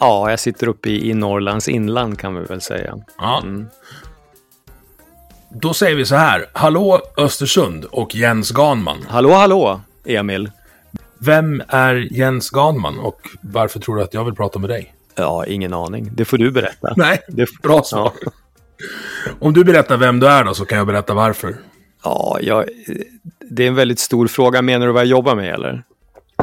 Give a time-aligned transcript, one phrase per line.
[0.00, 2.96] Ja, jag sitter uppe i, i Norrlands inland kan vi väl säga.
[3.18, 3.42] Ja.
[5.50, 6.46] Då säger vi så här.
[6.52, 8.96] Hallå Östersund och Jens Ganman.
[9.08, 10.50] Hallå, hallå, Emil.
[11.18, 14.94] Vem är Jens Ganman och varför tror du att jag vill prata med dig?
[15.14, 16.10] Ja, ingen aning.
[16.14, 16.92] Det får du berätta.
[16.96, 18.12] Nej, Det, bra svar.
[19.40, 21.56] Om du berättar vem du är då så kan jag berätta varför.
[22.04, 22.64] ja, jag,
[23.50, 24.62] det är en väldigt stor fråga.
[24.62, 25.82] Menar du vad jag jobbar med eller?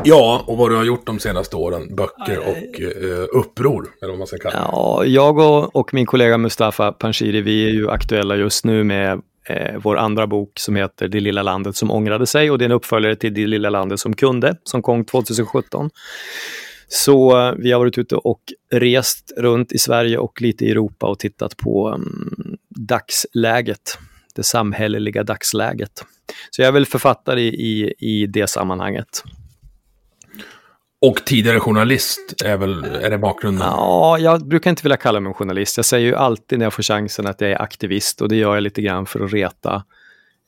[0.04, 1.96] Ja, och vad du har gjort de senaste åren.
[1.96, 4.62] Böcker och eh, uppror, eller vad man ska kalla det.
[4.72, 9.22] Ja, jag och, och min kollega Mustafa Panshiri, vi är ju aktuella just nu med
[9.50, 12.70] eh, vår andra bok som heter Det lilla landet som ångrade sig och det är
[12.70, 15.90] en uppföljare till Det lilla landet som kunde, som kom 2017.
[16.88, 21.08] Så eh, vi har varit ute och rest runt i Sverige och lite i Europa
[21.08, 23.98] och tittat på mm, dagsläget,
[24.36, 26.06] det samhälleliga dagsläget.
[26.52, 29.24] Så jag är väl författare i, i, i det sammanhanget.
[31.08, 33.68] Och tidigare journalist är väl, är det bakgrunden?
[33.68, 35.78] Ja, jag brukar inte vilja kalla mig journalist.
[35.78, 38.54] Jag säger ju alltid när jag får chansen att jag är aktivist och det gör
[38.54, 39.84] jag lite grann för att reta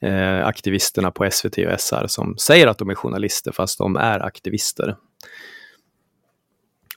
[0.02, 4.20] eh, aktivisterna på SVT och SR som säger att de är journalister fast de är
[4.20, 4.96] aktivister.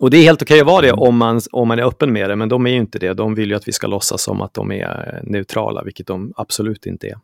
[0.00, 2.30] Och det är helt okej att vara det om man, om man är öppen med
[2.30, 3.14] det, men de är ju inte det.
[3.14, 6.86] De vill ju att vi ska låtsas som att de är neutrala, vilket de absolut
[6.86, 7.18] inte är.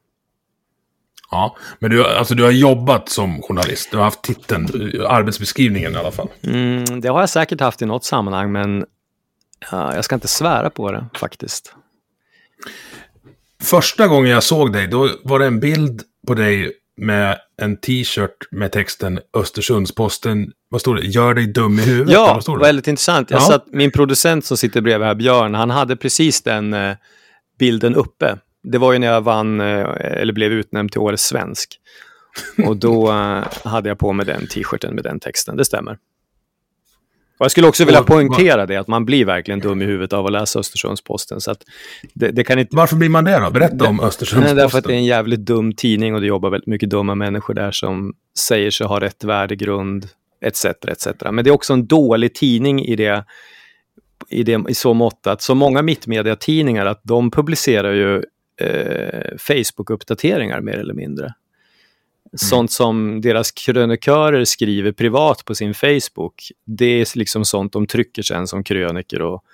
[1.31, 3.91] Ja, men du, alltså, du har jobbat som journalist.
[3.91, 4.69] Du har haft titeln,
[5.09, 6.28] arbetsbeskrivningen i alla fall.
[6.42, 8.84] Mm, det har jag säkert haft i något sammanhang, men
[9.70, 11.75] ja, jag ska inte svära på det faktiskt.
[13.62, 18.37] Första gången jag såg dig, då var det en bild på dig med en t-shirt
[18.50, 21.00] med texten Östersundsposten, vad står det?
[21.06, 22.12] Gör dig dum i huvudet?
[22.14, 23.31] Ja, väldigt intressant.
[23.31, 23.44] Jag Ja.
[23.47, 26.97] satt, min producent som sitter bredvid här, Björn, han hade precis den eh,
[27.58, 28.38] bilden uppe.
[28.71, 31.81] Det var ju när jag vann, eh, eller blev utnämnd till Årets svensk.
[32.66, 35.99] Och då eh, hade jag på mig den t-shirten med den texten, det stämmer.
[37.38, 40.26] Och jag skulle också vilja poängtera det, att man blir verkligen dum i huvudet av
[40.26, 41.41] att läsa Östersundsposten.
[41.41, 41.65] Så att
[42.15, 42.76] det, det kan inte...
[42.76, 43.50] Varför blir man det då?
[43.50, 44.56] Berätta om Nej, Östersundsposten.
[44.56, 47.55] därför att det är en jävligt dum tidning och det jobbar väldigt mycket dumma människor
[47.55, 50.09] där som säger sig ha rätt värdegrund,
[50.41, 50.65] etc.
[50.65, 51.06] etc.
[51.31, 53.25] Men det är också en dålig tidning i det,
[54.28, 58.22] i det i så mått att så många mittmediatidningar att de publicerar ju
[58.61, 61.34] eh, Facebook-uppdateringar mer eller mindre.
[62.33, 68.22] Sånt som deras krönikörer skriver privat på sin Facebook, det är liksom sånt de trycker
[68.22, 69.44] sen som kröniker och,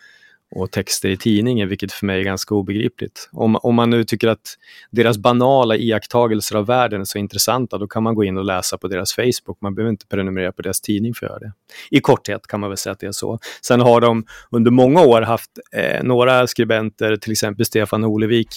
[0.54, 3.28] och texter i tidningen, vilket för mig är ganska obegripligt.
[3.32, 4.58] Om, om man nu tycker att
[4.90, 8.78] deras banala iakttagelser av världen är så intressanta, då kan man gå in och läsa
[8.78, 9.60] på deras Facebook.
[9.60, 11.52] Man behöver inte prenumerera på deras tidning för att göra det.
[11.90, 13.38] I korthet kan man väl säga att det är så.
[13.60, 18.48] Sen har de under många år haft eh, några skribenter, till exempel Stefan Olevik,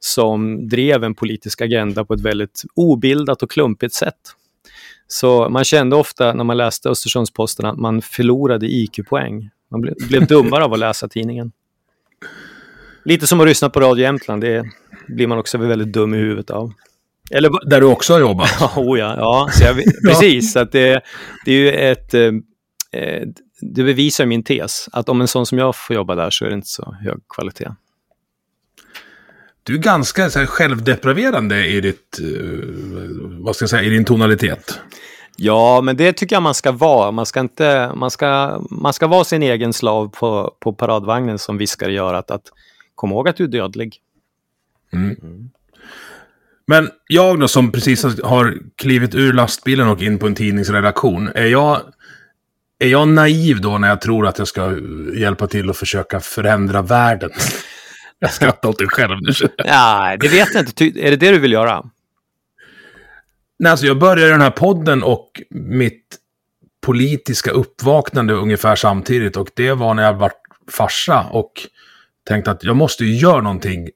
[0.00, 4.14] som drev en politisk agenda på ett väldigt obildat och klumpigt sätt.
[5.08, 9.50] Så man kände ofta när man läste Östersundsposten att man förlorade IQ-poäng.
[9.70, 11.52] Man blev, blev dummare av att läsa tidningen.
[13.04, 14.64] Lite som att lyssna på Radio Jämtland, det
[15.08, 16.72] blir man också väldigt dum i huvudet av.
[17.30, 18.50] Eller Där du också har jobbat.
[18.76, 19.48] Oh ja, ja.
[19.60, 19.76] Jag,
[20.08, 20.56] precis.
[20.56, 21.00] Att det,
[21.44, 22.14] det är ju ett...
[22.14, 22.30] eh,
[22.92, 23.26] Eh,
[23.60, 26.48] det bevisar min tes, att om en sån som jag får jobba där så är
[26.48, 27.68] det inte så hög kvalitet.
[29.62, 32.26] Du är ganska så här, självdepraverande i ditt, eh,
[33.22, 34.80] vad ska jag säga, i din tonalitet.
[35.36, 37.10] Ja, men det tycker jag man ska vara.
[37.10, 41.58] Man ska, inte, man ska, man ska vara sin egen slav på, på paradvagnen som
[41.58, 42.42] viskar i örat att
[42.94, 43.96] kom ihåg att du är dödlig.
[46.66, 51.46] Men jag då som precis har klivit ur lastbilen och in på en tidningsredaktion, är
[51.46, 51.80] jag,
[52.78, 54.76] är jag naiv då när jag tror att jag ska
[55.14, 57.30] hjälpa till att försöka förändra världen?
[58.22, 59.32] Jag skrattar åt dig själv nu.
[59.56, 60.84] Ja, det vet jag inte.
[60.84, 61.84] Är det det du vill göra?
[63.58, 66.16] Nej, alltså jag började den här podden och mitt
[66.80, 69.36] politiska uppvaknande ungefär samtidigt.
[69.36, 70.32] Och det var när jag var
[70.70, 71.52] farsa och
[72.28, 73.88] tänkte att jag måste ju göra någonting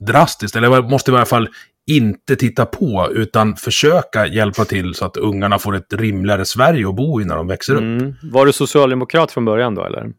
[0.00, 1.48] drastiskt, eller måste i alla fall
[1.86, 6.94] inte titta på, utan försöka hjälpa till så att ungarna får ett rimligare Sverige att
[6.94, 7.80] bo i när de växer upp.
[7.80, 8.14] Mm.
[8.22, 10.12] Var du socialdemokrat från början då, eller?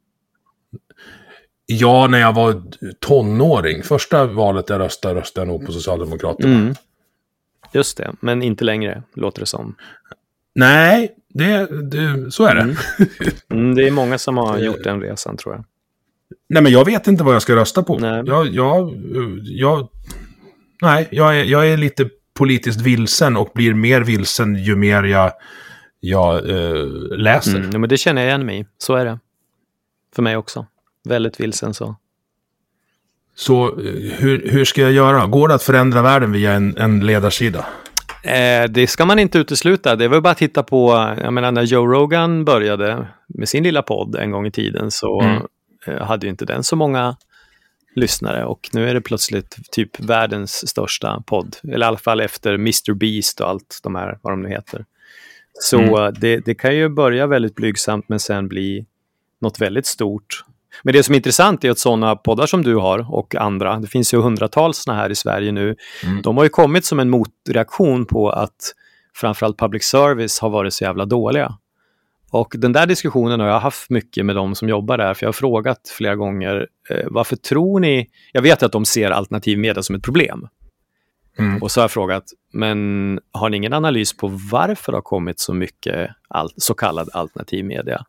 [1.65, 2.61] Ja, när jag var
[2.99, 3.83] tonåring.
[3.83, 6.55] Första valet jag röstade, röstade jag nog på Socialdemokraterna.
[6.55, 6.75] Mm.
[7.71, 9.75] Just det, men inte längre, låter det som.
[10.55, 12.61] Nej, det, det så är det.
[12.61, 12.75] Mm.
[13.51, 15.65] Mm, det är många som har gjort den resan, tror jag.
[16.49, 17.99] Nej, men jag vet inte vad jag ska rösta på.
[17.99, 18.23] Nej.
[18.25, 18.93] Jag, jag,
[19.43, 19.89] jag,
[20.81, 25.31] nej, jag är, jag är lite politiskt vilsen och blir mer vilsen ju mer jag,
[25.99, 26.85] jag äh,
[27.17, 27.57] läser.
[27.57, 28.65] Mm, men det känner jag igen mig i.
[28.77, 29.19] Så är det.
[30.15, 30.65] För mig också.
[31.03, 31.95] Väldigt vilsen så.
[33.35, 35.27] Så eh, hur, hur ska jag göra?
[35.27, 37.65] Går det att förändra världen via en, en ledarsida?
[38.23, 39.95] Eh, det ska man inte utesluta.
[39.95, 43.81] Det var bara att titta på, jag menar när Joe Rogan började med sin lilla
[43.81, 45.41] podd en gång i tiden så mm.
[45.87, 47.15] eh, hade ju inte den så många
[47.95, 51.55] lyssnare och nu är det plötsligt typ världens största podd.
[51.63, 54.85] Eller i alla fall efter Mr Beast och allt de här, vad de nu heter.
[55.53, 56.13] Så mm.
[56.19, 58.85] det, det kan ju börja väldigt blygsamt men sen bli
[59.41, 60.43] något väldigt stort.
[60.83, 63.87] Men det som är intressant är att sådana poddar som du har och andra, det
[63.87, 66.21] finns ju hundratals sådana här i Sverige nu, mm.
[66.21, 68.73] de har ju kommit som en motreaktion på att
[69.15, 71.57] framförallt public service har varit så jävla dåliga.
[72.31, 75.27] Och den där diskussionen har jag haft mycket med de som jobbar där, för jag
[75.27, 79.83] har frågat flera gånger, eh, varför tror ni, jag vet att de ser alternativ media
[79.83, 80.47] som ett problem.
[81.39, 81.63] Mm.
[81.63, 82.23] Och så har jag frågat,
[82.53, 87.09] men har ni ingen analys på varför det har kommit så mycket all, så kallad
[87.13, 88.05] alternativ media?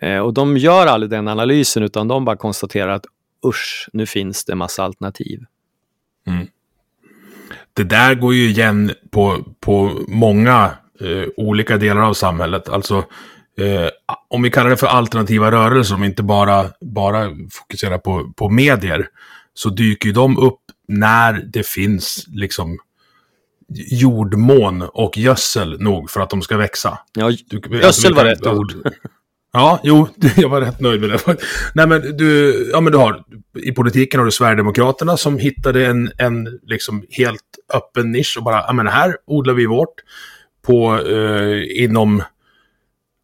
[0.00, 3.06] Eh, och de gör aldrig den analysen utan de bara konstaterar att
[3.46, 5.44] usch, nu finns det massa alternativ.
[6.26, 6.46] Mm.
[7.72, 10.70] Det där går ju igen på, på många
[11.00, 12.68] eh, olika delar av samhället.
[12.68, 12.96] Alltså,
[13.58, 13.88] eh,
[14.28, 18.48] om vi kallar det för alternativa rörelser, om vi inte bara, bara fokuserar på, på
[18.48, 19.08] medier,
[19.54, 22.78] så dyker ju de upp när det finns liksom
[23.74, 26.98] jordmån och gödsel nog för att de ska växa.
[27.12, 28.72] Ja, du, gödsel var rätt ord.
[29.52, 31.36] Ja, jo, jag var rätt nöjd med det.
[31.74, 33.24] Nej, men du, ja, men du har,
[33.62, 38.64] i politiken har du Sverigedemokraterna som hittade en, en liksom helt öppen nisch och bara,
[38.66, 39.94] ja men här odlar vi vårt
[40.66, 42.22] på, eh, inom,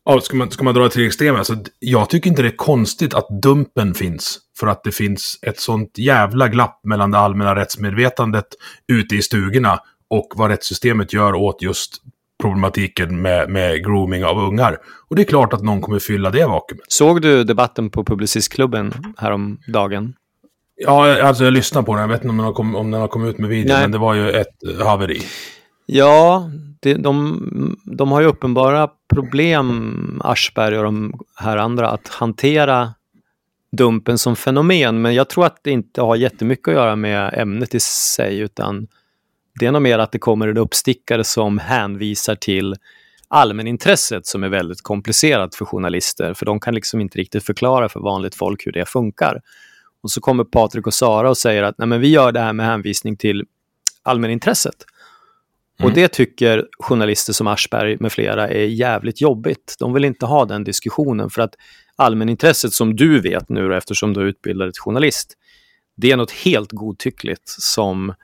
[0.05, 3.15] ja, ska man, ska man dra till extremen, alltså, jag tycker inte det är konstigt
[3.15, 4.39] att Dumpen finns.
[4.59, 8.47] För att det finns ett sånt jävla glapp mellan det allmänna rättsmedvetandet
[8.89, 9.81] ute i stugorna
[10.11, 12.03] och vad rättssystemet gör åt just
[12.41, 14.79] problematiken med, med grooming av ungar.
[15.09, 16.85] Och det är klart att någon kommer fylla det vakuumet.
[16.89, 20.15] Såg du debatten på Publicistklubben häromdagen?
[20.77, 22.01] Ja, alltså jag lyssnade på den.
[22.01, 23.83] Jag vet inte om den har, kom, om den har kommit ut med video, Nej.
[23.83, 25.21] men det var ju ett haveri.
[25.87, 26.51] Ja,
[26.81, 32.95] det, de, de har ju uppenbara problem, Aschberg och de här andra, att hantera
[33.73, 35.03] dumpen som fenomen.
[35.03, 38.87] Men jag tror att det inte har jättemycket att göra med ämnet i sig, utan
[39.59, 42.75] det är nog mer att det kommer en uppstickare som hänvisar till
[43.29, 48.01] allmänintresset som är väldigt komplicerat för journalister, för de kan liksom inte riktigt förklara för
[48.01, 49.41] vanligt folk hur det funkar.
[50.03, 52.53] Och så kommer Patrik och Sara och säger att Nej, men vi gör det här
[52.53, 53.45] med hänvisning till
[54.03, 54.85] allmänintresset.
[55.79, 55.91] Mm.
[55.91, 59.77] Och det tycker journalister som Aschberg med flera är jävligt jobbigt.
[59.79, 61.55] De vill inte ha den diskussionen för att
[61.97, 65.35] allmänintresset som du vet nu eftersom du är utbildad journalist,
[65.97, 68.15] det är något helt godtyckligt som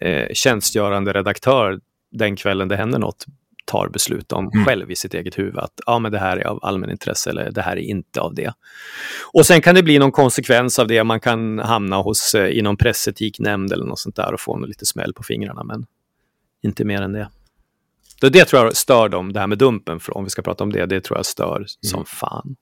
[0.00, 1.80] eh, tjänstgörande redaktör
[2.12, 3.26] den kvällen det händer något
[3.70, 4.64] tar beslut om mm.
[4.64, 7.62] själv i sitt eget huvud att ja, men det här är av allmänintresse eller det
[7.62, 8.52] här är inte av det.
[9.32, 11.04] Och sen kan det bli någon konsekvens av det.
[11.04, 15.12] Man kan hamna hos eh, inom pressetiknämnd eller något sånt där och få lite smäll
[15.14, 15.86] på fingrarna, men
[16.62, 17.28] inte mer än det.
[18.20, 20.64] Det, det tror jag stör dem, det här med dumpen, för om vi ska prata
[20.64, 21.66] om det, det tror jag stör mm.
[21.66, 22.56] som fan.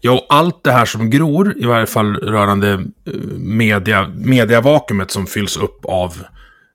[0.00, 5.26] Ja, och allt det här som gror, i varje fall rörande eh, media, mediavakuumet som
[5.26, 6.22] fylls upp av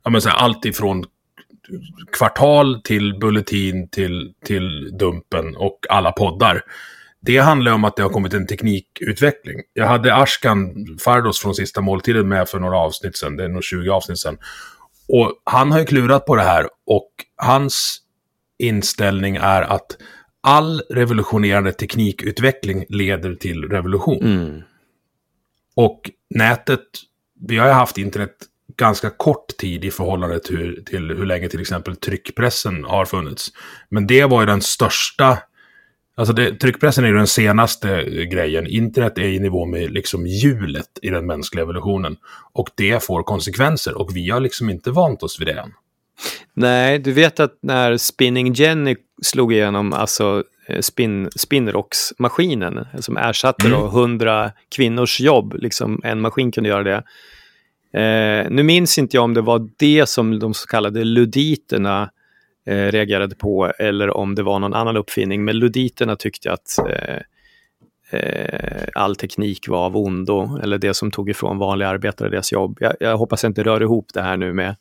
[0.03, 1.05] ja, men så här, allt ifrån
[2.11, 6.61] kvartal till bulletin till, till Dumpen och alla poddar.
[7.21, 9.55] Det handlar om att det har kommit en teknikutveckling.
[9.73, 13.63] Jag hade Ashkan Fardos från Sista Måltiden med för några avsnitt sedan, det är nog
[13.63, 14.37] 20 avsnitt sedan.
[15.09, 18.01] Och han har ju klurat på det här och hans
[18.59, 19.97] inställning är att
[20.41, 24.23] all revolutionerande teknikutveckling leder till revolution.
[24.23, 24.61] Mm.
[25.75, 26.83] Och nätet,
[27.47, 28.35] vi har ju haft internet
[28.77, 33.51] ganska kort tid i förhållande till, till hur länge till exempel tryckpressen har funnits.
[33.89, 35.37] Men det var ju den största,
[36.15, 38.67] alltså det, tryckpressen är ju den senaste grejen.
[38.67, 42.17] Internet är i nivå med liksom hjulet i den mänskliga evolutionen.
[42.53, 45.73] Och det får konsekvenser och vi har liksom inte vant oss vid det än.
[46.53, 53.67] Nej, du vet att när Spinning Jenny slog igenom, alltså eh, spin, spinrocksmaskinen som ersatte
[53.67, 53.79] Mm.
[53.79, 55.53] då 100 kvinnors jobb.
[55.57, 57.03] Liksom en maskin kunde göra det.
[58.01, 62.09] Eh, nu minns inte jag om det var det som de så kallade luditerna
[62.67, 65.45] eh, reagerade på eller om det var någon annan uppfinning.
[65.45, 67.19] Men luditerna tyckte att eh,
[68.19, 72.77] eh, all teknik var av ondo eller det som tog ifrån vanliga arbetare deras jobb.
[72.79, 74.75] Jag, jag hoppas jag inte rör ihop det här nu med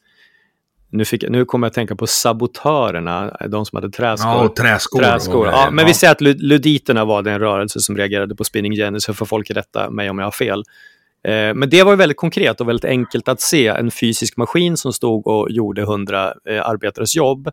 [0.91, 4.31] nu, fick, nu kommer jag att tänka på sabotörerna, de som hade träskor.
[4.31, 4.99] Ja, träskor.
[4.99, 5.47] Träskor.
[5.47, 9.01] Ja, men vi säger att lud- luditerna var den rörelse som reagerade på spinning jenny,
[9.01, 10.63] så får folk rätta mig om jag har fel.
[11.25, 13.67] Eh, men det var väldigt konkret och väldigt enkelt att se.
[13.67, 17.51] En fysisk maskin som stod och gjorde 100 eh, arbetares jobb.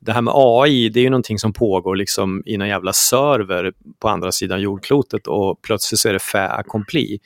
[0.00, 3.72] Det här med AI, det är ju någonting som pågår liksom i någon jävla server
[4.00, 7.18] på andra sidan jordklotet och plötsligt så är det fait accompli.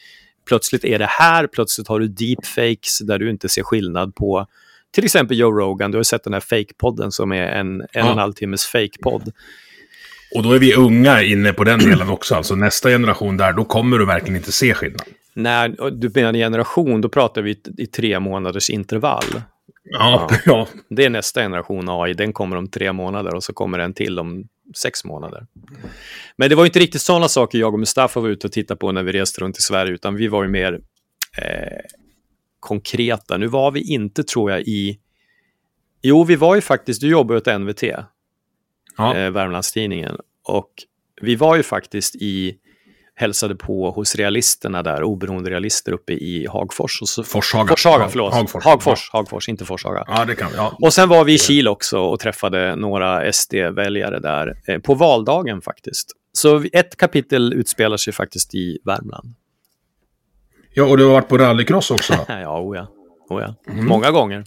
[0.49, 4.47] Plötsligt är det här, plötsligt har du deepfakes där du inte ser skillnad på
[4.95, 8.05] till exempel Joe Rogan, du har sett den här fake-podden som är en en Ja.
[8.05, 9.33] och en halv timmes fake-podd.
[10.35, 12.35] Och då är vi unga inne på den delen också.
[12.35, 15.03] Alltså nästa generation där, då kommer du verkligen inte se skillnad.
[15.35, 19.25] När du menar generation, då pratar vi i, tre månaders intervall.
[19.85, 20.69] Ja, ja.
[20.91, 24.19] Det är nästa generation AI, den kommer om tre månader och så kommer en till
[24.19, 24.45] om
[24.77, 25.47] sex månader.
[26.37, 28.93] Men det var inte riktigt sådana saker jag och Mustafa var ute och tittade på
[28.93, 30.73] när vi reste runt i Sverige, utan vi var ju mer
[31.39, 31.79] eh,
[32.65, 33.37] konkreta.
[33.37, 34.99] Nu var vi inte, tror jag, i...
[36.03, 37.83] Jo, vi var ju faktiskt, du jobbar åt NVT,
[38.97, 39.17] ja.
[39.17, 40.17] eh, Värmlandstidningen,
[40.49, 40.71] och
[41.21, 42.59] vi var ju faktiskt i
[43.17, 47.03] hälsade på hos realisterna där, oberoende realister uppe i Hagfors.
[47.03, 47.69] Och så, Forshaga.
[47.69, 48.35] Forshaga, Ja, förlåt.
[48.35, 48.65] Hagfors.
[48.65, 50.05] Hagfors, Hagfors, inte Forshaga.
[50.07, 50.57] Ja, det kan vi.
[50.57, 50.79] Ja.
[50.81, 55.61] Och sen var vi i Kil också och träffade några SD-väljare där, eh, på valdagen
[55.61, 56.13] faktiskt.
[56.33, 59.35] Så ett kapitel utspelar sig faktiskt i Värmland.
[60.75, 62.15] Ja, och du har varit på rallycross också.
[62.29, 62.87] ja, oh ja.
[63.31, 63.73] Oh ja.
[63.73, 63.87] Mm.
[63.87, 64.45] Många gånger.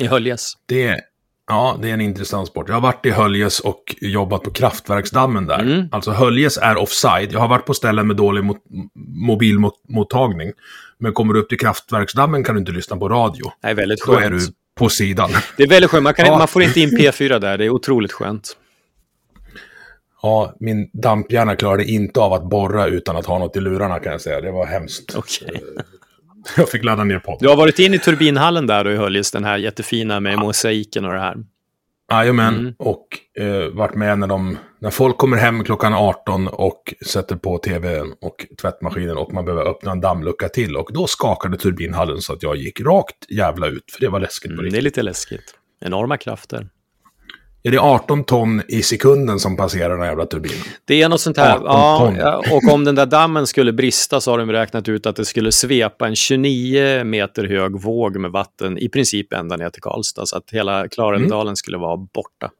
[0.00, 0.52] I Höljes.
[0.66, 1.00] Det,
[1.48, 2.68] ja, det är en intressant sport.
[2.68, 5.58] Jag har varit i Höljes och jobbat på kraftverksdammen där.
[5.58, 5.88] Mm.
[5.92, 7.32] Alltså Höljes är offside.
[7.32, 8.58] Jag har varit på ställen med dålig mot,
[9.04, 10.52] mobilmottagning.
[10.98, 13.52] Men kommer du upp till kraftverksdammen kan du inte lyssna på radio.
[13.62, 14.40] Det är väldigt Då är skönt.
[14.40, 15.30] du på sidan.
[15.56, 16.02] Det är väldigt skönt.
[16.04, 16.38] Man, kan, Ja.
[16.38, 17.58] man får inte in P4 där.
[17.58, 18.56] Det är otroligt skönt.
[20.22, 24.12] Ja, min damphjärna klarade inte av att borra utan att ha något i lurarna kan
[24.12, 24.40] jag säga.
[24.40, 25.16] Det var hemskt.
[25.16, 25.62] Okej.
[26.56, 27.38] Jag fick ladda ner podden.
[27.40, 31.04] Du har varit in i turbinhallen där då i Höljes, den här jättefina med mosaiken
[31.04, 31.36] och det här.
[32.10, 32.74] Jajamän, Mm.
[32.78, 33.06] och
[33.38, 38.12] eh, varit med när, de, när folk kommer hem klockan 18 och sätter på tvn
[38.20, 40.76] och tvättmaskinen och man behöver öppna en dammlucka till.
[40.76, 44.50] Och då skakade turbinhallen så att jag gick rakt jävla ut, för det var läskigt
[44.50, 44.78] på Mm, det riktigt.
[44.78, 45.54] är lite läskigt.
[45.80, 46.68] Enorma krafter.
[47.66, 50.58] Är det 18 ton i sekunden som passerar den här jävla turbinen?
[50.84, 51.58] Det är något sånt här.
[51.66, 55.16] 18 Ja, och om den där dammen skulle brista så har de räknat ut att
[55.16, 59.82] det skulle svepa en 29 meter hög våg med vatten i princip ända ner till
[59.82, 60.26] Karlstad.
[60.26, 61.56] Så att hela Klarälvdalen Mm.
[61.56, 62.50] skulle vara borta.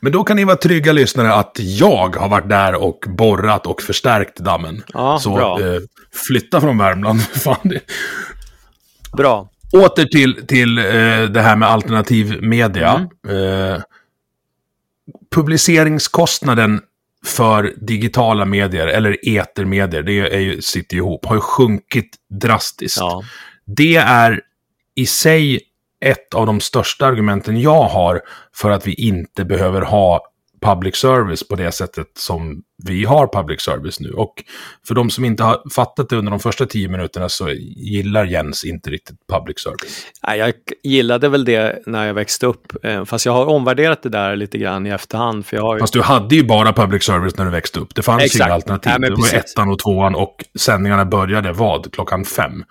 [0.00, 3.82] Men då kan ni vara trygga lyssnare att jag har varit där och borrat och
[3.82, 4.82] förstärkt dammen.
[4.94, 5.80] Ja, så eh,
[6.28, 7.22] flytta från Värmland.
[7.32, 7.80] Fan, det,
[9.16, 9.48] Bra.
[9.72, 10.84] Åter till, till eh,
[11.30, 13.08] det här med alternativ media.
[13.28, 13.82] Eh,
[15.34, 16.80] publiceringskostnaden
[17.24, 22.98] för digitala medier, eller etermedier, det är ju, sitter ihop, har ju sjunkit drastiskt.
[23.00, 23.22] Ja.
[23.66, 24.40] Det är
[24.94, 25.60] i sig
[26.04, 28.20] ett av de största argumenten jag har
[28.54, 30.20] för att vi inte behöver ha
[30.60, 34.10] public service på det sättet som vi har public service nu.
[34.10, 34.34] Och
[34.88, 38.64] för de som inte har fattat det under de första tio minuterna så gillar Jens
[38.64, 40.06] inte riktigt public service.
[40.26, 42.84] Nej, jag gillade väl det när jag växte upp.
[42.84, 45.46] eh, Fast jag har omvärderat det där lite grann i efterhand.
[45.46, 45.80] För jag har ju...
[45.80, 47.94] Fast du hade ju bara public service när du växte upp.
[47.94, 48.46] Det fanns Exakt.
[48.46, 48.92] inga alternativ.
[48.98, 51.92] Nej, det var ettan och tvåan och sändningarna började vad?
[51.92, 52.64] Klockan fem?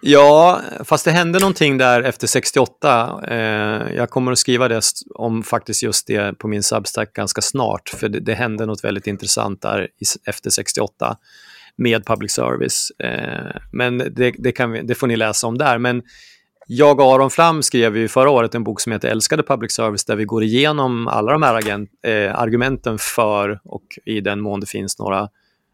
[0.00, 3.20] Ja, fast det hände någonting där efter 68.
[3.28, 3.36] Eh,
[3.96, 4.80] jag kommer att skriva det
[5.14, 9.06] om faktiskt just det på min Substack ganska snart, för det, det hände något väldigt
[9.06, 9.88] intressant där
[10.26, 11.16] efter 68
[11.76, 12.90] med public service.
[12.98, 15.78] Eh, men det, det, kan vi, det får ni läsa om där.
[15.78, 16.02] Men
[16.66, 20.04] jag och Aron Flam skrev ju förra året en bok som heter Älskade public service
[20.04, 24.60] där vi går igenom alla de här agent, eh, argumenten för och i den mån
[24.60, 25.28] det finns några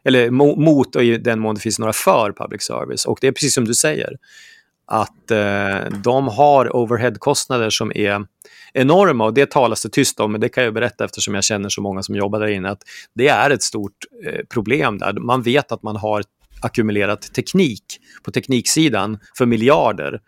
[0.05, 3.05] eller mo- mot och i den mån det finns några för public service.
[3.05, 4.17] Och det är precis som du säger,
[4.87, 8.27] att eh, de har overheadkostnader som är
[8.73, 11.69] enorma och det talas det tyst om, men det kan jag berätta eftersom jag känner
[11.69, 12.83] så många som jobbar där inne, att
[13.15, 15.13] det är ett stort eh, problem där.
[15.13, 16.23] Man vet att man har
[16.61, 17.85] ackumulerat teknik
[18.23, 20.21] på tekniksidan för miljarder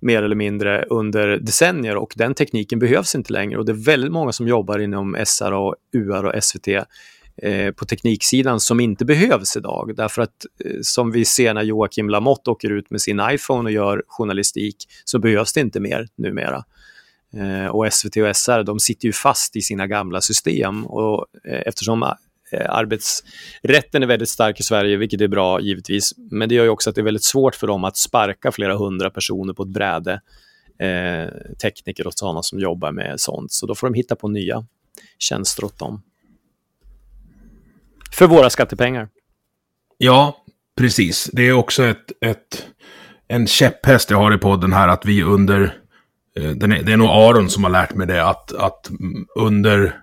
[0.00, 4.12] mer eller mindre under decennier och den tekniken behövs inte längre och det är väldigt
[4.12, 9.56] många som jobbar inom SR och UR och SVT eh, på tekniksidan som inte behövs
[9.56, 9.92] idag.
[9.96, 13.72] Därför att eh, som vi ser när Joakim Lamotte åker ut med sin iPhone och
[13.72, 16.64] gör journalistik så behövs det inte mer numera.
[17.36, 20.86] Eh, och SVT och SR de sitter ju fast i sina gamla system.
[20.86, 22.10] Och, eh, eftersom eh,
[22.68, 26.90] arbetsrätten är väldigt stark i Sverige, vilket är bra givetvis, men det gör ju också
[26.90, 30.20] att det är väldigt svårt för dem att sparka flera hundra personer på ett bräde.
[30.78, 31.28] Eh,
[31.62, 33.52] tekniker och sådana som jobbar med sånt.
[33.52, 34.66] Så då får de hitta på nya
[35.18, 36.02] tjänster åt dem.
[38.12, 39.08] För våra skattepengar.
[39.98, 40.44] Ja,
[40.78, 41.30] precis.
[41.32, 42.66] Det är också ett, ett,
[43.28, 45.81] en käpphäst jag har i podden här att vi under...
[46.36, 48.90] Eh, det är nog Aron som har lärt mig det, att, att
[49.34, 49.96] under,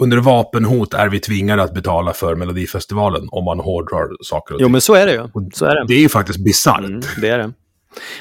[0.00, 4.64] under vapenhot är vi tvingade att betala för Melodifestivalen om man hårdrar saker och ting.
[4.64, 5.50] Jo, men så är det ju.
[5.52, 5.84] Så är det.
[5.88, 6.78] det är ju faktiskt bisarrt.
[6.80, 7.52] Mm, det är det.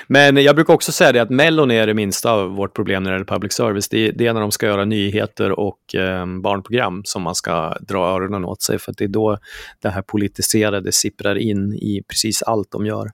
[0.07, 3.11] Men jag brukar också säga det att Mellon är det minsta av vårt problem när
[3.11, 3.89] det gäller public service.
[3.89, 7.77] Det är, det är när de ska göra nyheter och eh, barnprogram som man ska
[7.79, 9.37] dra öronen åt sig, för det är då
[9.81, 13.11] det här politiserade sipprar in i precis allt de gör.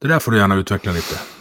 [0.00, 1.35] Det där får du gärna utveckla lite.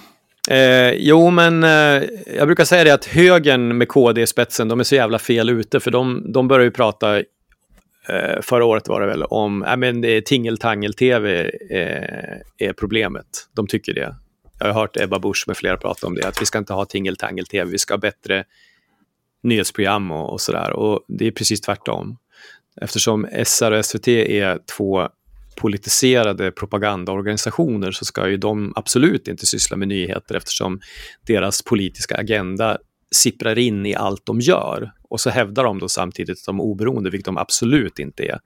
[0.49, 2.03] Eh, jo, men eh,
[2.37, 5.49] jag brukar säga det att högern med KD i spetsen, de är så jävla fel
[5.49, 9.77] ute, för de, de börjar ju prata eh, förra året var det väl, om äh,
[9.77, 13.25] men det är tingeltangel-tv eh, är problemet.
[13.55, 14.15] De tycker det.
[14.59, 16.85] Jag har hört Ebba Busch med flera prata om det, att vi ska inte ha
[16.85, 18.43] tingeltangel-tv, vi ska ha bättre
[19.43, 20.71] nyhetsprogram och, och sådär.
[20.71, 22.17] Och det är precis tvärtom.
[22.81, 25.09] Eftersom SR och SVT är två
[25.55, 30.79] politiserade propagandaorganisationer så ska ju de absolut inte syssla med nyheter eftersom
[31.27, 32.77] deras politiska agenda
[33.15, 34.91] sipprar in i allt de gör.
[35.09, 38.39] Och så hävdar de då samtidigt att de är oberoende, vilket de absolut inte är.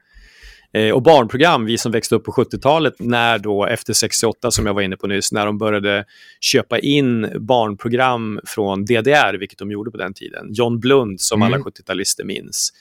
[0.74, 4.74] Eh, och barnprogram, vi som växte upp på 70-talet, när då efter 68 som jag
[4.74, 6.06] var inne på nyss, när de började
[6.40, 10.48] köpa in barnprogram från DDR, vilket de gjorde på den tiden.
[10.50, 11.54] John Blund, som mm.
[11.54, 12.74] alla 70-talister minns.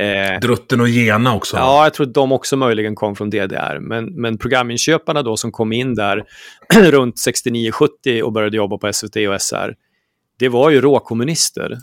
[0.00, 1.56] Eh, Drutten och Gena också.
[1.56, 3.78] Ja, jag tror att de också möjligen kom från DDR.
[3.80, 6.24] Men, men programinköparna då som kom in där
[6.74, 9.74] runt 69-70 och började jobba på SVT och SR,
[10.38, 11.78] det var ju råkommunister.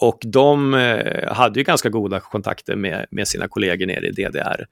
[0.00, 4.64] Och de eh, hade ju ganska goda kontakter med, med sina kollegor nere i DDR.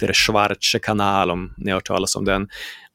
[0.00, 2.48] Der Schwarze Kanal, om ni har hört talas om den.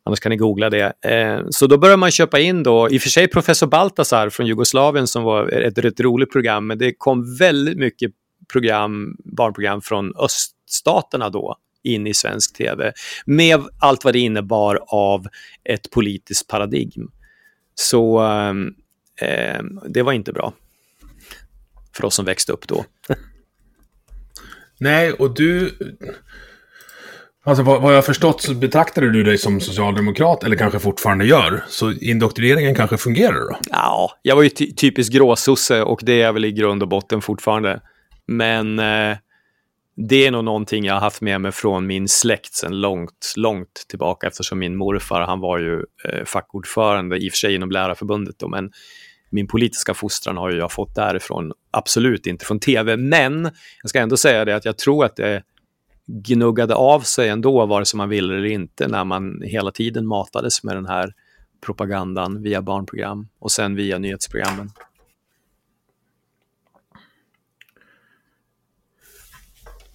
[0.03, 0.93] Annars kan ni googla det.
[1.05, 4.47] Eh, så då började man köpa in då, i och för sig professor Baltasar från
[4.47, 8.11] Jugoslavien som var ett, ett roligt program, men det kom väldigt mycket
[8.51, 12.93] program, barnprogram från öststaterna då in i svensk tv
[13.25, 15.27] med allt vad det innebar av
[15.63, 17.11] ett politiskt paradigm.
[17.75, 18.23] Så
[19.21, 20.53] eh, det var inte bra
[21.95, 22.85] för oss som växte upp då.
[24.77, 25.77] Nej, och du...
[27.43, 31.25] Alltså vad, vad jag har förstått så betraktade du dig som socialdemokrat, eller kanske fortfarande
[31.25, 31.63] gör.
[31.67, 33.57] Så indoktrineringen kanske fungerar då?
[33.69, 36.89] Ja, jag var ju ty typisk gråsosse och det är jag väl i grund och
[36.89, 37.81] botten fortfarande.
[38.29, 39.17] Men eh,
[39.95, 43.85] det är nog någonting jag har haft med mig från min släkt sedan långt, långt
[43.89, 48.39] tillbaka eftersom min morfar, han var ju eh, fackordförande, i och för sig inom Lärarförbundet
[48.39, 48.71] då, men
[49.29, 52.97] min politiska fostran har jag fått därifrån, absolut inte från tv.
[52.97, 55.43] Men jag ska ändå säga det att jag tror att det
[56.07, 60.63] gnuggade av sig ändå, vare sig man ville eller inte, när man hela tiden matades
[60.63, 61.13] med den här
[61.65, 64.69] propagandan via barnprogram och sen via nyhetsprogrammen.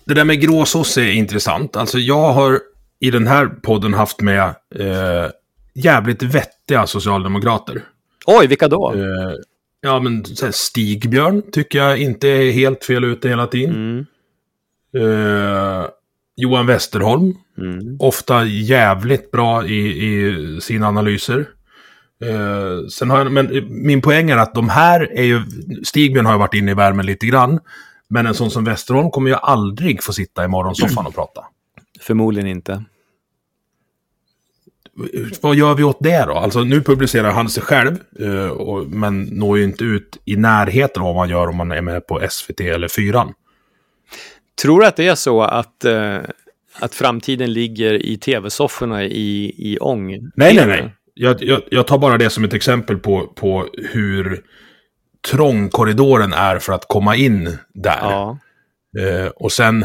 [0.05, 1.77] Det där med gråsås är intressant.
[1.77, 2.61] Alltså jag har
[3.01, 4.43] i den här podden haft med
[4.75, 5.31] eh,
[5.75, 7.83] jävligt vettiga socialdemokrater.
[8.27, 8.93] Oj, vilka då?
[8.95, 9.35] Eh,
[9.81, 13.75] ja, men Stigbjörn tycker jag inte är helt fel ute hela tiden.
[13.75, 14.07] Mm.
[14.97, 15.87] Eh,
[16.37, 17.35] Johan Westerholm.
[17.59, 17.97] Mm.
[17.99, 21.49] Ofta jävligt bra i, i sina analyser.
[22.25, 25.43] Eh, sen har jag, men min poäng är att de här är ju...
[25.85, 27.61] Stigbjörn har ju varit inne i värmen lite grann.
[28.09, 31.45] Men en sån som Westerholm kommer ju aldrig få sitta i morgonsoffan och prata.
[32.01, 32.85] Förmodligen inte
[35.41, 36.33] vad gör vi åt det då?
[36.33, 41.07] Alltså nu publicerar han sig själv, eh, men når ju inte ut i närheten av
[41.07, 43.33] vad man gör om man är med på SVT eller Fyran.
[44.63, 46.17] Tror du att det är så att, eh,
[46.81, 50.11] att framtiden ligger i tv-sofforna i, i ång?
[50.37, 50.95] Nej, nej, nej.
[51.15, 54.43] Jag, jag, jag, tar bara det som ett exempel på, på hur
[55.31, 57.99] trång korridoren är för att komma in där.
[58.01, 58.39] Ja.
[58.99, 59.85] Eh, och sen,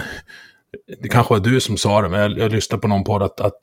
[1.02, 3.42] det kanske var du som sa det, men jag, jag lyssnade på någon podd att,
[3.42, 3.60] att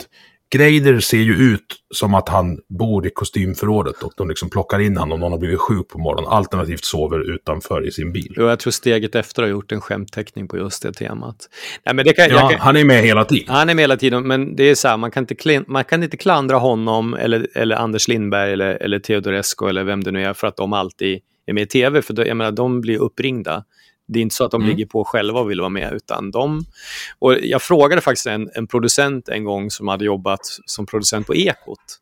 [0.50, 4.96] Greider ser ju ut som att han bor i kostymförrådet och de liksom plockar in
[4.96, 8.34] honom om någon har blivit sjuk på morgonen, alternativt sover utanför i sin bil.
[8.36, 11.36] Jo, jag tror steget efter har gjort en skämtteckning på just det temat.
[11.84, 13.54] Nej, men det kan, ja, kan, han är med hela tiden.
[13.54, 16.02] Han är med hela tiden, men det är så här, man kan inte, man kan
[16.02, 20.34] inte klandra honom eller, eller Anders Lindberg eller, eller Teodorescu eller vem det nu är
[20.34, 23.64] för att de alltid är med i tv, för då, jag menar, de blir uppringda.
[24.08, 24.70] Det är inte så att de mm.
[24.70, 26.64] ligger på själva och vill vara med, utan de...
[27.18, 31.34] Och jag frågade faktiskt en, en producent en gång som hade jobbat som producent på
[31.34, 32.00] Ekot.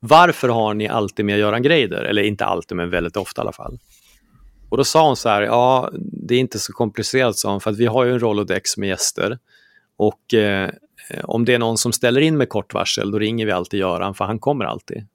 [0.00, 2.02] Varför har ni alltid med Göran Greider?
[2.02, 3.78] Eller inte alltid, men väldigt ofta i alla fall.
[4.68, 7.70] Och då sa hon så här, ja, det är inte så komplicerat, sa hon, för
[7.70, 9.38] att vi har ju en Rolodex med gäster.
[9.96, 10.70] Och eh,
[11.22, 14.14] om det är någon som ställer in med kort varsel, då ringer vi alltid Göran,
[14.14, 15.06] för han kommer alltid.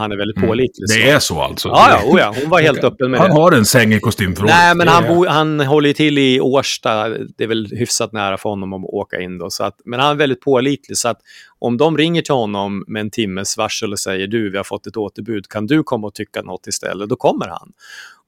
[0.00, 0.48] Han är väldigt Mm.
[0.48, 0.88] pålitlig.
[0.88, 1.08] Det så.
[1.08, 1.68] är så alltså?
[1.68, 3.34] Ja, ja, oh ja, hon var helt öppen med Han det.
[3.36, 4.56] har en säng i kostymförrådet.
[4.56, 7.08] Nej, men Det han, bo, han håller ju till i Årsta.
[7.08, 9.50] Det är väl hyfsat nära för honom att åka in då.
[9.50, 10.96] Så att, men han är väldigt pålitlig.
[10.98, 11.18] Så att
[11.58, 14.86] om de ringer till honom med en timmes varsel och säger du, vi har fått
[14.86, 17.08] ett återbud, kan du komma och tycka något istället?
[17.08, 17.72] Då kommer han.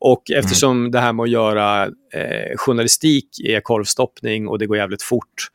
[0.01, 5.03] Och eftersom det här med att göra eh, journalistik är korvstoppning och det går jävligt
[5.03, 5.49] fort,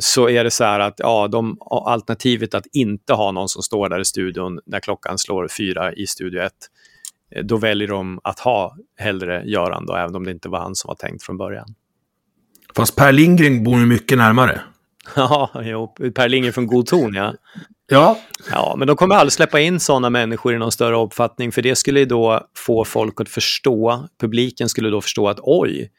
[0.00, 3.88] så är det så här att ja, de, alternativet att inte ha någon som står
[3.88, 6.52] där i studion när klockan slår fyra i Studio 1,
[7.34, 10.74] eh, då väljer de att ha hellre Göran då, även om det inte var han
[10.74, 11.74] som var tänkt från början.
[12.76, 14.60] Fast Per Lindgren bor ju mycket närmare.
[15.16, 17.34] Ja, jo, Per Lindgren från God ton, ja.
[17.86, 18.18] Ja,
[18.50, 21.76] Ja, men de kommer aldrig släppa in sådana människor i någon större omfattning, för det
[21.76, 25.90] skulle ju då få folk att förstå, publiken skulle då förstå att oj,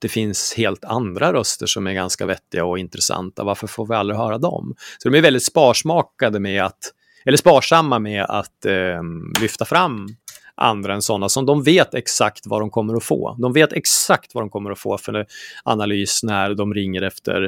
[0.00, 4.18] det finns helt andra röster som är ganska vettiga och intressanta, varför får vi aldrig
[4.18, 4.74] höra dem?
[4.98, 6.92] Så de är väldigt sparsmakade med att,
[7.24, 9.02] eller sparsamma med att eh,
[9.40, 10.08] lyfta fram
[10.54, 13.36] andra än sådana som de vet exakt vad de kommer att få.
[13.38, 15.26] De vet exakt vad de kommer att få för
[15.64, 17.42] analys när de ringer efter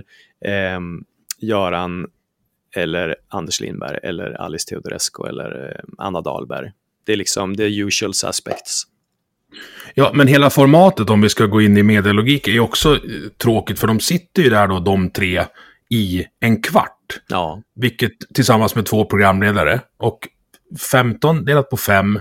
[0.44, 0.80] eh,
[1.38, 2.06] Göran
[2.76, 6.72] eller Anders Lindberg eller Alice Teodorescu eller eh, Anna Dahlberg.
[7.04, 8.82] Det är liksom the usual suspects.
[9.94, 13.00] Ja, men hela formatet, om vi ska gå in i medielogik, är också eh,
[13.42, 15.44] tråkigt, för de sitter ju där då, de tre,
[15.90, 17.20] i en kvart.
[17.28, 19.80] Ja, Vilket tillsammans med två programledare.
[19.98, 20.28] Och
[20.90, 22.20] 15 delat på 5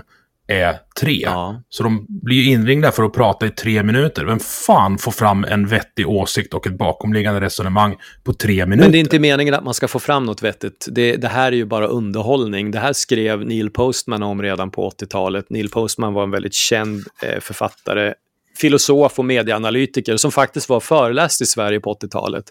[0.60, 1.12] är 3.
[1.22, 1.62] ja.
[1.68, 4.24] Så de blir inringda för att prata i tre minuter.
[4.24, 8.84] Vem fan får fram en vettig åsikt och ett bakomliggande resonemang på tre minuter?
[8.84, 10.88] Men det är inte meningen att man ska få fram något vettigt.
[10.90, 12.70] Det, det här är ju bara underhållning.
[12.70, 15.50] Det här skrev Neil Postman om redan på 80-talet.
[15.50, 18.14] Neil Postman var en väldigt känd eh, författare,
[18.60, 22.44] filosof och medieanalytiker som faktiskt var föreläst i Sverige på 80-talet.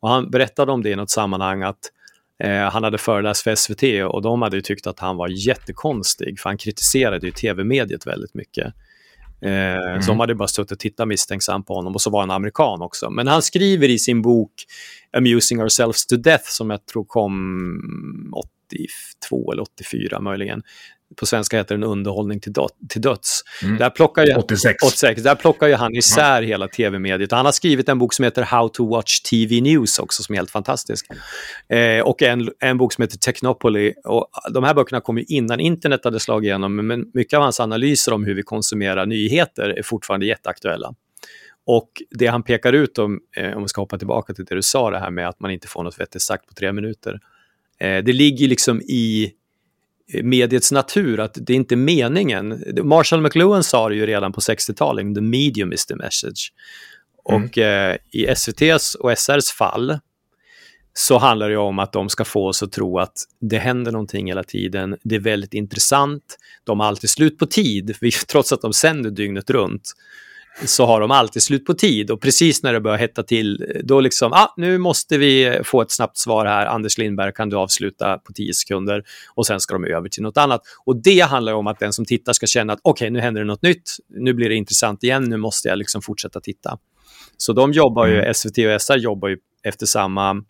[0.00, 1.78] Och han berättade om det i något sammanhang att
[2.44, 6.58] han hade föreläst för SVT och de hade tyckt att han var jättekonstig för han
[6.58, 8.66] kritiserade ju tv-mediet väldigt mycket.
[9.40, 12.30] Eh, Så de hade bara suttit och tittat misstänksamt på honom och så var han
[12.30, 13.10] amerikan också.
[13.10, 14.52] Men han skriver i sin bok
[15.16, 18.34] Amusing Ourselves to Death som jag tror kom
[18.68, 20.62] 82 eller 84 möjligen.
[21.16, 23.42] På svenska heter den Underhållning till, dö- till döds.
[23.62, 23.78] Mm.
[23.78, 24.82] Där plockar ju, 86.
[24.82, 25.22] 86.
[25.22, 27.32] Där plockar ju han isär hela tv-mediet.
[27.32, 30.36] Han har skrivit en bok som heter How to watch TV News också, som är
[30.36, 31.06] helt fantastisk.
[31.68, 33.92] Eh, och en, en bok som heter Technopoly.
[34.04, 37.60] Och de här böckerna kom ju innan internet hade slagit igenom, men mycket av hans
[37.60, 40.94] analyser om hur vi konsumerar nyheter är fortfarande jätteaktuella.
[41.66, 44.62] Och det han pekar ut, om, eh, om vi ska hoppa tillbaka till det du
[44.62, 47.20] sa, det här med att man inte får något vettigt sagt på tre minuter.
[47.80, 49.32] Eh, det ligger liksom i
[50.22, 52.62] mediets natur att det är inte meningen.
[52.82, 56.52] Marshall McLuhan sa det ju redan på 60-talet, the medium is the message.
[57.24, 59.98] Och eh, i SVTs och SRs fall
[60.92, 64.26] så handlar det om att de ska få oss att tro att det händer någonting
[64.26, 64.96] hela tiden.
[65.02, 66.38] Det är väldigt intressant.
[66.64, 67.96] De har alltid slut på tid,
[68.28, 69.92] trots att de sänder dygnet runt
[70.64, 74.00] så har de alltid slut på tid och precis när det börjar hetta till, då
[74.00, 78.18] liksom, ah, nu måste vi få ett snabbt svar här, Anders Lindberg kan du avsluta
[78.18, 80.60] på 10 sekunder och sen ska de över till något annat.
[80.84, 83.46] Och det handlar om att den som tittar ska känna att okej, nu händer det
[83.46, 86.78] något nytt, nu blir det intressant igen, nu måste jag liksom fortsätta titta.
[87.36, 90.42] Så de jobbar ju, SVT och SR jobbar ju efter samma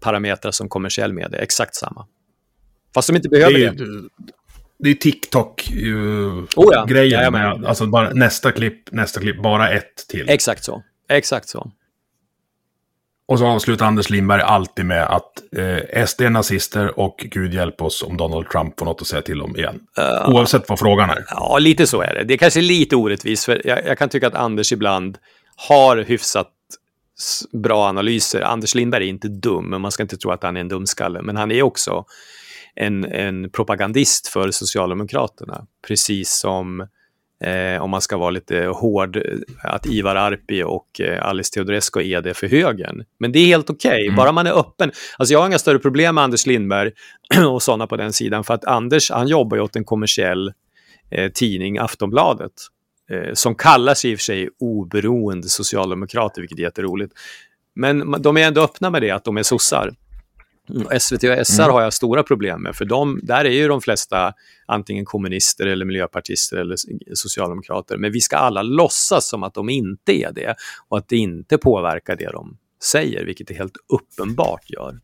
[0.00, 2.06] parametrar som kommersiell media, exakt samma.
[2.94, 4.08] Fast de inte Det behöver är det.
[4.84, 6.48] Det är TikTok-grejen.
[6.56, 10.28] Oh ja, med, alltså bara nästa klipp, nästa klipp, bara ett till.
[10.28, 10.82] Exakt så.
[11.08, 11.70] Exakt så.
[13.26, 17.82] Och så avslutar Anders Lindberg alltid med att eh, SD är nazister och Gud hjälp
[17.82, 19.80] oss om Donald Trump får något att säga till om igen.
[20.26, 21.24] Oavsett vad frågan är.
[21.30, 22.24] Ja, lite så är det.
[22.24, 25.18] Det är kanske lite orättvist, för jag, jag kan tycka att Anders ibland
[25.56, 26.50] har hyfsat
[27.52, 28.40] bra analyser.
[28.40, 31.22] Anders Lindberg är inte dum, men man ska inte tro att han är en dumskalle.
[31.22, 32.04] Men han är också
[32.74, 35.66] en, en propagandist för Socialdemokraterna.
[35.86, 36.80] Precis som,
[37.44, 39.22] eh, om man ska vara lite hård,
[39.62, 43.04] att Ivar Arpi och eh, Alice Teodorescu är det för högern.
[43.18, 44.92] Men det är helt okej, bara man är öppen.
[45.18, 46.90] Alltså jag har inga större problem med Anders Lindberg
[47.48, 50.52] och sådana på den sidan, för att Anders, han jobbar ju åt en kommersiell
[51.10, 52.52] eh, tidning, Aftonbladet,
[53.10, 57.12] eh, som kallar sig i och för sig oberoende socialdemokrater, vilket är jätteroligt.
[57.74, 59.94] Men de är ändå öppna med det, att de är sossar.
[60.70, 63.80] Mm, SVT och SR har jag stora problem med, för de, där är ju de
[63.80, 64.32] flesta
[64.66, 66.76] antingen kommunister eller miljöpartister eller
[67.14, 67.96] socialdemokrater.
[67.96, 70.54] Men vi ska alla låtsas som att de inte är det
[70.88, 75.00] och att det inte påverkar det de säger, vilket det helt uppenbart gör.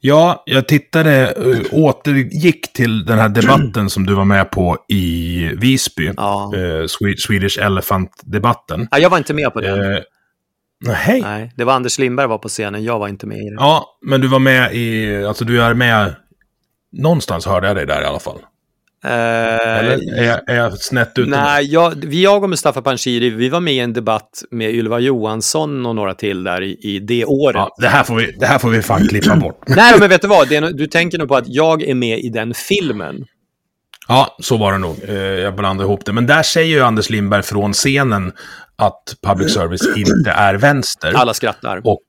[0.00, 5.38] Ja, jag tittade, uh, återgick till den här debatten som du var med på i
[5.56, 6.12] Visby.
[6.16, 6.52] Ja.
[6.56, 6.86] Uh,
[7.18, 8.88] Swedish Elephant-debatten.
[8.90, 9.80] Ja, jag var inte med på den.
[9.80, 9.98] Uh,
[10.80, 11.20] nej.
[11.22, 11.52] nej.
[11.56, 13.56] Det var Anders Lindberg var på scenen, jag var inte med i det.
[13.58, 16.14] Ja, men du var med i, alltså du är med,
[16.92, 18.38] någonstans hörde jag dig där i alla fall.
[19.04, 21.30] Uh, Eller är jag, är jag snett ute?
[21.30, 25.86] Nej, jag, jag och Mustafa Panshiri, vi var med i en debatt med Ylva Johansson
[25.86, 27.56] och några till där i, i det året.
[27.56, 29.62] Ja, det, här får vi, det här får vi fan klippa bort.
[29.66, 30.48] Nej, men vet du vad?
[30.48, 33.24] Det, du tänker nog på att jag är med i den filmen.
[34.08, 34.96] Ja, så var det nog.
[35.08, 36.12] Eh, jag blandade ihop det.
[36.12, 38.32] Men där säger ju Anders Lindberg från scenen
[38.78, 41.12] att public service inte är vänster.
[41.14, 41.80] Alla skrattar.
[41.84, 42.02] Och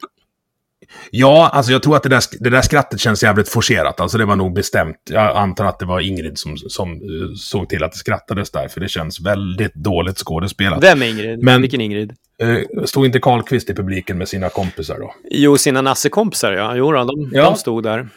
[1.11, 3.99] Ja, alltså jag tror att det där, det där skrattet känns jävligt forcerat.
[3.99, 4.97] Alltså det var nog bestämt.
[5.09, 8.67] Jag antar att det var Ingrid som, som uh, såg till att det skrattades där,
[8.67, 10.83] för det känns väldigt dåligt skådespelat.
[10.83, 11.43] Vem är Ingrid?
[11.43, 12.13] Men, Vilken Ingrid?
[12.43, 15.13] Uh, stod inte Karlqvist i publiken med sina kompisar då?
[15.31, 16.75] Jo, sina nassekompisar ja.
[16.75, 17.43] Jo, de, ja.
[17.43, 18.09] de stod där.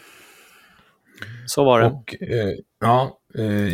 [1.45, 1.85] Så var det.
[1.85, 3.17] Och, uh, ja,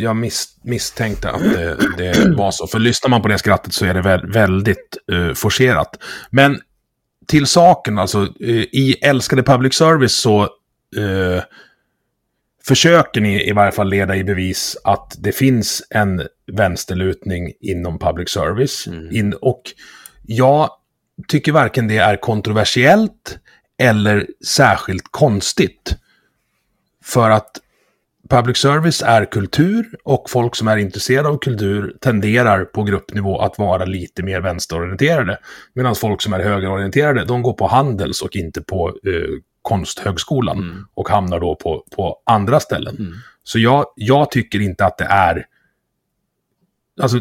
[0.00, 2.66] jag miss, misstänkte att det, det, var så.
[2.66, 4.98] För lyssnar man på det skrattet så är det vä väldigt
[5.34, 5.98] forcerat.
[6.30, 6.60] Men
[7.26, 8.28] till saken, alltså
[8.72, 10.42] i älskade public service så
[10.96, 11.42] eh,
[12.64, 18.30] försöker ni i varje fall leda i bevis att det finns en vänsterlutning inom public
[18.30, 18.86] service.
[18.86, 19.16] Mm.
[19.16, 19.62] In, och
[20.22, 20.70] jag
[21.28, 23.38] tycker varken det är kontroversiellt
[23.78, 25.96] eller särskilt konstigt.
[27.04, 27.50] För att
[28.30, 33.58] public service är kultur och folk som är intresserade av kultur tenderar på gruppnivå att
[33.58, 35.38] vara lite mer vänsterorienterade.
[35.74, 40.86] Medan folk som är högerorienterade, de går på Handels och inte på eh, Konsthögskolan mm.
[40.94, 42.96] och hamnar då på, på andra ställen.
[42.98, 43.12] Mm.
[43.42, 45.46] Så jag, jag tycker inte att det är...
[47.02, 47.20] Alltså,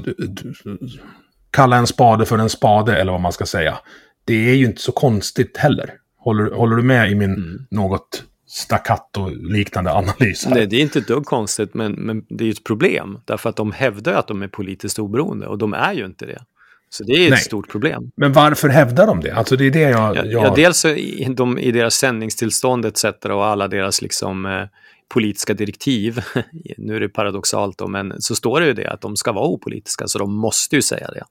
[1.51, 3.79] kalla en spade för en spade eller vad man ska säga.
[4.25, 5.93] Det är ju inte så konstigt heller.
[6.17, 7.67] Håller, håller du med i min mm.
[7.71, 10.45] något staccato-liknande analys.
[10.45, 10.55] Här.
[10.55, 13.19] Nej, det är inte ett dugg konstigt, men, men det är ju ett problem.
[13.25, 16.41] Därför att de hävdar att de är politiskt oberoende och de är ju inte det.
[16.89, 17.39] Så det är ett Nej.
[17.39, 18.11] stort problem.
[18.15, 19.31] Men varför hävdar de det?
[19.31, 20.15] Alltså det är det jag...
[20.15, 20.43] Ja, jag...
[20.43, 23.03] ja dels i, de, i deras sändningstillstånd etc.
[23.23, 24.63] och alla deras liksom eh,
[25.09, 26.19] politiska direktiv,
[26.77, 29.45] nu är det paradoxalt då, men så står det ju det att de ska vara
[29.45, 31.23] opolitiska, så de måste ju säga det.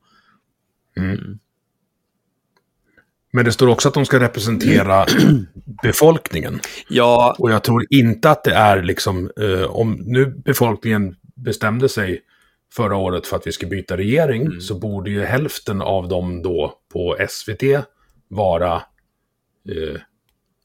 [1.00, 1.10] Mm.
[1.10, 1.38] Mm.
[3.30, 5.06] Men det står också att de ska representera
[5.82, 6.60] befolkningen.
[6.88, 7.36] Ja.
[7.38, 12.20] Och jag tror inte att det är liksom, eh, om nu befolkningen bestämde sig
[12.72, 14.60] förra året för att vi ska byta regering, mm.
[14.60, 17.62] så borde ju hälften av dem då på SVT
[18.28, 18.74] vara
[19.68, 20.00] eh,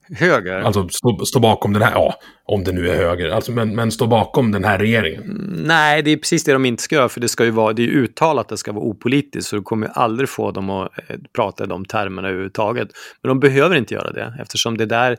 [0.09, 0.59] Höger?
[0.59, 3.91] Alltså stå, stå, bakom den här, ja, om det nu är höger, alltså, men, men
[3.91, 5.23] stå bakom den här regeringen.
[5.23, 7.73] Mm, nej, det är precis det de inte ska göra, för det ska ju vara,
[7.73, 10.69] det är uttalat att det ska vara opolitiskt, så du kommer ju aldrig få dem
[10.69, 12.89] att eh, prata i de termerna överhuvudtaget.
[13.21, 15.17] Men de behöver inte göra det, eftersom det där,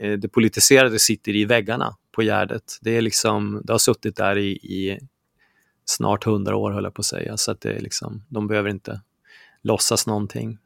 [0.00, 2.78] eh, det politiserade sitter i väggarna på Gärdet.
[2.80, 4.98] Det är liksom, det har suttit där i, i
[5.84, 8.70] snart hundra år, höll jag på att säga, så att det är liksom, de behöver
[8.70, 9.00] inte
[9.62, 10.58] låtsas någonting.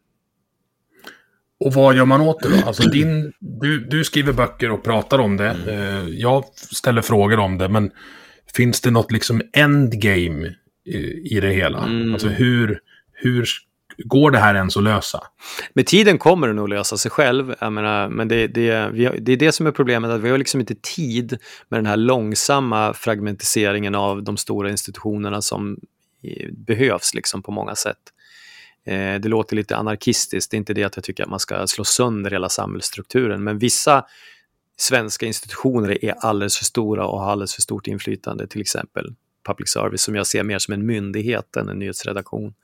[1.60, 2.66] Och vad gör man åt det då?
[2.66, 5.50] Alltså din, du, du skriver böcker och pratar om det.
[5.50, 6.18] Mm.
[6.18, 7.90] Jag ställer frågor om det, men
[8.54, 10.54] finns det något liksom endgame
[10.86, 10.96] i,
[11.36, 11.84] i det hela?
[11.84, 12.12] Mm.
[12.12, 12.78] Alltså hur,
[13.12, 13.46] hur
[13.98, 15.22] går det här ens att lösa?
[15.74, 17.54] Med tiden kommer det nog lösa sig själv.
[17.60, 20.60] Menar, men det, det, har, det är det som är problemet, att vi har liksom
[20.60, 21.38] inte tid
[21.68, 25.78] med den här långsamma fragmentiseringen av de stora institutionerna som
[26.50, 27.98] behövs liksom på många sätt.
[28.84, 31.66] Eh, det låter lite anarkistiskt, det är inte det att jag tycker att man ska
[31.66, 34.04] slå sönder hela samhällsstrukturen, men vissa
[34.76, 39.14] svenska institutioner är alldeles för stora och har alldeles för stort inflytande, till exempel
[39.46, 42.54] public service som jag ser mer som en myndighet än en nyhetsredaktion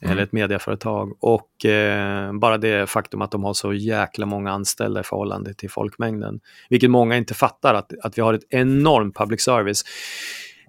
[0.00, 0.12] mm.
[0.12, 1.16] eller ett medieföretag.
[1.20, 5.70] Och eh, bara det faktum att de har så jäkla många anställda i förhållande till
[5.70, 9.84] folkmängden, vilket många inte fattar, att, att vi har ett enormt public service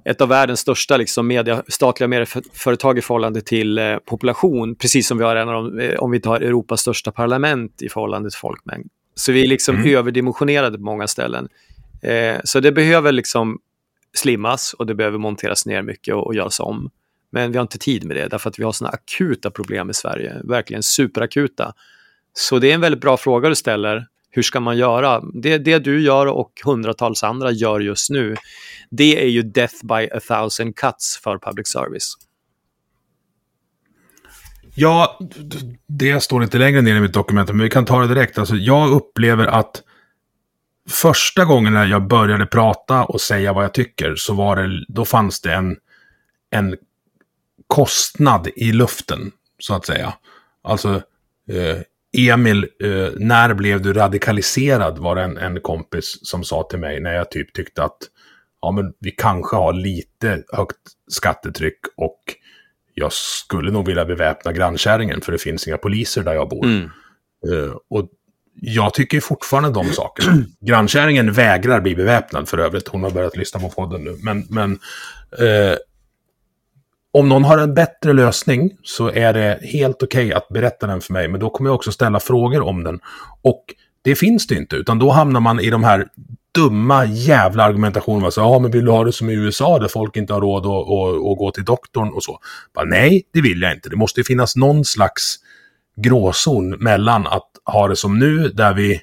[0.09, 5.17] ett av världens största liksom, media, statliga medieföretag i förhållande till eh, population, precis som
[5.17, 8.39] vi har en av de, eh, om vi tar Europas största parlament i förhållande till
[8.39, 8.89] folkmängd.
[9.15, 9.95] Så vi är liksom mm.
[9.95, 11.47] överdimensionerade på många ställen.
[12.01, 13.59] Eh, så det behöver liksom
[14.13, 16.89] slimmas och det behöver monteras ner mycket och, och göras om.
[17.31, 19.93] Men vi har inte tid med det, därför att vi har sådana akuta problem i
[19.93, 21.73] Sverige, verkligen superakuta.
[22.33, 25.21] Så det är en väldigt bra fråga du ställer hur ska man göra?
[25.33, 28.35] Det, det du gör och hundratals andra gör just nu,
[28.89, 32.13] det är ju death by a thousand cuts för public service.
[34.75, 35.19] Ja,
[35.87, 38.37] det står inte längre ner i mitt dokument, men vi kan ta det direkt.
[38.37, 39.83] Alltså, jag upplever att
[40.89, 45.05] första gången när jag började prata och säga vad jag tycker, så var det, då
[45.05, 45.77] fanns det en,
[46.49, 46.77] en
[47.67, 50.13] kostnad i luften, så att säga.
[50.63, 51.01] Alltså,
[51.49, 51.81] eh,
[52.17, 54.97] Emil, eh, när blev du radikaliserad?
[54.97, 57.97] Var det en, en kompis som sa till mig när jag typ tyckte att
[58.61, 60.77] ja, men vi kanske har lite högt
[61.11, 62.21] skattetryck och
[62.93, 66.65] jag skulle nog vilja beväpna grannkärringen för det finns inga poliser där jag bor.
[66.65, 66.89] Mm.
[67.47, 68.09] Eh, och
[68.61, 70.43] jag tycker fortfarande de sakerna.
[70.61, 72.87] Grannkärringen vägrar bli beväpnad för övrigt.
[72.87, 74.17] Hon har börjat lyssna på podden nu.
[74.21, 74.79] Men, men
[75.39, 75.77] eh,
[77.19, 81.01] om någon har en bättre lösning så är det helt okej okay att berätta den
[81.01, 81.27] för mig.
[81.27, 82.99] Men då kommer jag också ställa frågor om den.
[83.41, 83.63] Och
[84.01, 86.07] det finns det inte, utan då hamnar man i de här
[86.55, 88.31] dumma jävla argumentationerna.
[88.31, 90.65] Så, ja, men vill du ha det som i USA där folk inte har råd
[90.65, 92.39] att, att, att gå till doktorn och så?
[92.75, 93.89] Bara, Nej, det vill jag inte.
[93.89, 95.35] Det måste finnas någon slags
[95.95, 99.01] gråzon mellan att ha det som nu, där vi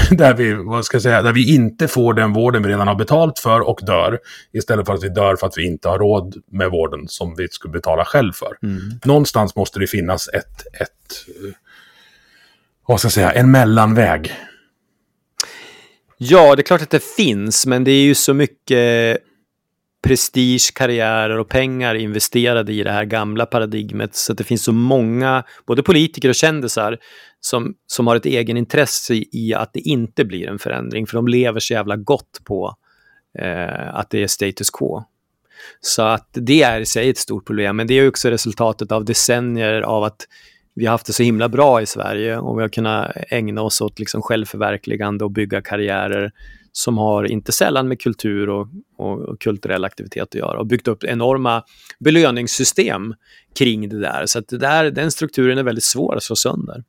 [0.10, 2.94] där vi, vad ska jag säga, där vi inte får den vården vi redan har
[2.94, 4.18] betalt för och dör.
[4.52, 7.48] Istället för att vi dör för att vi inte har råd med vården som vi
[7.48, 8.56] skulle betala själv för.
[8.62, 8.80] Mm.
[9.04, 11.26] Någonstans måste det finnas ett, ett,
[12.86, 14.32] vad ska jag säga, en mellanväg.
[16.18, 19.18] Ja, det är klart att det finns, men det är ju så mycket
[20.02, 24.14] prestige, karriärer och pengar investerade i det här gamla paradigmet.
[24.14, 26.98] Så att det finns så många, både politiker och kändisar,
[27.40, 31.06] som, som har ett egenintresse i att det inte blir en förändring.
[31.06, 32.76] För de lever så jävla gott på
[33.38, 35.04] eh, att det är status quo.
[35.80, 37.76] Så att det är i sig ett stort problem.
[37.76, 40.26] Men det är också resultatet av decennier av att
[40.74, 43.80] vi har haft det så himla bra i Sverige och vi har kunnat ägna oss
[43.80, 46.32] åt liksom självförverkligande och bygga karriärer
[46.72, 50.88] som har inte sällan med kultur och, och, och, kulturell aktivitet att göra och byggt
[50.88, 51.62] upp enorma
[51.98, 53.14] belöningssystem
[53.58, 54.26] kring det där.
[54.26, 56.84] Så det där, den strukturen är väldigt svår att slå sönder.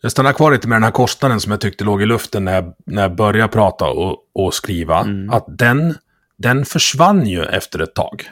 [0.00, 2.54] Jag stannar kvar lite med den här kostnaden som jag tyckte låg i luften när
[2.54, 5.00] jag, när jag började prata och, och skriva.
[5.00, 5.30] Mm.
[5.30, 5.94] Att den,
[6.36, 8.30] den försvann ju efter ett tag.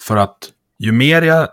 [0.00, 1.48] För att ju mer jag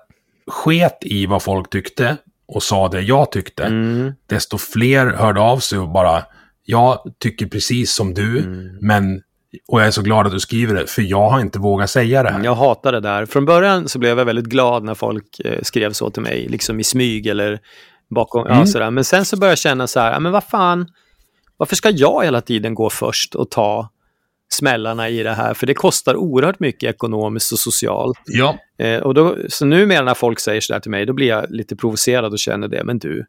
[0.47, 4.13] sket i vad folk tyckte och sa det jag tyckte, mm.
[4.25, 6.23] desto fler hörde av sig och bara
[6.65, 8.77] jag tycker precis som du, mm.
[8.81, 9.21] men
[9.67, 12.23] och jag är så glad att du skriver det, för jag har inte vågat säga
[12.23, 12.43] det här.
[12.43, 13.25] Jag hatar det där.
[13.25, 16.79] Från början så blev jag väldigt glad när folk eh, skrev så till mig, liksom
[16.79, 17.59] i smyg eller
[18.09, 18.59] bakom, mm.
[18.59, 18.91] ja, sådär.
[18.91, 20.87] Men sen så började jag känna så här, men vad fan,
[21.57, 23.89] varför ska jag hela tiden gå först och ta
[24.49, 25.53] smällarna i det här?
[25.53, 28.21] För det kostar oerhört mycket ekonomiskt och socialt.
[28.25, 28.57] Ja.
[28.77, 31.45] Eh, och då, så numera när folk säger så där till mig, då blir jag
[31.49, 33.25] lite provocerad och känner det, men du,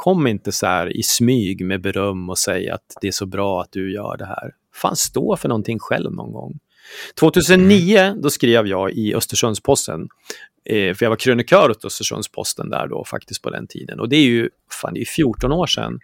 [0.00, 3.62] kom inte så här i smyg med beröm och säg att det är så bra
[3.62, 4.50] att du gör det här.
[4.74, 6.58] Fan, stå för någonting själv någon gång.
[7.20, 8.22] 2009, mm.
[8.22, 10.08] då skrev jag i Östersundsposten,
[10.64, 14.00] eh, för jag var krönikör åt Östersundsposten där då faktiskt på den tiden.
[14.00, 16.00] Och det är ju, fan det är 14 år sedan.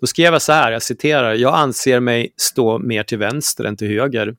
[0.00, 3.76] Då skrev jag så här, jag citerar, jag anser mig stå mer till vänster än
[3.76, 4.36] till höger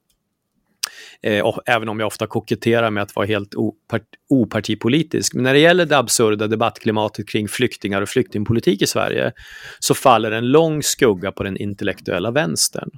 [1.25, 5.33] Eh, även om jag ofta koketterar med att vara helt opart opartipolitisk.
[5.33, 9.31] Men när det gäller det absurda debattklimatet kring flyktingar och flyktingpolitik i Sverige
[9.79, 12.89] så faller en lång skugga på den intellektuella vänstern.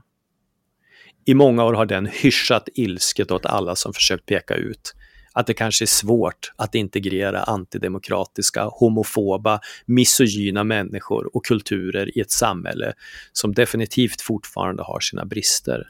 [1.25, 4.93] I många år har den hyschat ilsket åt alla som försökt peka ut
[5.33, 12.31] att det kanske är svårt att integrera antidemokratiska, homofoba, misogyna människor och kulturer i ett
[12.31, 12.93] samhälle
[13.33, 15.87] som definitivt fortfarande har sina brister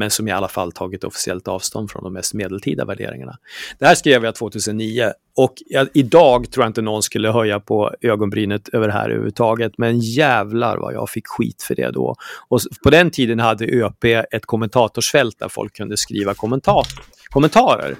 [0.00, 3.38] men som i alla fall tagit officiellt avstånd från de mest medeltida värderingarna.
[3.78, 7.94] Det här skrev jag 2009 och jag, idag tror jag inte någon skulle höja på
[8.00, 12.16] ögonbrynet över det här överhuvudtaget, men jävlar vad jag fick skit för det då.
[12.48, 16.86] Och på den tiden hade ÖP ett kommentatorsfält där folk kunde skriva kommentar
[17.30, 17.96] kommentarer.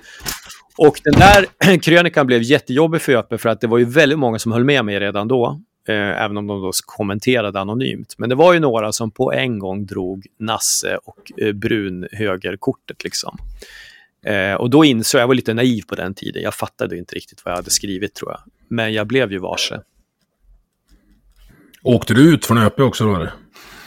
[0.79, 4.39] Och den där krönikan blev jättejobbig för ÖP för att det var ju väldigt många
[4.39, 5.61] som höll med mig redan då
[5.91, 8.15] eh, även om de då kommenterade anonymt.
[8.19, 13.05] Men det var ju några som på en gång drog Nasse och eh, brun högerkortet
[13.05, 13.39] liksom.
[14.27, 17.15] Eh, och då insåg jag, jag var lite naiv på den tiden, jag fattade inte
[17.15, 18.41] riktigt vad jag hade skrivit tror jag.
[18.69, 19.81] Men jag blev ju varse.
[21.83, 23.15] Åkte du ut från ÖP också då?
[23.15, 23.33] Eller?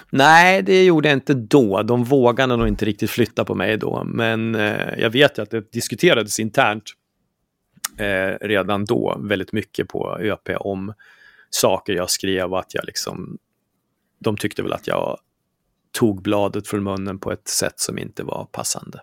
[0.10, 1.84] Nej, det gjorde jag inte då.
[1.84, 4.04] De vågade nog inte riktigt flytta på mig då.
[4.06, 6.84] Men eh, jag vet ju att det diskuterades internt
[7.98, 10.94] eh, redan då väldigt mycket på ÖP om
[11.56, 13.38] saker jag skrev och att jag liksom,
[14.20, 15.18] de tyckte väl att jag
[15.92, 19.02] tog bladet från munnen på ett sätt som inte var passande.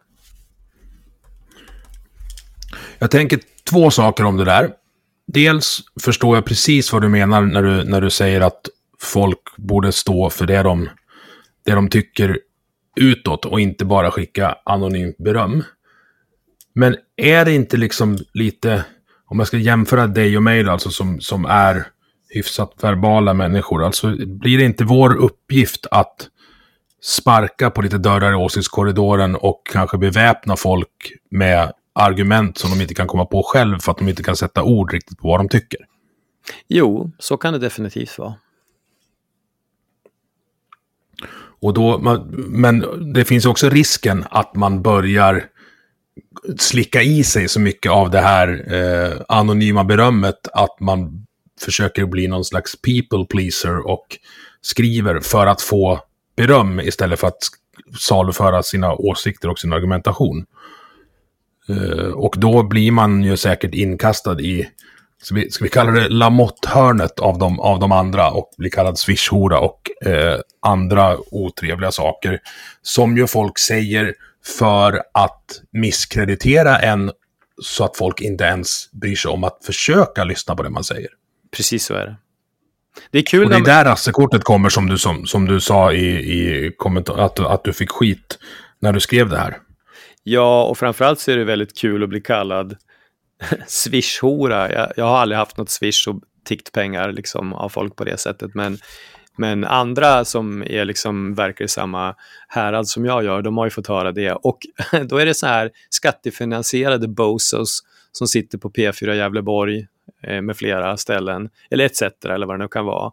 [2.98, 4.70] Jag tänker två saker om det där.
[5.26, 8.60] Dels förstår jag precis vad du menar när du, när du säger att
[8.98, 10.88] folk borde stå för det de,
[11.64, 12.38] det de tycker
[12.96, 15.64] utåt och inte bara skicka anonymt beröm.
[16.74, 18.84] Men är det inte liksom lite,
[19.26, 21.86] om jag ska jämföra dig och mig då, alltså som, som är
[22.30, 23.84] hyfsat verbala människor.
[23.84, 26.28] Alltså blir det inte vår uppgift att
[27.02, 32.94] sparka på lite dörrar i åsiktskorridoren och kanske beväpna folk med argument som de inte
[32.94, 35.48] kan komma på själv för att de inte kan sätta ord riktigt på vad de
[35.48, 35.80] tycker.
[36.68, 38.34] Jo, så kan det definitivt vara.
[41.62, 41.98] Och då,
[42.48, 45.44] men det finns också risken att man börjar
[46.58, 51.26] slicka i sig så mycket av det här eh, anonyma berömmet att man
[51.60, 54.06] försöker bli någon slags people pleaser och
[54.60, 56.00] skriver för att få
[56.36, 57.38] beröm istället för att
[58.00, 60.46] saluföra sina åsikter och sin argumentation.
[61.70, 64.68] Uh, och då blir man ju säkert inkastad i,
[65.22, 68.98] ska vi, ska vi kalla det Lamotte-hörnet av de, av de andra och blir kallad
[68.98, 72.40] swishhora och uh, andra otrevliga saker.
[72.82, 74.14] Som ju folk säger
[74.58, 77.12] för att misskreditera en
[77.62, 81.10] så att folk inte ens bryr sig om att försöka lyssna på det man säger.
[81.56, 82.16] Precis så är det.
[83.10, 85.92] Det är kul och det är där rassekortet kommer som du, som, som du sa
[85.92, 88.38] i, i kommentar, att, att du fick skit
[88.78, 89.56] när du skrev det här.
[90.22, 92.76] Ja, och framförallt så är det väldigt kul att bli kallad
[93.66, 94.72] swishhora.
[94.72, 98.20] Jag, jag har aldrig haft något swish och tickt pengar liksom, av folk på det
[98.20, 98.78] sättet, men
[99.40, 102.14] men andra som är liksom, verkar i samma
[102.48, 104.32] härad som jag gör, de har ju fått höra det.
[104.32, 104.58] Och
[105.06, 107.80] då är det så här skattefinansierade bosos
[108.12, 109.86] som sitter på P4 Gävleborg
[110.42, 113.12] med flera ställen, eller ETC eller vad det nu kan vara,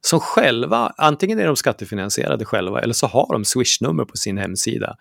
[0.00, 4.96] som själva, antingen är de skattefinansierade själva eller så har de swishnummer på sin hemsida.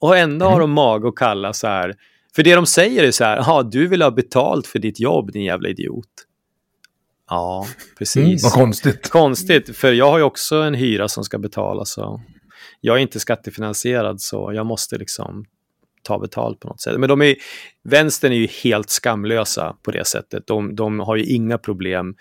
[0.00, 0.52] Och ändå mm.
[0.52, 1.94] har de mag att kalla så här,
[2.34, 5.32] för det de säger är så här, ja du vill ha betalt för ditt jobb
[5.32, 6.26] din jävla idiot.
[7.30, 7.66] Ja,
[7.98, 8.16] precis.
[8.16, 9.10] Mm, vad konstigt.
[9.10, 11.92] Konstigt, för jag har ju också en hyra som ska betalas.
[11.92, 12.20] Så
[12.80, 15.44] jag är inte skattefinansierad så jag måste liksom
[16.02, 17.00] ta betalt på något sätt.
[17.00, 17.36] Men de är,
[17.84, 20.46] vänstern är ju helt skamlösa på det sättet.
[20.46, 22.14] De, de har ju inga problem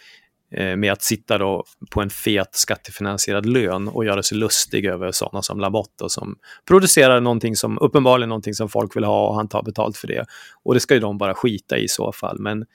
[0.52, 5.12] eh, med att sitta då på en fet skattefinansierad lön och göra sig lustig över
[5.12, 6.36] sådana som Lamotte som
[6.68, 10.26] producerar någonting som uppenbarligen någonting som folk vill ha och han tar betalt för det.
[10.64, 12.40] Och det ska ju de bara skita i i så fall.
[12.40, 12.66] Men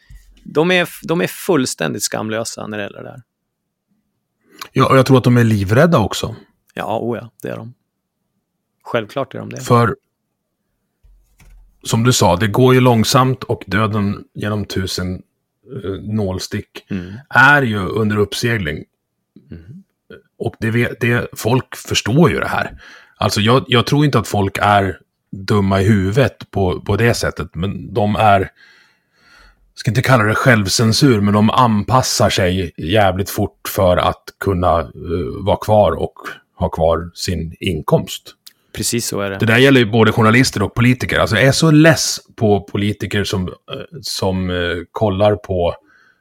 [0.44, 3.22] de är, de är fullständigt skamlösa när det gäller det där.
[4.72, 6.36] Ja, och jag tror att de är livrädda också.
[6.74, 7.74] Ja, oh ja, det är de.
[8.82, 9.61] Självklart är de det.
[9.61, 9.96] För,
[11.85, 15.22] som du sa, det går ju långsamt och döden genom tusen
[15.85, 17.12] uh, nålstick mm.
[17.28, 18.85] är ju under uppsegling.
[19.51, 19.82] Mm.
[20.39, 22.78] Och det, det, folk förstår ju det här.
[23.16, 24.99] Alltså jag, jag tror inte att folk är
[25.30, 28.51] dumma i huvudet på, på det sättet, men de är
[29.74, 35.45] ska inte kalla det självcensur, men de anpassar sig jävligt fort för att kunna uh,
[35.45, 36.14] vara kvar och
[36.57, 38.35] ha kvar sin inkomst.
[38.77, 39.39] Precis så är det.
[39.39, 41.18] Det där gäller ju både journalister och politiker.
[41.18, 43.55] Alltså jag är så less på politiker som, uh,
[44.03, 45.75] som uh, kollar på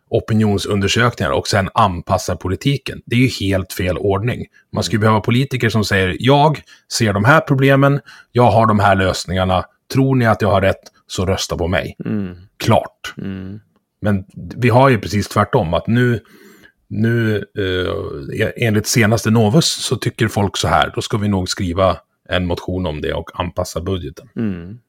[0.09, 3.01] opinionsundersökningar och sen anpassar politiken.
[3.05, 4.45] Det är ju helt fel ordning.
[4.73, 5.01] Man skulle mm.
[5.01, 6.61] behöva politiker som säger jag
[6.93, 7.99] ser de här problemen,
[8.31, 11.95] jag har de här lösningarna, tror ni att jag har rätt så rösta på mig.
[12.05, 13.13] Mm klart.
[13.17, 13.59] Mm.
[14.01, 14.25] Men
[14.55, 16.19] vi har ju precis tvärtom, att nu,
[16.87, 21.97] nu eh, enligt senaste Novus så tycker folk så här, då ska vi nog skriva
[22.29, 24.29] en motion om det och anpassa budgeten.
[24.35, 24.79] Mm.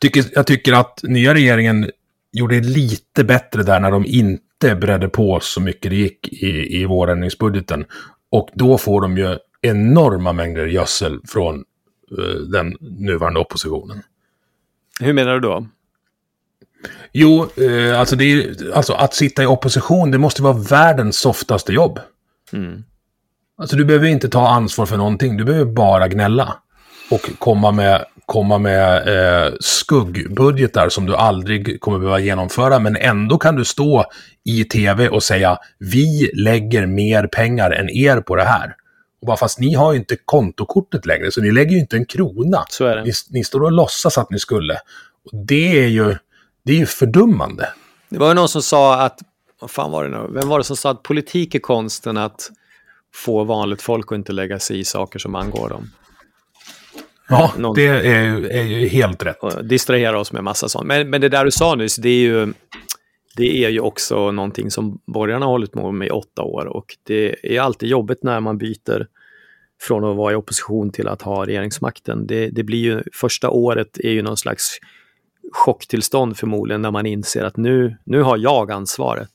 [0.00, 1.90] Tycker, jag tycker att nya regeringen
[2.32, 6.84] gjorde lite bättre där när de inte bredde på så mycket det gick i, i
[6.84, 7.84] vårändringsbudgeten.
[8.30, 11.64] Och då får de ju enorma mängder gödsel från
[12.18, 14.02] uh, den nuvarande oppositionen.
[15.00, 15.66] Hur menar du då?
[17.12, 21.72] Jo, eh, alltså, det är, alltså att sitta i opposition, det måste vara världens softaste
[21.72, 22.00] jobb.
[22.52, 22.84] Mm.
[23.62, 26.54] Alltså du behöver inte ta ansvar för någonting, du behöver bara gnälla.
[27.10, 33.38] Och komma med, komma med eh, skuggbudgetar som du aldrig kommer behöva genomföra, men ändå
[33.38, 34.04] kan du stå
[34.44, 38.74] i tv och säga vi lägger mer pengar än er på det här.
[39.20, 42.06] Och bara fast ni har ju inte kontokortet längre, så ni lägger ju inte en
[42.06, 42.64] krona.
[42.68, 43.02] Så är det.
[43.02, 44.74] Ni, ni står och låtsas att ni skulle.
[45.24, 46.16] Och det är ju
[46.64, 47.68] det är ju fördummande.
[48.08, 49.18] Det var ju någon som sa att,
[49.60, 52.50] vad fan var det nu, vem var det som sa att politik är konsten att
[53.14, 55.90] få vanligt folk att inte lägga sig i saker som angår dem.
[57.28, 59.68] Ja, någon, det är, är ju helt rätt.
[59.68, 60.86] Distrahera oss med massa sånt.
[60.86, 62.52] Men, men det där du sa nyss, det är ju,
[63.36, 66.86] det är ju också någonting som borgarna har hållit på med i åtta år och
[67.02, 69.06] det är alltid jobbigt när man byter
[69.82, 72.26] från att vara i opposition till att ha regeringsmakten.
[72.26, 74.78] Det, det blir ju, första året är ju någon slags
[75.52, 79.30] chocktillstånd förmodligen när man inser att nu, nu har jag ansvaret.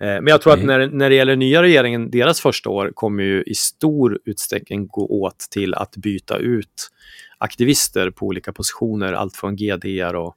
[0.00, 3.22] Eh, men jag tror att när, när det gäller nya regeringen, deras första år kommer
[3.22, 6.90] ju i stor utsträckning gå åt till att byta ut
[7.38, 10.36] aktivister på olika positioner, allt från GDR och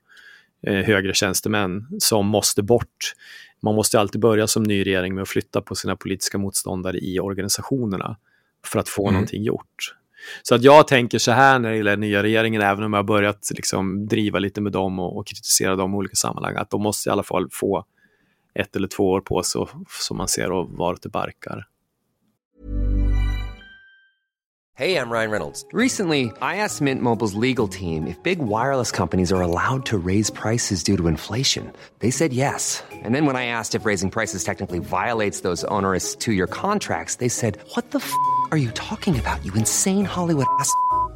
[0.68, 3.14] eh, högre tjänstemän som måste bort.
[3.62, 7.20] Man måste alltid börja som ny regering med att flytta på sina politiska motståndare i
[7.20, 8.18] organisationerna
[8.66, 9.14] för att få mm.
[9.14, 9.94] någonting gjort.
[10.44, 13.04] Så att jag tänker så här när det gäller nya regeringen, även om jag har
[13.04, 16.82] börjat liksom driva lite med dem och, och kritisera dem i olika sammanhang, att de
[16.82, 17.86] måste i alla fall få
[18.60, 19.66] ett eller två år på sig
[20.00, 21.68] som man ser och vart det barkar.
[24.80, 25.66] Hey, I'm Ryan Reynolds.
[25.74, 30.30] Recently, I asked Mint Mobile's legal team if big wireless companies are allowed to raise
[30.30, 31.72] prices due to inflation.
[32.00, 32.84] They said yes.
[33.04, 37.30] And then when I asked if raising prices technically violates those onerous two-year contracts, they
[37.30, 38.12] said, "What the f***
[38.52, 39.44] are you talking about?
[39.44, 40.72] You insane Hollywood ass."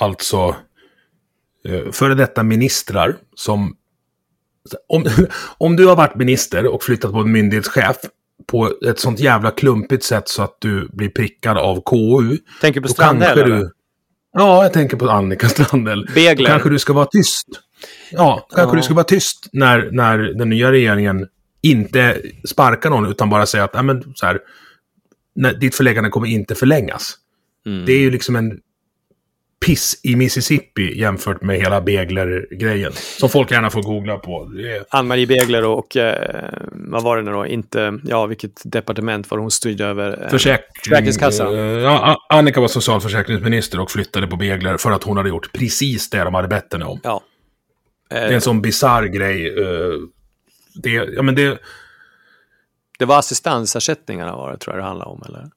[0.00, 0.56] alltså
[1.68, 3.76] eh, före detta ministrar som...
[4.88, 5.06] Om,
[5.58, 7.96] om du har varit minister och flyttat på en myndighetschef
[8.46, 12.38] på ett sånt jävla klumpigt sätt så att du blir prickad av KU.
[12.60, 13.50] Tänker på Strandhäll?
[13.50, 13.70] Du,
[14.32, 16.08] ja, jag tänker på Annika Strandhäll.
[16.14, 16.46] Begler.
[16.50, 17.46] Kanske du ska vara tyst.
[18.10, 18.80] Ja, kanske Ja.
[18.80, 21.28] du ska vara tyst när, när den nya regeringen
[21.62, 24.40] inte sparkar någon utan bara säger att, "Nej, men så här,
[25.34, 27.14] nej, ditt förläggande kommer inte förlängas.
[27.66, 27.86] Mm.
[27.86, 28.60] Det är ju liksom en
[29.66, 32.92] piss i Mississippi jämfört med hela Begler-grejen.
[32.92, 34.42] Som folk gärna får googla på.
[34.42, 34.84] Är...
[34.88, 39.50] Ann-Marie Begler och, eh, vad var det nu då, inte, ja vilket departement var hon
[39.50, 40.22] styrde över?
[40.24, 41.54] Eh, Försäkring, Försäkringskassan.
[41.54, 46.10] Eh, Ja, Annika var socialförsäkringsminister och flyttade på Begler för att hon hade gjort precis
[46.10, 47.00] det de hade bett henne om.
[47.02, 47.22] Ja.
[48.10, 49.46] Det är en sån bisarr grej.
[49.58, 49.92] eh,
[50.82, 51.58] Det, ja, men det,
[52.98, 55.50] Det var assistansersättningarna var det, tror jag det handlade om, eller?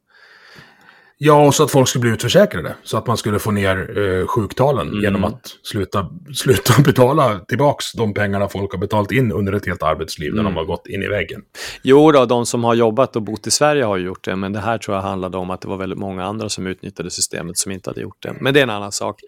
[1.18, 2.76] Ja, och så att folk skulle bli utförsäkrade.
[2.84, 5.02] Så att man skulle få ner eh, sjuktalen Mm.
[5.04, 9.84] genom att sluta, sluta betala tillbaks de pengarna folk har betalat in under ett helt
[9.84, 10.54] arbetsliv när Mm.
[10.54, 11.42] de har gått in i väggen.
[11.84, 14.54] Jo då, de som har jobbat och bott i Sverige har ju gjort det, men
[14.54, 17.58] det här tror jag handlade om att det var väldigt många andra som utnyttjade systemet
[17.58, 18.36] som inte hade gjort det.
[18.42, 19.20] Men det är en annan sak.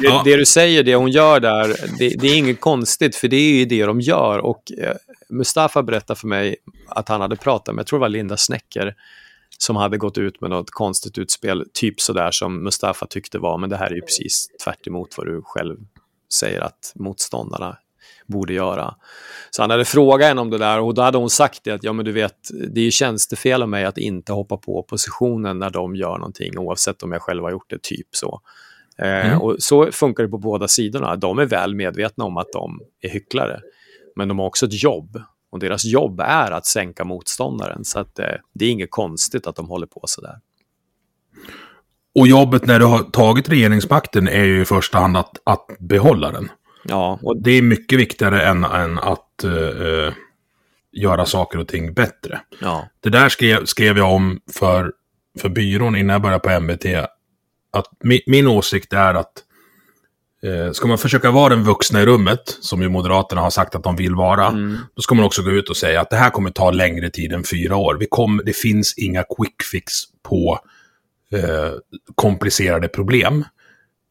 [0.00, 0.22] Det, Ja.
[0.24, 1.68] det du säger, det hon gör där,
[1.98, 4.38] det, det är inget konstigt, för det är ju det de gör.
[4.38, 4.92] Och eh,
[5.30, 6.56] Mustafa berättade för mig
[6.88, 8.94] att han hade pratat med, jag tror det var Linda Snäcker,
[9.58, 13.70] som hade gått ut med något konstigt utspel, typ sådär som Mustafa tyckte var, men
[13.70, 14.86] det här är ju precis tvärt
[15.16, 15.76] vad du själv
[16.32, 17.76] säger att motståndarna
[18.26, 18.94] borde göra.
[19.50, 21.84] Så han hade frågat henne om det där och då hade hon sagt det att
[21.84, 22.36] ja men du vet,
[22.70, 26.58] det är ju tjänstefel av mig att inte hoppa på oppositionen när de gör någonting
[26.58, 28.40] oavsett om jag själv har gjort det, typ så.
[28.98, 31.16] Eh, och så funkar det på båda sidorna.
[31.16, 33.60] De är väl medvetna om att de är hycklare.
[34.16, 35.22] Men de har också ett jobb
[35.52, 37.84] och deras jobb är att sänka motståndaren.
[37.84, 40.34] Så att, eh, det är inget konstigt att de håller på sådär.
[42.14, 46.30] Och jobbet när du har tagit regeringsmakten är ju i första hand att, att behålla
[46.32, 46.50] den.
[46.84, 50.12] Ja, och Det är mycket viktigare än, än att eh, eh,
[50.92, 52.40] göra saker och ting bättre.
[52.60, 52.88] ja.
[53.00, 54.92] Det där skrev, skrev jag om för,
[55.40, 56.86] för byrån innan jag började på MBT.
[57.72, 59.32] Att mi, min åsikt är att
[60.46, 63.82] eh, ska man försöka vara den vuxna i rummet, som ju Moderaterna har sagt att
[63.84, 64.78] de vill vara, Mm.
[64.96, 67.32] då ska man också gå ut och säga att det här kommer ta längre tid
[67.32, 67.96] än fyra år.
[68.00, 69.92] Vi kom, det finns inga quick fix
[70.28, 70.58] på
[71.32, 71.70] eh,
[72.14, 73.44] komplicerade problem.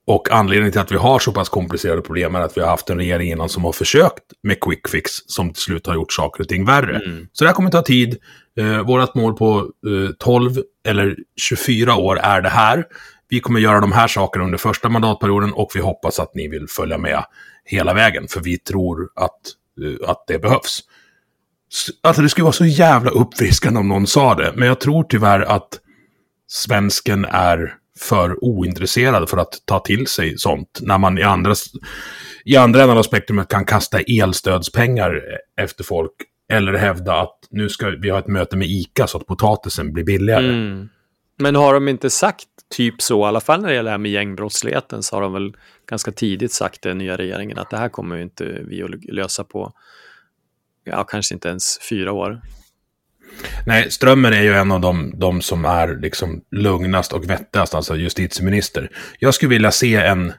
[0.07, 2.89] Och anledningen till att vi har så pass komplicerade problem är att vi har haft
[2.89, 6.43] en regering innan som har försökt med quick fix som till slut har gjort saker
[6.43, 6.95] och ting värre.
[7.05, 7.27] Mm.
[7.33, 8.17] Så det här kommer ta tid.
[8.59, 10.51] Eh, vårat mål på eh, 12
[10.87, 12.85] eller 24 år är det här.
[13.31, 16.67] Vi kommer göra de här sakerna under första mandatperioden och vi hoppas att ni vill
[16.67, 17.23] följa med
[17.65, 18.27] hela vägen.
[18.27, 19.39] För vi tror att,
[19.83, 20.79] eh, att det behövs.
[22.01, 24.53] Alltså det skulle vara så jävla uppfriskande om någon sa det.
[24.55, 25.79] Men jag tror tyvärr att
[26.47, 30.79] svensken är för ointresserad för att ta till sig sånt.
[30.81, 31.55] När man i andra,
[32.45, 35.21] i andra änden av spektrumet kan kasta elstödspengar
[35.61, 36.11] efter folk.
[36.51, 40.03] Eller hävda att nu ska vi ha ett möte med ICA så att potatisen blir
[40.03, 40.49] billigare.
[40.49, 40.89] Mm.
[41.37, 43.97] Men har de inte sagt typ så, i alla fall när det gäller det här
[43.97, 45.53] med gängbrottsligheten, så har de väl
[45.89, 49.43] ganska tidigt sagt, den nya regeringen, att det här kommer ju inte vi att lösa
[49.43, 49.73] på,
[50.83, 52.41] ja, kanske inte ens fyra år.
[53.65, 57.95] Nej, Strömmer är ju en av de, de som är liksom lugnast och vettigast, alltså
[57.95, 58.89] justitieminister.
[59.19, 60.33] Jag skulle vilja se en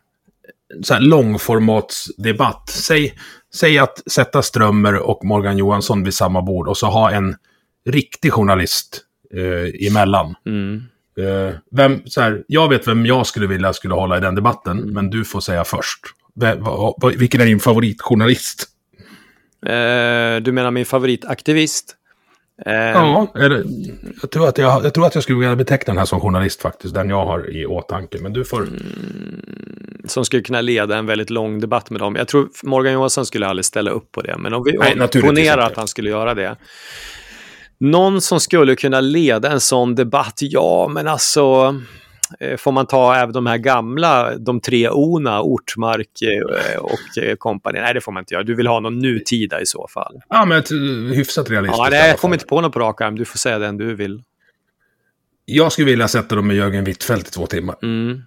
[0.82, 2.68] så här långformatsdebatt.
[2.68, 3.14] Säg,
[3.54, 7.36] säg att sätta Strömmer och Morgan Johansson vid samma bord och så ha en
[7.86, 9.00] riktig journalist
[9.34, 10.34] eh, emellan.
[10.46, 10.82] Mm.
[11.18, 14.78] Eh, vem, så här, jag vet vem jag skulle vilja skulle hålla i den debatten,
[14.78, 14.94] Mm.
[14.94, 16.00] men du får säga först.
[16.34, 18.64] Va- vilken är din favoritjournalist?
[19.66, 21.96] Eh, du menar min favoritaktivist?
[22.66, 23.64] Eh, Ja, det,
[24.22, 26.62] jag, tror att jag, jag tror att jag skulle vilja beteckna den här som journalist
[26.62, 28.18] faktiskt, den jag har i åtanke.
[28.20, 28.62] Men du får...
[28.62, 29.42] Mm.
[30.04, 32.16] Som skulle kunna leda en väldigt lång debatt med dem.
[32.16, 35.52] Jag tror Morgan Johansson skulle aldrig ställa upp på det, men om vi Nej, ponerar
[35.52, 35.64] inte.
[35.64, 36.56] att han skulle göra det.
[37.82, 41.76] Någon som skulle kunna leda en sån debatt, ja, men alltså
[42.40, 47.36] eh, får man ta även de här gamla, de tre Ona, Ortmark eh, och eh,
[47.36, 47.80] kompani?
[47.80, 48.44] Nej, det får man inte göra.
[48.44, 50.20] Du vill ha någon nutida i så fall.
[50.28, 50.62] Ja, men
[51.12, 51.78] hyfsat realistiskt.
[51.78, 53.18] Ja, nej, jag kommer inte på något på rak arm.
[53.18, 54.22] Du får säga den du vill.
[55.44, 57.76] Jag skulle vilja sätta dem med Jörgen Wittfeldt i två timmar.
[57.82, 58.22] Mm.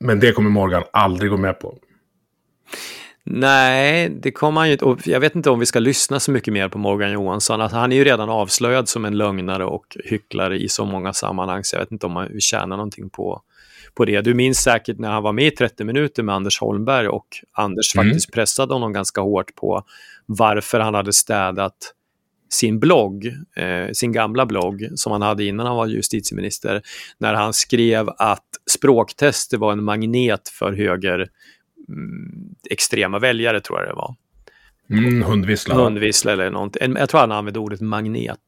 [0.00, 1.78] Men det kommer Morgan aldrig gå med på.
[3.30, 4.84] Nej, det kommer han ju inte.
[4.84, 7.60] Och jag vet inte om vi ska lyssna så mycket mer på Morgan Johansson.
[7.60, 11.64] Alltså, han är ju redan avslöjad som en lögnare och hycklare i så många sammanhang,
[11.64, 13.42] så jag vet inte om man tjänar någonting på,
[13.94, 14.20] på det.
[14.20, 17.94] Du minns säkert när han var med i 30 minuter med Anders Holmberg och Anders
[17.96, 18.06] Mm.
[18.06, 19.82] faktiskt pressade honom ganska hårt på
[20.26, 21.94] varför han hade städat
[22.50, 23.26] sin blogg,
[23.56, 26.82] eh, sin gamla blogg som han hade innan han var justitieminister,
[27.18, 31.28] när han skrev att språktester var en magnet för höger
[32.70, 34.14] extrema väljare, tror jag det var.
[34.90, 35.74] Mm, hundvissla.
[35.74, 36.96] Hundvissla eller någonting.
[36.98, 38.38] Jag tror han använde ordet magnet.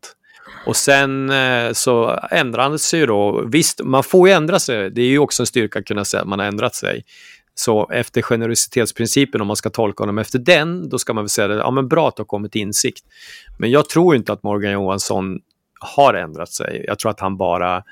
[0.66, 3.45] Och sen eh, så ändrade han sig då.
[3.47, 4.91] Visst, man får ju ändra sig.
[4.91, 7.05] Det är ju också en styrka att kunna säga att man har ändrat sig.
[7.55, 11.49] Så efter generositetsprincipen, om man ska tolka honom efter den, då ska man väl säga
[11.49, 13.05] det, ja men bra att du har kommit till insikt.
[13.59, 15.38] Men jag tror inte att Morgan Johansson
[15.80, 16.84] har ändrat sig.
[16.88, 17.82] Jag tror att han bara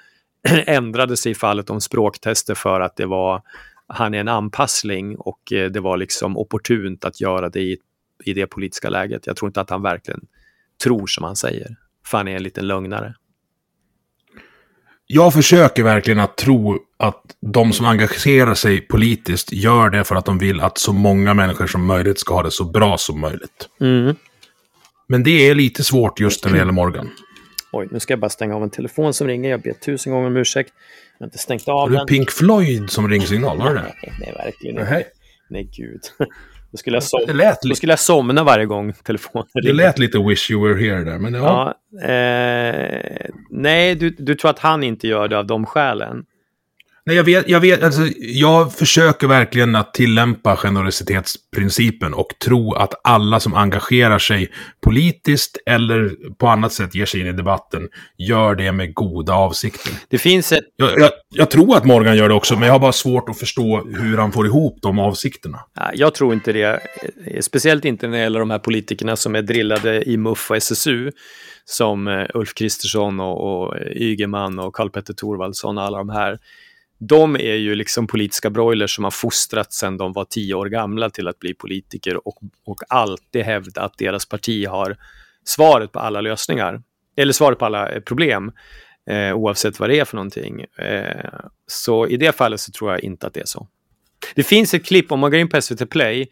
[0.67, 3.43] ändrade sig i fallet om språktester för att det var,
[3.89, 7.77] han är en anpassling och eh, det var liksom opportunt att göra det i,
[8.25, 9.27] i det politiska läget.
[9.27, 10.21] Jag tror inte att han verkligen
[10.85, 11.77] tror som han säger.
[12.07, 13.15] För han är en liten lögnare.
[15.07, 20.25] Jag försöker verkligen att tro att de som engagerar sig politiskt gör det för att
[20.25, 23.69] de vill att så många människor som möjligt ska ha det så bra som möjligt.
[25.07, 27.11] Men det är lite svårt just när det gäller Morgan.
[27.73, 29.51] Oj, nu ska jag bara stänga av en telefon som ringer.
[29.51, 30.73] Jag ber tusen gånger om ursäkt.
[31.19, 32.07] Jag har inte stängt Har av du den.
[32.07, 33.59] Pink Floyd som ringsignal?
[33.59, 33.81] Var det det?
[34.03, 34.91] Nej, nej, verkligen inte.
[34.91, 35.07] Nej.
[35.51, 36.01] Nej, gud.
[36.73, 37.37] Då skulle, jag Det som...
[37.37, 39.75] lät, li- skulle jag somna varje gång telefonen det ringer.
[39.75, 41.75] lät lite wish you were here där, men ja.
[41.91, 46.25] Ja, eh, nej, du, du tror att han inte gör det av de skälen?
[47.09, 52.95] Nej, jag vet, jag vet, alltså, jag försöker verkligen att tillämpa generositetsprincipen och tro att
[53.05, 57.89] alla som engagerar sig politiskt eller på annat sätt ger sig in i debatten
[58.19, 59.93] gör det med goda avsikter.
[60.09, 62.81] Det finns ett Jag, jag, jag tror att Morgan gör det också, men jag har
[62.81, 65.59] bara svårt att förstå hur han får ihop de avsikterna.
[65.75, 66.81] Ja, Jag tror inte det.
[67.41, 71.11] Speciellt inte när det gäller de här politikerna som är drillade i MUF och SSU.
[71.65, 76.39] Som eh, Ulf Kristersson och, och Ygeman och Karl-Petter Thorwaldsson och alla de här.
[76.99, 81.11] De är ju liksom politiska broilers som har fostrats sedan de var tio år gamla
[81.11, 84.97] till att bli politiker och, och alltid hävda att deras parti har
[85.45, 86.83] svaret på alla lösningar.
[87.17, 88.53] Eller svaret på alla eh, problem.
[89.11, 90.65] Eh, oavsett vad det är för någonting.
[90.79, 91.31] Eh,
[91.67, 93.69] så i det fallet så tror jag inte att det är så.
[94.35, 96.29] Det finns ett klipp, om man går in på SVT Play,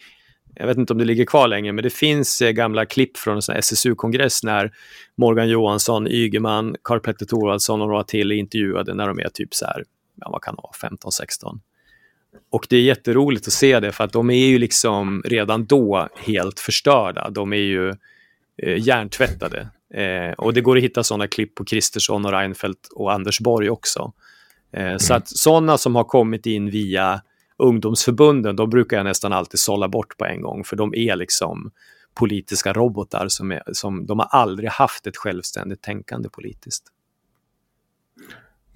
[0.54, 3.40] jag vet inte om det ligger kvar längre, men det finns eh, gamla klipp från
[3.48, 4.72] en SSU-kongress när
[5.16, 9.66] Morgan Johansson, Ygeman, Karl-Petter Thorwaldsson och några till är intervjuade när de är typ så
[9.66, 9.84] här,
[10.16, 11.60] ja, vad kan det vara, 15-16.
[12.50, 16.08] Och det är jätteroligt att se det för att de är ju liksom redan då
[16.16, 17.30] helt förstörda.
[17.30, 17.88] De är ju
[18.62, 19.68] eh, hjärntvättade.
[19.94, 23.70] Eh, och det går att hitta sådana klipp på Kristersson och Reinfeldt och Anders Borg
[23.70, 24.12] också.
[24.72, 27.22] Eh, Så att sådana som har kommit in via
[27.58, 31.70] ungdomsförbunden, de brukar jag nästan alltid sålla bort på en gång, för de är liksom
[32.14, 36.84] politiska robotar som, är, som de har aldrig haft ett självständigt tänkande politiskt.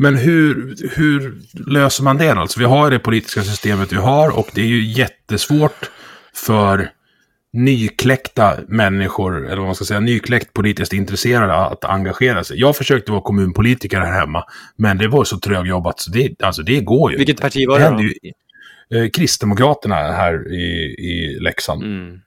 [0.02, 2.30] Men hur, hur löser man det?
[2.30, 5.90] Alltså, vi har det politiska systemet vi har och det är ju jättesvårt
[6.34, 6.90] för
[7.52, 12.60] nykläckta människor, eller vad man ska säga, nykläckt politiskt intresserade att engagera sig.
[12.60, 14.44] Jag försökte vara kommunpolitiker här hemma,
[14.76, 17.42] men det var så trögjobbat så det, alltså det går ju Vilket inte.
[17.42, 18.02] parti var det då?
[18.02, 18.14] Ju,
[19.04, 21.82] eh, Kristdemokraterna här i, i Leksand.
[21.82, 22.20] Mm.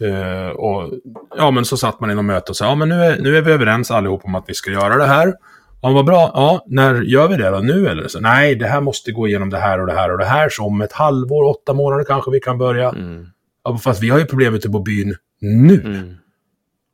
[0.00, 0.92] Eh, och,
[1.36, 3.36] ja, men så satt man i något möte och sa, ja men nu är, nu
[3.36, 5.34] är vi överens allihop om att vi ska göra det här.
[5.82, 6.30] Ja, vad bra.
[6.34, 7.58] Ja, när gör vi det då?
[7.58, 8.08] Nu eller?
[8.08, 10.48] Så, Nej, det här måste gå igenom det här och det här och det här.
[10.48, 12.88] Så om ett halvår, åtta månader kanske vi kan börja.
[12.88, 13.26] Mm.
[13.64, 15.80] Ja, fast vi har ju problem ute på byn nu.
[15.80, 16.14] Mm.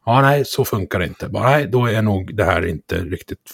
[0.06, 1.28] Ja, nej, så funkar det inte.
[1.28, 3.50] Bara, nej, då är nog det här inte riktigt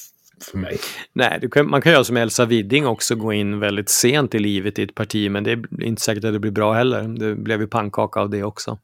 [0.51, 0.79] för mig.
[1.13, 4.79] Nej, kan, man kan göra som Elsa Widding också, gå in väldigt sent i livet
[4.79, 7.03] i ett parti, men det är inte säkert att det blir bra heller.
[7.03, 8.79] Det blev ju pannkaka av det också.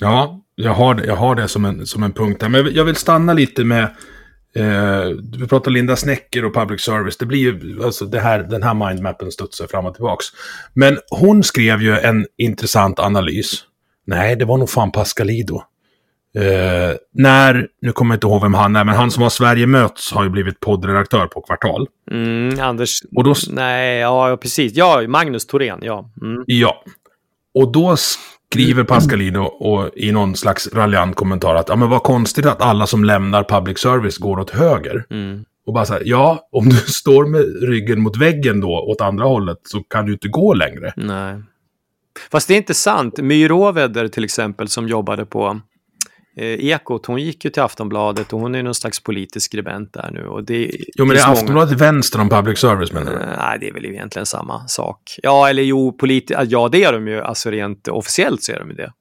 [0.00, 2.48] Ja, jag har jag har det som, en, som en punkt där.
[2.48, 3.88] Men jag vill stanna lite med
[4.56, 7.16] Eh, vi pratar Linda Snäcker och public service.
[7.16, 10.26] Det blir ju, alltså det här, den här mindmappen studsar fram och tillbaks.
[10.74, 13.64] Men hon skrev ju en intressant analys.
[14.06, 15.62] Nej, det var nog fan Pascalido.
[16.36, 19.66] Eh, när, nu kommer jag inte ihåg vem han är, men han som har Sverige
[19.66, 21.88] möts har ju blivit poddredaktör på Kvartal.
[22.10, 23.00] Mm, Anders...
[23.16, 24.72] Och då, Nej, ja precis.
[24.76, 26.10] Ja, Magnus Thorén, ja.
[26.22, 26.44] Mm.
[26.46, 26.84] Ja.
[27.56, 32.46] Och då skriver Pascalino och i någon slags raljant kommentar att ja, men vad konstigt
[32.46, 35.04] att alla som lämnar public service går åt höger.
[35.10, 35.44] Mm.
[35.66, 39.24] Och bara så här, ja, om du står med ryggen mot väggen då, åt andra
[39.24, 40.92] hållet, så kan du inte gå längre.
[40.96, 41.42] Nej.
[42.30, 43.18] Fast det är inte sant.
[43.18, 45.60] My Råväder till exempel som jobbade på
[46.42, 50.26] Ekot, hon gick ju till Aftonbladet och hon är någon slags politisk skribent där nu.
[50.26, 53.18] Och det, Jo, men det är många- Aftonbladet vänster om public service menar du?
[53.18, 55.00] Eh, Nej, det är väl egentligen samma sak.
[55.22, 57.20] Ja, eller jo, politi- ja det är de ju.
[57.20, 58.92] Alltså rent officiellt så är de ju det.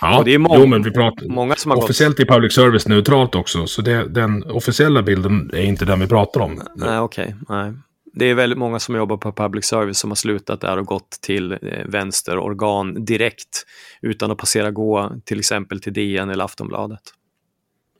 [0.00, 1.26] Ja, och det är må- jo, men vi pratar...
[1.28, 1.84] Många som har gått...
[1.84, 6.06] Officiellt är public service neutralt också, så det, den officiella bilden är inte den vi
[6.06, 6.62] pratar om.
[6.76, 7.34] Nej, okej.
[7.48, 7.72] nej.
[8.14, 11.10] Det är väldigt många som jobbar på public service som har slutat där och gått
[11.10, 13.66] till eh, vänsterorgan direkt
[14.02, 17.02] utan att passera gå till exempel till DN eller Aftonbladet.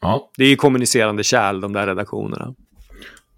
[0.01, 0.31] Ja.
[0.37, 2.55] Det är ju kommunicerande kärl, de där redaktionerna.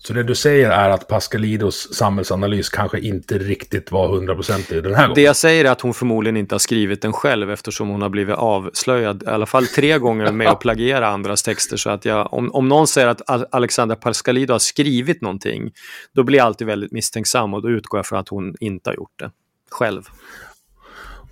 [0.06, 4.94] Så det du säger är att Pascalidos samhällsanalys kanske inte riktigt var 100% i den
[4.94, 5.24] här Det gången?
[5.24, 8.34] jag säger är att hon förmodligen inte har skrivit den själv eftersom hon har blivit
[8.36, 11.76] avslöjad i alla fall tre gånger med att plagiera andras texter.
[11.76, 15.70] Så att jag, om, om någon säger att Al- Alexandra Pascalido har skrivit någonting,
[16.14, 18.94] då blir jag alltid väldigt misstänksam och då utgår jag från att hon inte har
[18.94, 19.30] gjort det
[19.70, 20.02] själv.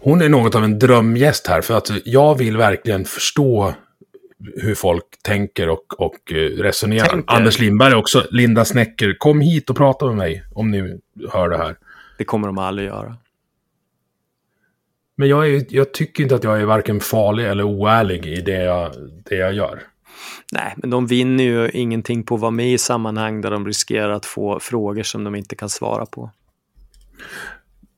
[0.01, 3.75] Hon är något av en drömgäst här, för att jag vill verkligen förstå
[4.57, 7.07] hur folk tänker och, och eh, resonerar.
[7.07, 7.35] Tänker.
[7.35, 11.01] Anders Lindberg också, Linda Snäcker, kom hit och prata med mig om ni
[11.33, 11.77] hör det här.
[12.19, 13.17] Det kommer de aldrig göra.
[15.17, 18.63] Men jag, är, jag tycker inte att jag är varken farlig eller oärlig i det
[18.65, 18.93] jag,
[19.25, 19.83] det jag gör.
[20.53, 24.11] Nej, men de vinner ju ingenting på att vara med i sammanhang där de riskerar
[24.11, 26.31] att få frågor som de inte kan svara på.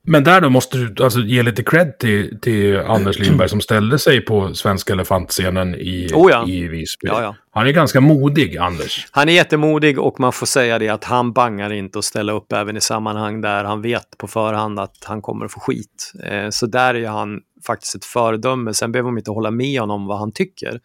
[0.07, 3.99] Men där då måste du alltså ge lite cred till, till Anders Lindberg som ställde
[3.99, 6.49] sig på Svenska Elefantscenen i, Oh ja.
[6.49, 7.07] i Visby.
[7.09, 7.37] Ja, ja.
[7.51, 9.07] Han är ganska modig, Anders.
[9.11, 12.53] Han är jättemodig och man får säga det att han bangar inte att ställa upp
[12.53, 16.13] även i sammanhang där han vet på förhand att han kommer att få skit.
[16.25, 18.75] Eh, Så där är han faktiskt ett föredöme.
[18.75, 20.81] Sen behöver man inte hålla med honom vad han tycker.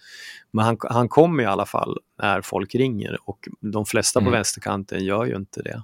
[0.54, 4.34] Men han, han kommer i alla fall när folk ringer och de flesta på Mm.
[4.34, 5.84] vänsterkanten gör ju inte det.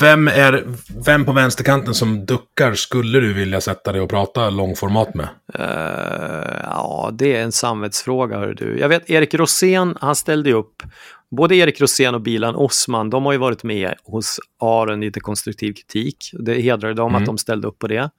[0.00, 0.64] Vem, är,
[1.06, 5.28] vem på vänsterkanten som duckar skulle du vilja sätta dig och prata långformat med?
[5.54, 8.78] Eh, ja, det är en samvetsfråga, hör du.
[8.78, 10.82] Jag vet, Erik Rosén, han ställde upp.
[11.30, 15.20] Både Erik Rosén och Bilan Osman, de har ju varit med hos Aron i lite
[15.20, 16.16] konstruktiv kritik.
[16.32, 17.22] Det hedrar dem Mm.
[17.22, 18.10] att de ställde upp på det.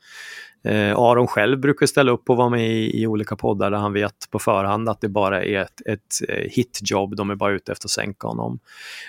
[0.63, 3.93] Eh, Aron själv brukar ställa upp och vara med i, i olika poddar där han
[3.93, 7.71] vet på förhand att det bara är ett, ett eh, hitjobb, de är bara ute
[7.71, 8.59] efter att sänka honom.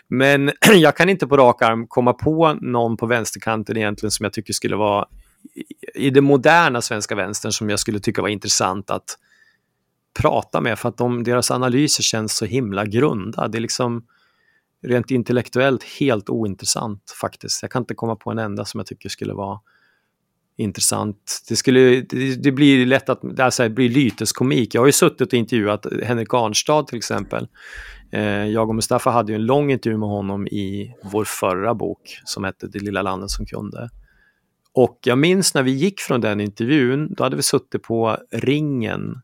[0.08, 4.32] Men jag kan inte på rak arm komma på någon på vänsterkanten egentligen som jag
[4.32, 5.06] tycker skulle vara
[5.94, 9.18] i- i moderna svenska vänstern som jag skulle tycka var intressant att
[10.20, 13.48] prata med för att de, deras analyser känns så himla grunda.
[13.48, 14.06] Det är liksom
[14.82, 17.62] rent intellektuellt helt ointressant faktiskt.
[17.62, 19.60] Jag kan inte komma på en enda som jag tycker skulle vara
[20.56, 21.44] intressant.
[21.48, 24.74] Det, skulle, det, det blir lätt att det, alltså, det blir lyteskomik.
[24.74, 27.48] Jag har ju suttit och intervjuat Henrik Arnstad till exempel.
[28.12, 32.20] Eh, jag och Mustafa hade ju en lång intervju med honom i vår förra bok
[32.24, 33.88] som hette Det lilla landet som kunde.
[34.74, 39.14] Och jag minns när vi gick från den intervjun, då hade vi suttit på ringen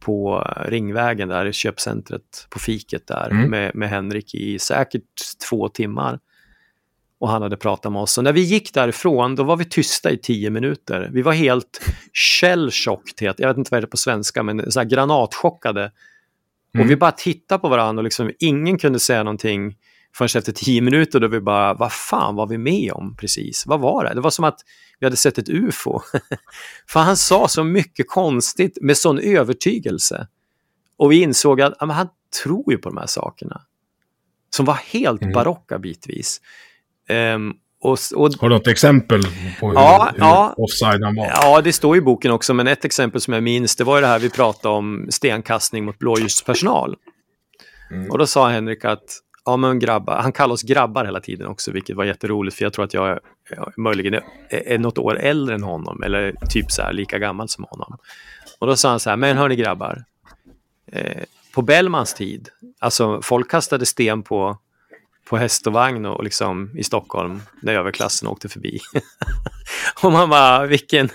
[0.00, 3.50] på Ringvägen där i köpcentret på fiket där Mm.
[3.50, 5.02] med, med Henrik i säkert
[5.48, 6.18] två timmar.
[7.18, 8.18] Och han hade pratat med oss.
[8.18, 11.10] Och när vi gick därifrån, då var vi tysta i tio minuter.
[11.12, 11.80] Vi var helt
[12.12, 15.92] shell-shocked, jag vet inte vad det är på svenska, men så granatchockade.
[16.74, 16.84] Mm.
[16.86, 19.76] Och vi bara tittade på varandra och liksom, ingen kunde säga någonting
[20.14, 23.66] förrän efter tio minuter då vi bara, vad fan var vi med om precis?
[23.66, 24.14] Vad var det?
[24.14, 24.60] Det var som att
[24.98, 26.00] vi hade sett ett ufo.
[26.88, 30.28] För han sa så mycket konstigt med sån övertygelse.
[30.96, 32.08] Och vi insåg att ja, han
[32.42, 33.62] tror ju på de här sakerna.
[34.50, 35.34] Som var helt Mm.
[35.34, 36.40] barocka bitvis.
[37.08, 39.22] Ehm, och, och Har du något exempel
[39.60, 40.54] på hur, Ja, hur ja.
[40.56, 41.26] offside han var?
[41.26, 44.00] Ja, det står i boken också, men ett exempel som jag minns, det var ju
[44.00, 46.96] det här vi pratade om stenkastning mot blåljuspersonal.
[47.90, 48.10] Mm.
[48.10, 49.04] Och då sa Henrik att,
[49.44, 52.72] ja men grabbar, han kallar oss grabbar hela tiden också, vilket var jätteroligt, för jag
[52.72, 53.20] tror att jag är,
[53.56, 57.48] jag möjligen är, är något år äldre än honom, eller typ så här lika gammal
[57.48, 57.98] som honom.
[58.58, 60.04] Och då sa han så här, men hörni grabbar,
[60.92, 61.22] eh,
[61.54, 62.48] på Bellmans tid,
[62.78, 64.58] alltså folk kastade sten på
[65.28, 68.78] på häst och vagn och liksom i Stockholm när överklassen åkte förbi.
[70.02, 71.08] och man bara, vilken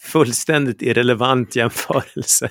[0.00, 2.48] fullständigt irrelevant jämförelse.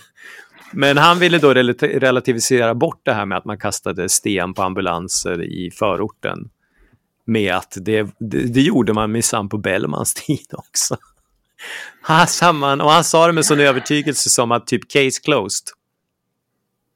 [0.71, 4.63] Men han ville då rel- relativisera bort det här med att man kastade sten på
[4.63, 6.49] ambulanser i förorten.
[7.25, 10.97] Med att det, det, det gjorde man minsann på Bellmans tid också.
[12.01, 15.67] Han, samman, och han sa det med sån övertygelse som att typ case closed.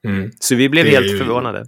[0.06, 0.32] Mm.
[0.40, 1.66] Så vi blev Det helt ju- förvånade.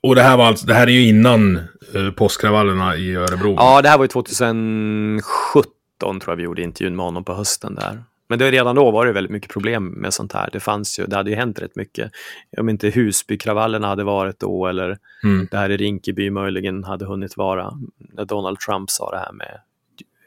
[0.00, 1.56] Och det här, var alltså, det här är ju innan
[1.94, 3.54] eh, påskkravallerna i Örebro.
[3.58, 7.74] Ja, det här var ju 2017 tror jag vi gjorde intervjun med honom på hösten
[7.74, 8.02] där.
[8.28, 10.48] Men det, redan då var det väldigt mycket problem med sånt här.
[10.52, 12.10] Det fanns ju, det hade ju hänt rätt mycket.
[12.58, 15.48] Om inte Husbykravallerna hade varit då eller Mm.
[15.50, 17.72] det här i Rinkeby möjligen hade hunnit vara
[18.12, 19.60] när Donald Trump sa det här med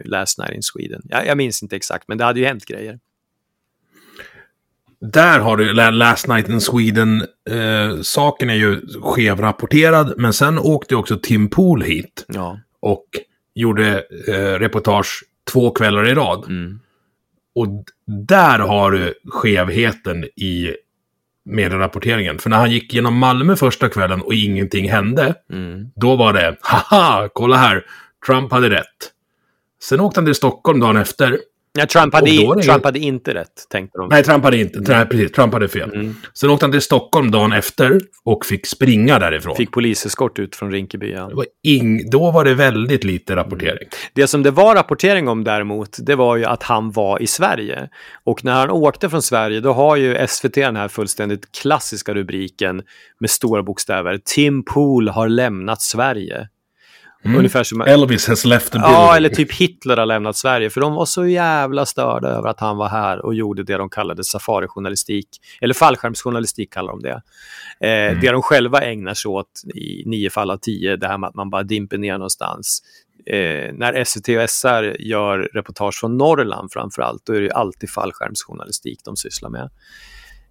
[0.06, 1.02] Last Night in Sweden.
[1.10, 3.00] Jag, jag minns inte exakt, men det hade ju hänt grejer.
[5.12, 7.22] Där har du La- Last Night in Sweden.
[7.50, 12.60] Eh, saken är ju skevrapporterad, men sen åkte också Tim Pool hit Ja.
[12.80, 13.06] och
[13.56, 16.46] gjorde eh, reportage två kvällar i rad.
[16.48, 16.80] Mm.
[17.56, 17.68] Och
[18.28, 20.76] där har du skevheten i
[21.46, 22.40] medierapporteringen.
[22.40, 25.86] För när han gick genom Malmö första kvällen och ingenting hände, Mm.
[25.96, 27.86] då var det haha, kolla här,
[28.26, 29.12] Trump hade rätt.
[29.84, 31.40] Sen åkte han till Stockholm dagen efter.
[31.80, 34.10] Ja, Trump, hade, det- Trump hade inte rätt, tänkte de.
[34.10, 34.80] Nej, Trump hade inte.
[34.80, 35.32] Nej, precis.
[35.32, 35.94] Trump hade fel.
[35.94, 36.16] Mm.
[36.34, 39.56] Sen åkte han till Stockholm dagen efter och fick springa därifrån.
[39.56, 41.12] Fick poliseskort ut från Rinkeby.
[41.12, 41.30] Ja.
[41.34, 42.10] Var ing...
[42.10, 43.88] Då var det väldigt lite rapportering.
[44.14, 47.90] Det som det var rapportering om däremot, det var ju att han var i Sverige.
[48.24, 52.82] Och när han åkte från Sverige, då har ju SVT den här fullständigt klassiska rubriken
[53.20, 54.20] med stora bokstäver.
[54.26, 56.48] Tim Pool har lämnat Sverige.
[57.26, 57.82] Ungefär som...
[57.82, 58.94] Elvis has left the building.
[58.94, 62.60] Ja, eller typ Hitler har lämnat Sverige, för de var så jävla störda över att
[62.60, 65.28] han var här och gjorde det de kallade safarijournalistik,
[65.62, 67.22] eller fallskärmsjournalistik kallar de det.
[67.88, 71.28] Eh, Det de själva ägnar sig åt i nio fall av tio, det här med
[71.28, 72.84] att man bara dimper ner någonstans.
[73.26, 77.90] Eh, när SVT och SR gör reportage från Norrland framför allt, då är det alltid
[77.90, 79.70] fallskärmsjournalistik de sysslar med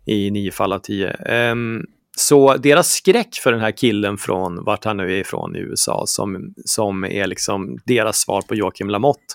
[0.06, 1.08] i nio fall av tio.
[1.10, 1.84] Ehm,
[2.16, 6.04] så deras skräck för den här killen från vart han nu är ifrån i USA
[6.06, 9.34] som, som är liksom deras svar på Joakim Lamotte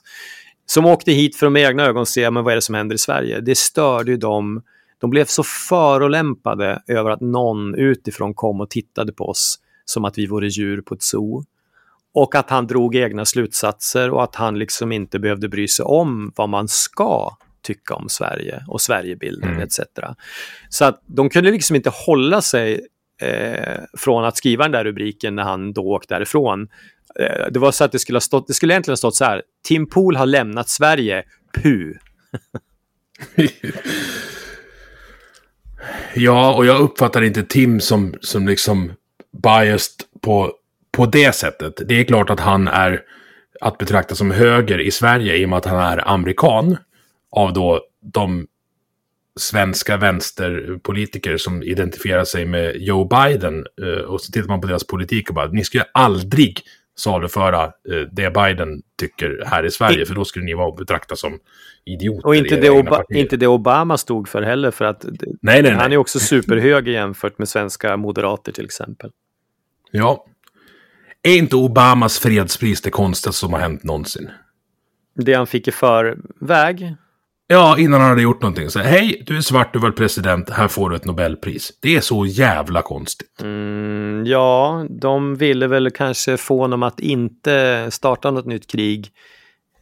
[0.65, 2.95] som åkte hit för att med egna ögon se men vad är det som händer
[2.95, 3.39] i Sverige.
[3.39, 4.61] Det störde ju dem.
[4.97, 10.17] De blev så förolämpade över att någon utifrån kom och tittade på oss som att
[10.17, 11.43] vi vore djur på ett zoo.
[12.13, 16.31] Och att han drog egna slutsatser och att han liksom inte behövde bry sig om
[16.35, 17.37] vad man ska
[17.67, 19.61] tycka om Sverige och Sverigebilden Mm.
[19.61, 19.79] etc.
[20.69, 22.87] Så att de kunde liksom inte hålla sig
[23.21, 26.67] eh, från att skriva den där rubriken när han då åkte därifrån.
[27.19, 29.25] Eh, det var så att det skulle ha stått, det skulle egentligen ha stått så
[29.25, 31.23] här, Tim Pool har lämnat Sverige,
[31.61, 31.93] pu.
[36.13, 38.91] Ja, och jag uppfattar inte Tim som, som liksom
[39.43, 40.51] biased på,
[40.91, 41.81] på det sättet.
[41.87, 43.01] Det är klart att han är
[43.61, 46.77] att betrakta som höger i Sverige i och med att han är amerikan.
[47.37, 47.81] Av då
[48.13, 48.47] de
[49.39, 53.65] svenska vänsterpolitiker som identifierar sig med Joe Biden.
[53.81, 56.61] eh, Och så tittar man på deras politik och bara, ni skulle aldrig
[56.95, 61.39] saluföra eh, det Biden tycker här i Sverige, för då skulle ni vara betrakta som
[61.85, 62.27] idioter.
[62.27, 63.17] Och inte det, egna Oba, partier.
[63.19, 65.71] inte det Obama stod för heller, för att Nej, nej, nej.
[65.73, 69.11] han är också superhög jämfört med svenska moderater till exempel.
[69.91, 70.25] Ja.
[71.23, 74.29] Är inte Obamas fredspris det konstigaste som har hänt någonsin?
[75.15, 76.95] Det han fick i förväg,
[77.49, 78.69] Ja, innan han hade gjort någonting.
[78.69, 81.71] Så hej, du är svart, du var president, här får du ett Nobelpris.
[81.81, 83.41] Det är så jävla konstigt.
[83.41, 89.11] Mm, ja, de ville väl kanske få honom att inte starta något nytt krig.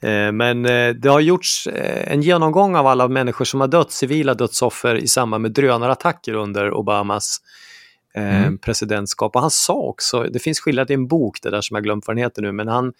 [0.01, 3.91] Eh, men eh, det har gjorts eh, en genomgång av alla människor som har dött,
[3.91, 7.37] civila dödsoffer i samband med drönarattacker under Obamas
[8.15, 9.35] eh, presidentskap.
[9.35, 12.07] Och han sa också, det finns skildrat i en bok, det där som jag glömt
[12.07, 12.93] vad den heter nu, men han,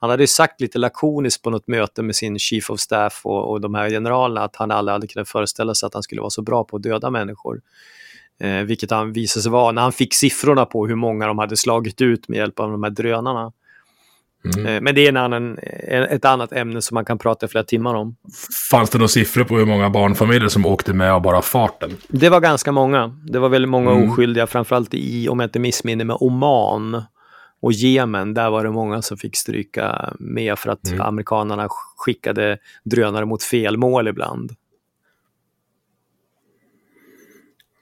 [0.00, 3.50] han hade ju sagt lite lakoniskt på något möte med sin chief of staff och,
[3.50, 6.30] och de här generalerna att han aldrig hade kunnat föreställa sig att han skulle vara
[6.30, 7.60] så bra på att döda människor.
[8.40, 11.56] Eh, vilket han visade sig vara när han fick siffrorna på hur många de hade
[11.56, 13.52] slagit ut med hjälp av de här drönarna.
[14.44, 14.66] Mm.
[14.66, 17.64] Eh, men det är en annan, eh, ett annat ämne som man kan prata flera
[17.64, 18.16] timmar om.
[18.70, 21.90] Fanns det några siffror på hur många barnfamiljer som åkte med av bara farten?
[22.08, 23.16] Det var ganska många.
[23.24, 24.10] Det var väldigt många Mm.
[24.10, 27.02] oskyldiga, framförallt i, om jag inte missminner mig, Oman
[27.62, 28.34] och Jemen.
[28.34, 31.00] Där var det många som fick stryka med för att Mm.
[31.00, 34.52] amerikanerna skickade drönare mot fel mål ibland.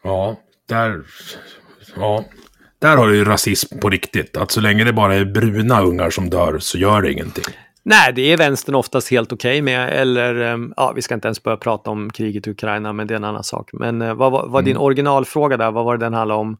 [0.02, 0.36] Ja,
[0.68, 1.02] där...
[1.96, 2.24] Ja.
[2.78, 4.36] Där har du ju rasism på riktigt.
[4.36, 7.44] Att så länge det bara är bruna ungar som dör så gör det ingenting.
[7.82, 9.90] Nej, det är vänstern oftast helt okej med.
[9.92, 13.14] Eller, ehm, ja, vi ska inte ens börja prata om kriget i Ukraina, men det
[13.14, 13.70] är en annan sak.
[13.72, 15.70] Men eh, vad var vad din originalfråga där?
[15.70, 16.56] Vad var det den handlade om?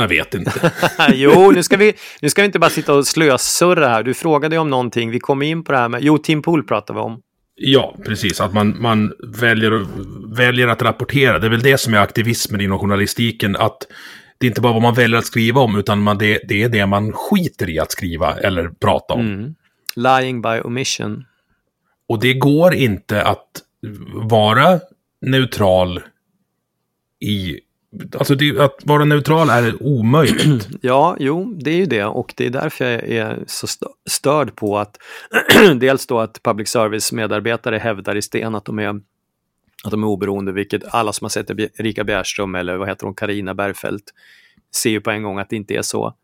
[0.00, 0.72] Jag vet inte.
[1.14, 4.02] jo, nu ska, vi, nu ska vi inte bara sitta och slösurra här.
[4.02, 5.10] Du frågade om någonting.
[5.10, 6.02] Vi kom in på det här med...
[6.02, 7.20] Jo, Tim Pool pratade vi om.
[7.54, 8.40] Ja, precis.
[8.40, 9.86] Att man, man väljer,
[10.36, 11.38] väljer att rapportera.
[11.38, 13.56] Det är väl det som är aktivismen inom journalistiken.
[13.56, 13.86] Att
[14.38, 16.68] det är inte bara vad man väljer att skriva om, utan man, det, det är
[16.68, 19.20] det man skiter i att skriva eller prata om.
[19.20, 19.54] Mm.
[19.96, 21.24] Lying by omission.
[22.08, 23.48] Och det går inte att
[24.14, 24.80] vara
[25.20, 26.00] neutral
[27.20, 27.60] i...
[28.18, 30.68] Alltså det, att vara neutral är omöjligt.
[30.80, 33.66] Ja, jo, det är ju det och det är därför jag är så
[34.10, 34.98] störd på att
[35.76, 39.00] dels då att public service medarbetare hävdar i sten att de är
[39.84, 43.14] att de är oberoende, vilket alla som har sett Erika Bjärström eller vad heter hon,
[43.14, 44.04] Karina Bergfeldt
[44.74, 46.14] ser ju på en gång att det inte är så.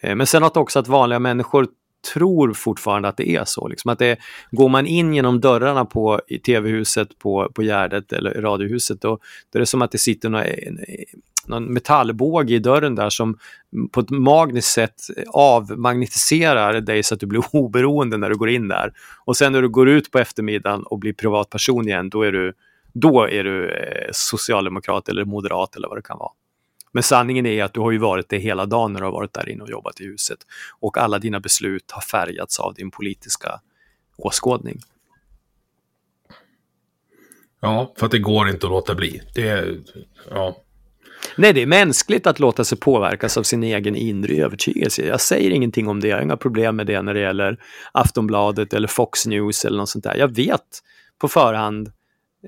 [0.00, 1.68] Eh, men sen att också att vanliga människor
[2.12, 3.68] tror fortfarande att det är så.
[3.68, 4.18] Liksom att det,
[4.50, 9.18] går man in genom dörrarna på tv-huset, på, på Gärdet eller radiohuset, då,
[9.52, 10.46] då är det som att det sitter några,
[11.48, 13.38] någon metallbåge i dörren där som
[13.92, 14.94] på ett magiskt sätt
[15.26, 18.92] avmagnetiserar dig så att du blir oberoende när du går in där.
[19.24, 22.52] Och sen när du går ut på eftermiddagen och blir privatperson igen, då är du,
[22.92, 26.32] då är du eh, socialdemokrat eller moderat eller vad det kan vara.
[26.92, 29.32] Men sanningen är att du har ju varit det hela dagen när du har varit
[29.32, 30.38] där inne och jobbat i huset.
[30.80, 33.60] Och alla dina beslut har färgats av din politiska
[34.16, 34.80] åskådning.
[37.60, 39.22] Ja, för att det går inte att låta bli.
[39.34, 39.76] Det
[40.30, 40.56] ja.
[41.36, 45.06] Nej, det är mänskligt att låta sig påverkas av sin egen inre övertygelse.
[45.06, 47.58] Jag säger ingenting om det, jag har inga problem med det när det gäller
[47.92, 50.16] Aftonbladet eller Fox News eller något sånt där.
[50.16, 50.82] Jag vet
[51.18, 51.92] på förhand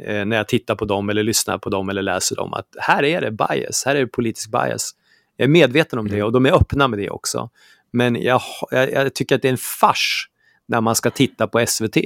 [0.05, 3.05] eh, när jag tittar på dem eller lyssnar på dem eller läser dem att här
[3.05, 4.90] är det bias, här är det politisk bias.
[5.36, 6.26] Jag är medveten om det mm.
[6.26, 7.51] och de är öppna med det också.
[7.92, 10.28] Men jag, jag, jag tycker att det är en fars
[10.68, 11.96] när man ska titta på SVT,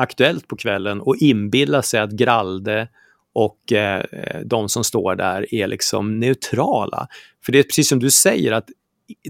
[0.00, 2.88] Aktuellt på kvällen och inbilla sig att Gralde
[3.34, 4.04] och eh,
[4.44, 7.08] de som står där är liksom neutrala.
[7.44, 8.68] För det är precis som du säger att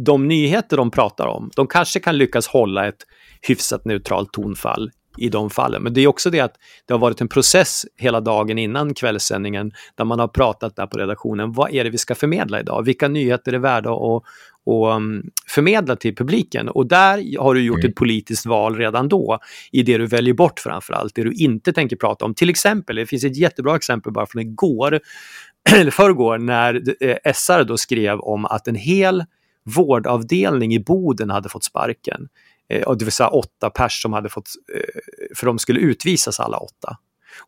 [0.01, 3.07] de nyheter de pratar om, de kanske kan lyckas hålla ett
[3.43, 5.83] hyfsat neutralt tonfall i de fallen.
[5.83, 6.55] Men det är också det att
[6.87, 10.99] det har varit en process hela dagen innan kvällssändningen där man har pratat där på
[10.99, 11.53] redaktionen.
[11.53, 12.83] Vad är det vi ska förmedla idag?
[12.83, 14.23] Vilka nyheter är värda att
[14.69, 16.69] och um, förmedla till publiken.
[16.69, 17.91] Och där har du gjort mm.
[17.91, 19.39] ett politiskt val redan då
[19.73, 22.35] i det du väljer bort framför allt, det du inte tänker prata om.
[22.35, 25.01] Till exempel, det finns ett jättebra exempel bara från igår,
[25.75, 29.25] eller förrgår, när eh, SR då skrev om att en hel
[29.65, 32.29] vårdavdelning i Boden hade fått sparken.
[32.69, 35.01] Eh, det vill säga åtta pers som hade fått, eh,
[35.37, 36.99] för de skulle utvisas alla åtta.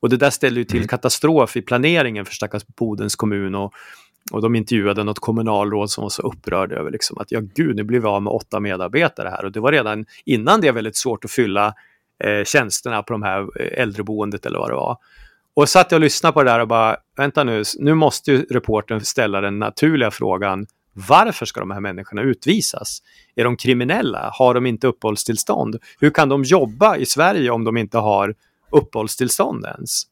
[0.00, 0.88] Och det där ställde ju till mm.
[0.88, 3.72] katastrof i planeringen för stackars Bodens kommun och,
[4.32, 7.84] och de intervjuade något kommunalråd som var så upprörd över liksom att ja gud, nu
[7.84, 11.24] blir vi av med åtta medarbetare här och det var redan innan det väldigt svårt
[11.24, 11.74] att fylla
[12.24, 14.96] eh, tjänsterna på de här eh, äldreboendet eller vad det var.
[15.54, 18.42] Och satt jag och lyssnade på det där och bara, vänta nu, nu måste ju
[18.42, 23.02] reportern ställa den naturliga frågan, varför ska de här människorna utvisas?
[23.36, 24.30] Är de kriminella?
[24.34, 25.76] Har de inte uppehållstillstånd?
[26.00, 28.34] Hur kan de jobba i Sverige om de inte har
[28.70, 30.06] uppehållstillstånd ens?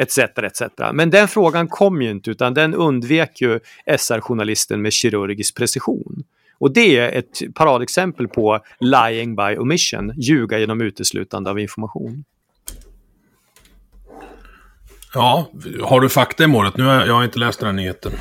[0.00, 0.92] etcetera etcetera.
[0.92, 3.60] Men den frågan kom ju inte, utan den undvek ju
[3.98, 6.24] SR-journalisten med kirurgisk precision.
[6.58, 12.24] Och det är ett paradexempel på lying by omission, ljuga genom uteslutande av information.
[15.14, 15.50] Ja,
[15.82, 16.76] har du fakta i målet?
[16.76, 18.12] Nu har jag, jag har inte läst den här nyheten.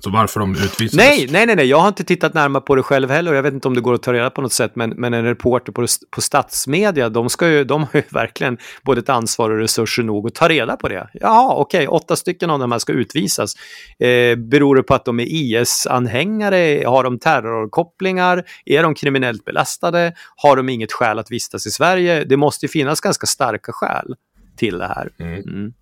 [0.00, 0.94] Alltså varför de utvisades?
[0.94, 3.42] Nej, nej, nej, nej, jag har inte tittat närmare på det själv heller och jag
[3.42, 5.72] vet inte om det går att ta reda på något sätt, men, men en reporter
[5.72, 10.02] på, på statsmedia, de, ska ju, de har ju verkligen både ett ansvar och resurser
[10.02, 11.10] nog att ta reda på det.
[11.12, 13.54] Jaha, okej, okay, åtta stycken av de här ska utvisas.
[13.98, 16.84] Eh, beror det på att de är IS-anhängare?
[16.86, 18.44] Har de terrorkopplingar?
[18.64, 20.12] Är de kriminellt belastade?
[20.36, 22.24] Har de inget skäl att vistas i Sverige?
[22.24, 24.14] Det måste ju finnas ganska starka skäl
[24.56, 25.08] till det här.
[25.18, 25.34] Mm.
[25.34, 25.72] Mm.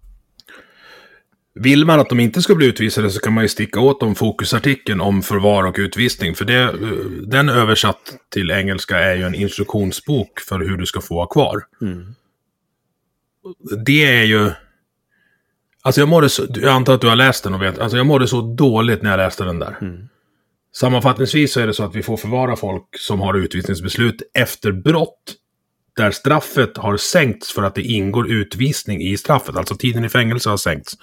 [1.61, 4.15] Vill man att de inte ska bli utvisade så kan man ju sticka åt dem
[4.15, 6.35] fokusartikeln om förvar och utvisning.
[6.35, 6.75] För det,
[7.27, 11.63] den översatt till engelska är ju en instruktionsbok för hur du ska få vara kvar.
[11.83, 12.15] Mm.
[13.85, 14.51] Det är ju...
[15.83, 17.79] Alltså jag mådde så, jag antar att du har läst den och vet.
[17.79, 19.77] Alltså jag mådde så dåligt när jag läste den där.
[19.81, 20.09] Mm.
[20.77, 25.35] Sammanfattningsvis så är det så att vi får förvara folk som har utvisningsbeslut efter brott
[25.97, 29.57] där straffet har sänkts för att det ingår utvisning i straffet.
[29.57, 30.95] Alltså tiden i fängelse har sänkts.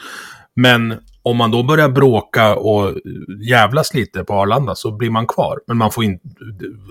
[0.56, 0.94] Men
[1.24, 2.94] om man då börjar bråka och
[3.42, 5.60] jävlas lite på Arlanda så blir man kvar.
[5.68, 6.20] Men man får in,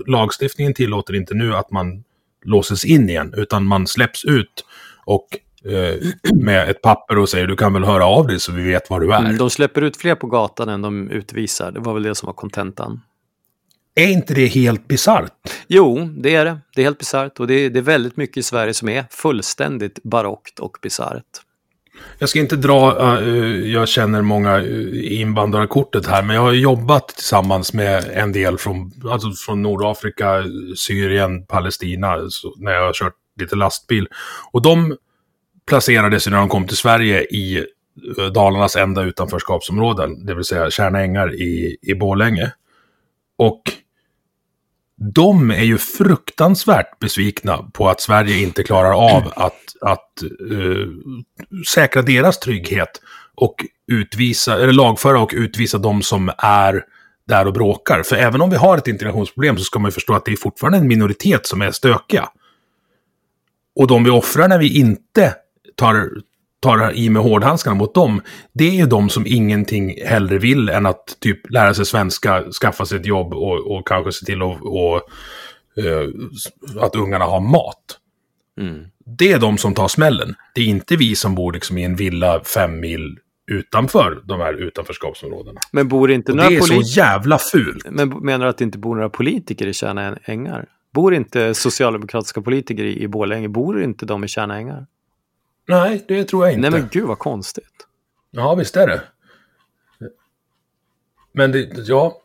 [0.07, 2.03] lagstiftningen tillåter inte nu att man
[2.45, 4.65] låses in igen, utan man släpps ut
[5.05, 5.27] och
[5.71, 5.95] eh,
[6.33, 8.99] med ett papper och säger du kan väl höra av dig så vi vet var
[8.99, 9.19] du är.
[9.19, 11.71] Mm, de släpper ut fler på gatan än de utvisar.
[11.71, 13.01] Det var väl det som var kontentan.
[13.95, 15.33] Är inte det helt bisarrt?
[15.67, 16.59] Jo, det är det.
[16.75, 19.05] Det är helt bisarrt och det är, det är väldigt mycket i Sverige som är
[19.09, 21.23] fullständigt barockt och bisarrt.
[22.19, 27.07] Jag ska inte dra, uh, jag känner många eh, invandrarkortet här, men jag har jobbat
[27.07, 30.43] tillsammans med en del från, alltså från Nordafrika,
[30.75, 32.15] Syrien, Palestina,
[32.57, 34.07] när jag har kört lite lastbil.
[34.51, 34.97] Och de
[35.67, 37.65] placerades när de kom till Sverige i
[38.33, 42.51] Dalarnas enda utanförskapsområden, det vill säga Tjärna ängar i, i Borlänge.
[43.37, 43.61] Och
[44.97, 50.87] de är ju fruktansvärt besvikna på att Sverige inte klarar av att, att uh,
[51.67, 53.01] säkra deras trygghet
[53.35, 53.55] och
[53.87, 56.83] utvisa, eller lagföra och utvisa de som är
[57.27, 58.03] där och bråkar.
[58.03, 60.35] För även om vi har ett integrationsproblem så ska man ju förstå att det är
[60.35, 62.29] fortfarande en minoritet som är stökiga.
[63.75, 65.33] Och de vi offrar när vi inte
[65.75, 66.09] tar,
[66.61, 68.21] tar i med hårdhandskarna mot dem,
[68.53, 72.85] det är ju de som ingenting hellre vill än att typ lära sig svenska, skaffa
[72.85, 75.01] sig ett jobb och, och kanske se till att, och,
[75.85, 76.09] uh,
[76.79, 77.99] att ungarna har mat.
[78.61, 78.85] Mm.
[79.17, 80.35] Det är de som tar smällen.
[80.55, 83.17] Det är inte vi som bor liksom i en villa fem mil
[83.51, 85.59] utanför de här utanförskapsområdena.
[85.71, 87.85] Men bor inte några Det är så jävla fult.
[87.89, 90.65] Men menar du att det inte bor några politiker i Tjärna ängar?
[90.93, 94.85] Bor inte socialdemokratiska politiker i, i Borlänge, bor inte de i Tjärna ängar?
[95.67, 96.69] Nej, det tror jag inte.
[96.69, 97.87] Nej men gud vad konstigt.
[98.31, 99.01] Ja, visst är det.
[101.31, 102.21] Men det, ja.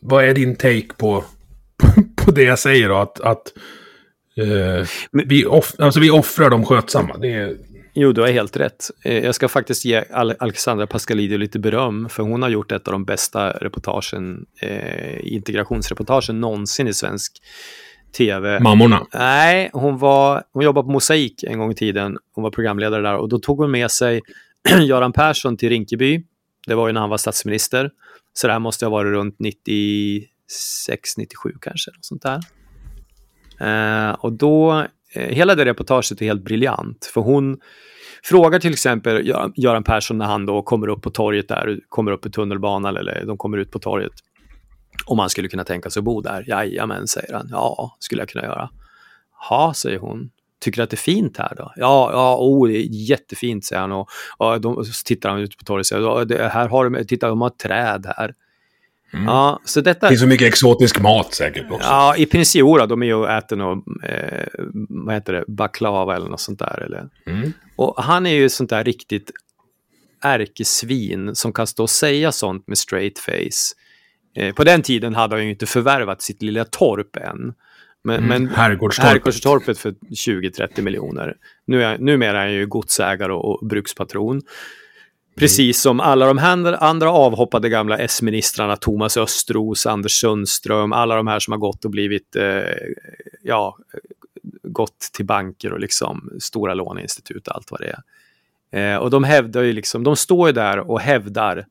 [0.00, 1.24] Vad är din take på,
[2.16, 2.96] på det jag säger då?
[2.96, 3.52] Att, att
[4.36, 7.16] eh, vi, off, alltså vi offrar de skötsamma.
[7.16, 7.56] Det är,
[7.98, 8.90] Jo, du har helt rätt.
[9.04, 10.04] Eh, jag ska faktiskt ge
[10.38, 16.40] Alexandra Pascalidou lite beröm, för hon har gjort ett av de bästa reportagen, eh, integrationsreportagen
[16.40, 17.42] någonsin i svensk
[18.16, 18.60] tv.
[18.60, 19.06] Mammorna?
[19.14, 22.18] Nej, hon, var, hon jobbade på Mosaik en gång i tiden.
[22.34, 24.20] Hon var programledare där och då tog hon med sig
[24.80, 26.22] Göran Persson till Rinkeby.
[26.66, 27.90] Det var ju när han var statsminister.
[28.32, 31.90] Så det här måste ha varit runt 96, 97 kanske.
[31.90, 32.40] Något sånt där.
[33.60, 34.86] Eh, och då
[35.16, 37.10] Eh, hela det reportaget är helt briljant.
[37.14, 37.58] För hon
[38.22, 42.26] frågar till exempel Göran Persson när han då kommer upp på torget där, kommer upp
[42.26, 44.12] i tunnelbanan eller de kommer ut på torget.
[45.06, 46.44] Om han skulle kunna tänka sig att bo där.
[46.48, 47.48] Jajamän, säger han.
[47.50, 48.70] Ja, skulle jag kunna göra.
[49.50, 50.30] Ja, säger hon.
[50.60, 51.72] Tycker du att det är fint här då?
[51.76, 53.92] Ja, ja oh, det är jättefint, säger han.
[53.92, 57.28] Och, och de, så tittar han ut på torget och säger, här har de, titta,
[57.28, 58.34] de har träd här.
[59.12, 59.24] Mm.
[59.24, 60.06] Ja, så detta...
[60.06, 61.88] Det finns så mycket exotisk mat säkert också.
[61.88, 64.46] Ja, i princip, jo, de är ju äter något, eh,
[64.88, 66.82] vad heter det, baklava eller något sånt där.
[66.82, 67.08] Eller?
[67.26, 67.52] Mm.
[67.76, 69.30] Och han är ju sånt där riktigt
[70.22, 73.74] ärkesvin som kan stå och säga sånt med straight face.
[74.36, 77.54] Eh, på den tiden hade han ju inte förvärvat sitt lilla torp än.
[78.04, 78.28] Men, mm.
[78.28, 79.10] men Herrgårdstorpet.
[79.10, 81.36] Herrgårdstorpet för 20-30 miljoner.
[81.64, 84.42] Nu är, numera är han ju godsägare och, och brukspatron.
[85.36, 86.38] Precis som alla de
[86.78, 91.90] andra avhoppade gamla S-ministrarna, Thomas Östros, Anders Sundström, alla de här som har gått och
[91.90, 92.62] blivit, eh,
[93.42, 93.78] ja,
[94.62, 97.96] gått till banker och liksom stora låneinstitut och allt vad det
[98.70, 98.94] är.
[98.94, 101.66] Eh, och de hävdar ju liksom, de står ju där och hävdar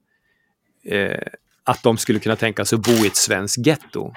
[0.85, 1.27] eh,
[1.65, 4.13] att de skulle kunna tänka sig att bo i ett svenskt getto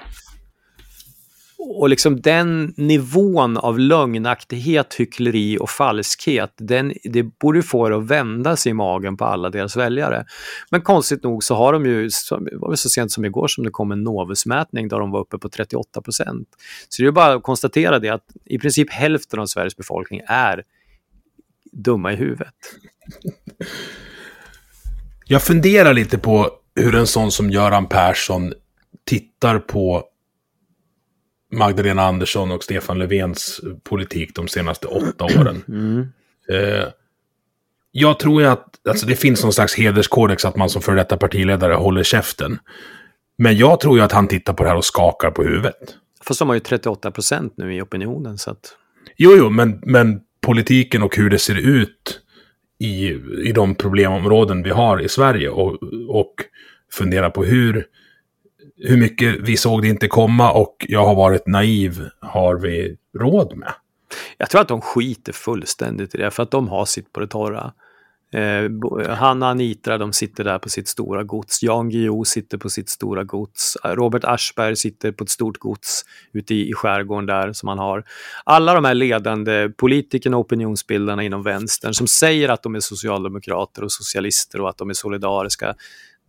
[1.59, 8.07] och liksom den nivån av lögnaktighet, hyckleri och falskhet, den, det borde få det att
[8.07, 10.25] vända sig i magen på alla deras väljare.
[10.69, 13.69] Men konstigt nog så har de ju, det var så sent som igår som det
[13.71, 16.47] kom en Novusmätning där de var uppe på 38 procent.
[16.89, 20.63] Så det är bara att konstatera det att i princip hälften av Sveriges befolkning är
[21.71, 22.55] dumma i huvudet.
[25.25, 28.53] Jag funderar lite på hur en sån som Göran Persson
[29.05, 30.03] tittar på
[31.51, 35.63] Magdalena Andersson och Stefan Löfvens politik de senaste åtta åren.
[35.67, 36.07] Mm.
[36.49, 36.87] Eh,
[37.91, 41.73] jag tror att alltså det finns någon slags hederskodex att man som före detta partiledare
[41.73, 42.59] håller käften.
[43.37, 45.75] Men jag tror ju att han tittar på det här och skakar på huvudet.
[46.23, 48.37] Fast de har ju 38 procent nu i opinionen.
[48.37, 48.75] Så att...
[49.17, 52.21] Jo, jo, men, men politiken och hur det ser ut
[52.79, 53.07] i,
[53.45, 56.33] i de problemområden vi har i Sverige och, och
[56.91, 57.85] fundera på hur
[58.81, 63.57] hur mycket vi såg det inte komma och jag har varit naiv har vi råd
[63.57, 63.73] med.
[64.37, 67.27] Jag tror att de skiter fullständigt i det för att de har sitt på det
[67.27, 67.73] torra.
[68.33, 71.63] Eh, Hanna och Anitra de sitter där på sitt stora gods.
[71.63, 73.77] Jan Guillou sitter på sitt stora gods.
[73.83, 77.79] Eh, Robert Aschberg sitter på ett stort gods ute i, i skärgården där som han
[77.79, 78.03] har.
[78.43, 83.83] Alla de här ledande politikerna och opinionsbildarna inom vänstern som säger att de är socialdemokrater
[83.83, 85.75] och socialister och att de är solidariska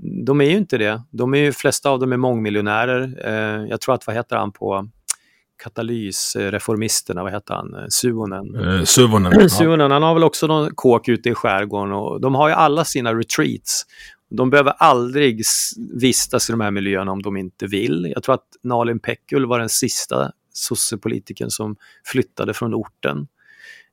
[0.03, 1.03] de är ju inte det.
[1.11, 3.23] De är ju, flesta av dem är mångmiljonärer.
[3.25, 4.89] Eh, jag tror att, vad heter han på
[5.63, 8.55] Katalys, eh, reformisterna, vad heter han, eh, Suonen?
[8.55, 9.51] Eh, Suonen.
[9.51, 12.85] Suonen, han har väl också någon kåk ute i skärgården och de har ju alla
[12.85, 13.87] sina retreats.
[14.31, 15.43] De behöver aldrig
[16.01, 18.13] vistas i de här miljöerna om de inte vill.
[18.15, 23.27] Jag tror att Nalin Pekgul var den sista sossepolitiken som flyttade från orten.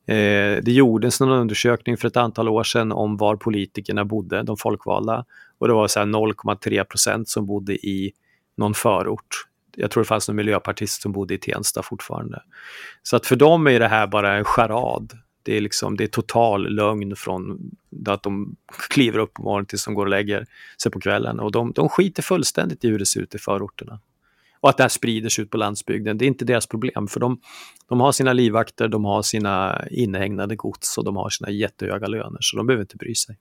[0.07, 4.57] Eh, det gjordes någon undersökning för ett antal år sedan om var politikerna bodde, de
[4.57, 5.25] folkvalda.
[5.57, 8.11] Och det var 0,3 procent som bodde i
[8.57, 9.47] någon förort.
[9.75, 12.41] Jag tror det fanns någon miljöpartist som bodde i Tensta fortfarande.
[13.03, 15.13] Så att för dem är det här bara en charad.
[15.43, 17.71] Det är, liksom, det är total lögn från
[18.07, 18.55] att de
[18.89, 20.45] kliver upp på morgonen tills de går och lägger
[20.81, 21.39] sig på kvällen.
[21.39, 23.99] Och de, de skiter fullständigt i hur det ser ut i förorterna.
[24.59, 27.07] Och att det här sprider sig ut på landsbygden, det är inte deras problem.
[27.07, 27.39] För de,
[27.89, 32.37] de har sina livvakter, de har sina inhägnade gods och de har sina jättehöga löner.
[32.41, 33.37] Så de behöver inte bry sig.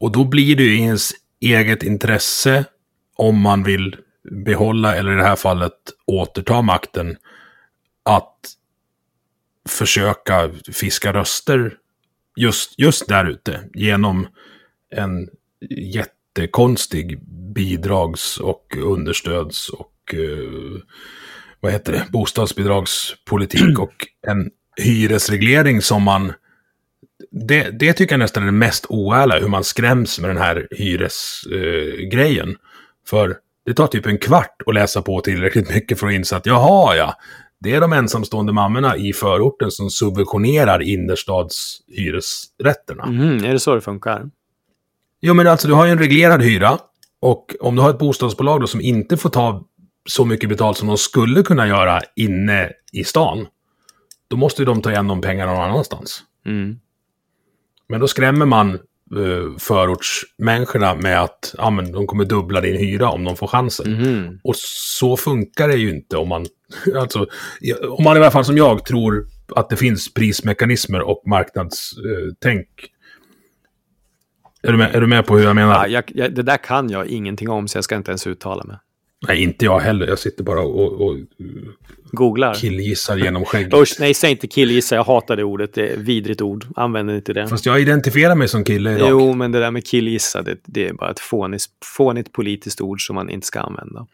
[0.00, 1.10] Och då blir det ju ens
[1.40, 2.64] eget intresse
[3.16, 3.96] om man vill
[4.44, 5.72] behålla, eller i det här fallet
[6.06, 7.16] återta makten,
[8.02, 8.38] att
[9.68, 11.78] försöka fiska röster
[12.36, 14.26] just, just där ute genom
[14.90, 15.28] en
[15.70, 17.20] jättekonstig
[17.54, 19.91] bidrags och understöds och
[21.60, 26.32] vad heter det, bostadsbidragspolitik och en hyresreglering som man
[27.30, 30.68] det, det tycker jag nästan är det mest oärliga, hur man skräms med den här
[30.70, 32.48] hyresgrejen.
[32.48, 32.54] Uh,
[33.06, 36.46] För det tar typ en kvart att läsa på tillräckligt mycket för att inse att
[36.46, 37.14] jaha ja,
[37.60, 43.04] det är de ensamstående mammorna i förorten som subventionerar innerstadshyresrätterna.
[43.04, 44.30] Mm, är det så det funkar?
[45.20, 46.78] Jo, men alltså du har ju en reglerad hyra
[47.20, 49.64] och om du har ett bostadsbolag då som inte får ta
[50.08, 53.46] så mycket betalt som de skulle kunna göra inne i stan,
[54.28, 56.22] då måste de ta igen de pengarna någon annanstans.
[56.46, 56.78] Mm.
[57.88, 58.78] Men då skrämmer man
[59.16, 63.94] uh, förortsmänniskorna med att ja, men de kommer dubbla din hyra om de får chansen.
[63.94, 64.38] Mm.
[64.44, 66.46] Och så funkar det ju inte om man,
[66.96, 67.26] alltså,
[67.88, 69.26] om man i alla fall som jag tror
[69.56, 72.68] att det finns prismekanismer och marknadstänk.
[74.62, 75.74] Är du, med, är du med på hur jag menar?
[75.74, 78.64] Ja, jag, jag, det där kan jag ingenting om, så jag ska inte ens uttala
[78.64, 78.76] mig.
[79.28, 80.06] Nej, inte jag heller.
[80.06, 81.18] Jag sitter bara och, och
[82.12, 82.54] Googlar.
[82.54, 83.74] killgissar genom skägget.
[83.74, 84.94] Usch, nej, säg inte killgissa.
[84.94, 85.74] Jag hatar det ordet.
[85.74, 86.66] Det är ett vidrigt ord.
[86.76, 87.48] Använd inte det.
[87.48, 89.10] Fast jag identifierar mig som kille idag.
[89.10, 91.64] Jo, men det där med killgissa, det, det är bara ett fånigt,
[91.96, 94.06] fånigt politiskt ord som man inte ska använda.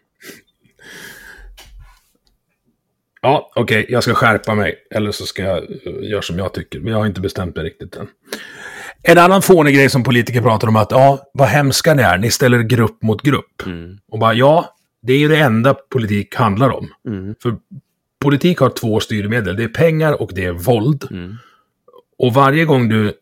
[3.22, 4.74] Ja, okej, okay, jag ska skärpa mig.
[4.90, 6.80] Eller så ska jag uh, göra som jag tycker.
[6.80, 8.08] Men jag har inte bestämt mig riktigt än.
[9.02, 12.18] En annan fånig grej som politiker pratar om att, ja, vad hemska ni är.
[12.18, 13.66] Ni ställer grupp mot grupp.
[13.66, 13.98] Mm.
[14.10, 16.88] Och bara, ja, det är ju det enda politik handlar om.
[17.08, 17.34] Mm.
[17.42, 17.56] För
[18.18, 19.56] politik har två styrmedel.
[19.56, 21.08] Det är pengar och det är våld.
[21.10, 21.36] Mm.
[22.18, 23.12] Och varje gång du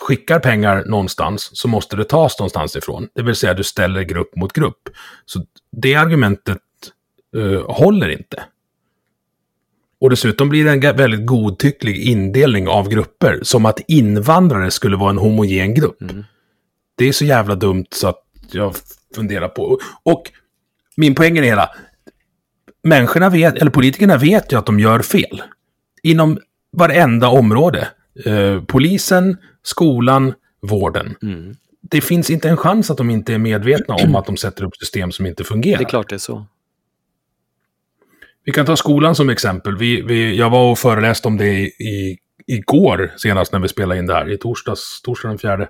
[0.00, 3.08] skickar pengar någonstans så måste det tas någonstans ifrån.
[3.14, 4.88] Det vill säga du ställer grupp mot grupp.
[5.26, 6.58] Så det argumentet
[7.36, 8.42] uh, håller inte.
[10.00, 13.40] Och dessutom blir det en väldigt godtycklig indelning av grupper.
[13.42, 16.02] Som att invandrare skulle vara en homogen grupp.
[16.02, 16.24] Mm.
[16.94, 18.74] Det är så jävla dumt så att jag
[19.14, 19.78] funderar på.
[20.02, 20.30] Och
[20.96, 21.70] min poäng är hela.
[22.82, 25.42] Människorna vet, eller politikerna vet ju att de gör fel.
[26.02, 26.38] Inom
[26.72, 27.88] varenda område.
[28.24, 31.16] Eh, polisen, skolan, vården.
[31.22, 31.54] Mm.
[31.82, 34.76] Det finns inte en chans att de inte är medvetna om att de sätter upp
[34.76, 35.78] system som inte fungerar.
[35.78, 36.46] Det är klart det är så.
[38.44, 39.76] Vi kan ta skolan som exempel.
[39.76, 43.98] Vi, vi, jag var och föreläste om det i, i, igår senast när vi spelade
[43.98, 45.68] in det här, i torsdags, torsdag den fjärde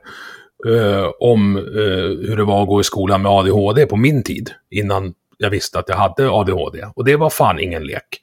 [0.69, 4.51] eh, om eh, hur det var att gå i skolan med ADHD på min tid.
[4.71, 6.85] Innan jag visste att jag hade ADHD.
[6.95, 8.21] Och det var fan ingen lek.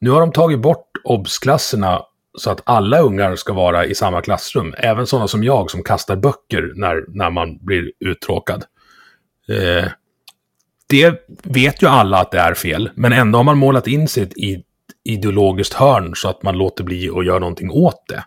[0.00, 2.02] Nu har de tagit bort obsklasserna
[2.38, 4.74] så att alla ungar ska vara i samma klassrum.
[4.78, 8.64] Även sådana som jag som kastar böcker när, när man blir uttråkad.
[9.48, 9.90] Eh,
[10.88, 14.28] det vet ju alla att det är fel, men ändå har man målat in sig
[14.36, 14.62] i ett
[15.04, 18.24] ideologiskt hörn så att man låter bli att göra någonting åt det.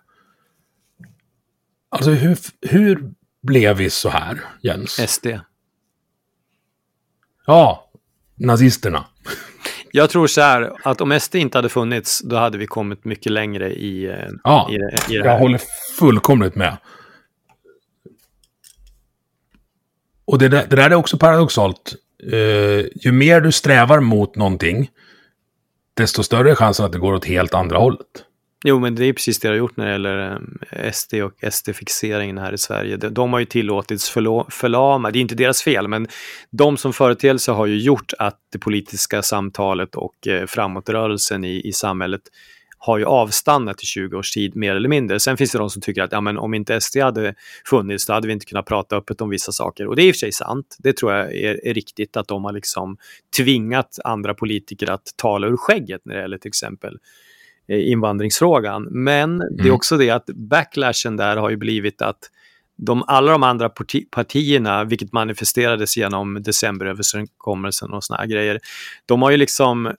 [1.90, 3.11] Alltså hur, hur
[3.41, 5.11] blev vi så här, Jens?
[5.11, 5.28] SD.
[7.45, 7.91] Ja,
[8.36, 9.06] nazisterna.
[9.91, 13.32] Jag tror så här, att om SD inte hade funnits, då hade vi kommit mycket
[13.32, 14.76] längre i, eh, ja, i,
[15.14, 15.32] i det här.
[15.32, 15.61] Jag håller
[15.99, 16.78] fullkomligt med.
[20.26, 21.95] Och det där, det där är också paradoxalt.
[22.34, 24.90] Uh, ju mer du strävar mot någonting,
[25.94, 28.26] desto större är chansen att det går åt helt andra hållet.
[28.65, 30.41] Jo, men det är precis det det har gjort när det gäller
[30.72, 32.98] eh, SD och SD-fixeringen här i Sverige.
[32.98, 34.10] De, de har ju tillåtits
[34.49, 36.07] förlama, det är inte deras fel, men
[36.49, 41.73] de som företeelse har ju gjort att det politiska samtalet och eh, framåtrörelsen i, i
[41.73, 42.22] samhället
[42.81, 45.19] har ju avstannat i 20 års tid mer eller mindre.
[45.19, 48.14] Sen finns det de som tycker att ja, men om inte SD hade funnits då
[48.14, 49.88] hade vi inte kunnat prata öppet om vissa saker.
[49.88, 50.76] Och det är i och för sig sant.
[50.80, 52.98] Det tror jag är, är riktigt att de har liksom
[53.38, 56.98] tvingat andra politiker att tala ur skägget när det gäller till exempel
[57.69, 58.87] invandringsfrågan.
[58.91, 59.55] Men mm.
[59.57, 62.19] det är också det att backlashen där har ju blivit att
[62.75, 68.59] de, alla de andra parti, partierna, vilket manifesterades genom decemberöverenskommelsen och såna här grejer,
[69.05, 69.93] de har ju liksom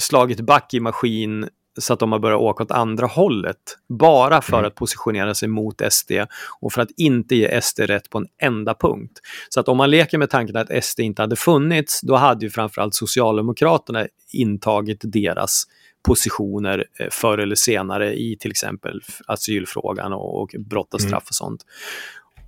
[0.00, 1.48] slagit back i maskin
[1.78, 3.56] så att de har börjat åka åt andra hållet.
[3.88, 4.66] Bara för mm.
[4.66, 6.12] att positionera sig mot SD
[6.60, 9.20] och för att inte ge SD rätt på en enda punkt.
[9.48, 12.50] Så att om man leker med tanken att SD inte hade funnits, då hade ju
[12.50, 15.64] framförallt Socialdemokraterna intagit deras
[16.02, 21.08] positioner eh, förr eller senare i till exempel asylfrågan och, och brott och Mm.
[21.08, 21.66] straff och sånt.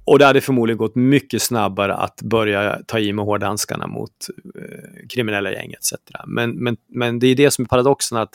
[0.06, 4.10] Och det hade förmodligen gått mycket snabbare att börja ta i med hårdhandskarna mot
[4.55, 5.93] eh, kriminella gäng etc.
[6.26, 8.35] Men, men, men det är det som är paradoxen att,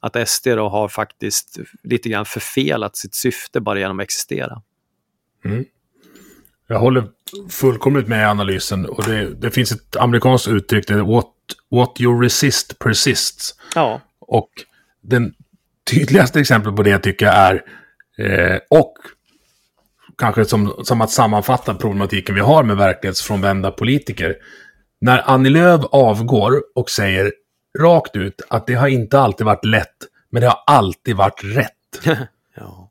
[0.00, 4.62] att SD då har faktiskt lite grann förfelat sitt syfte bara genom att existera.
[6.66, 7.04] Jag håller
[7.50, 8.86] fullkomligt med i analysen.
[8.86, 11.26] Och det, det finns ett amerikanskt uttryck, det är what,
[11.70, 13.54] what you resist persists.
[13.74, 14.50] Ja, Och
[15.00, 15.34] den
[15.90, 17.62] tydligaste exemplet på det tycker jag är,
[18.18, 18.94] eh, och
[20.18, 24.36] kanske som, som att sammanfatta problematiken vi har med verklighetsfrånvända politiker.
[25.00, 27.32] När Annie Lööf avgår och säger
[27.78, 29.96] rakt ut att det har inte alltid varit lätt,
[30.30, 32.04] men det har alltid varit rätt.
[32.56, 32.90] ja,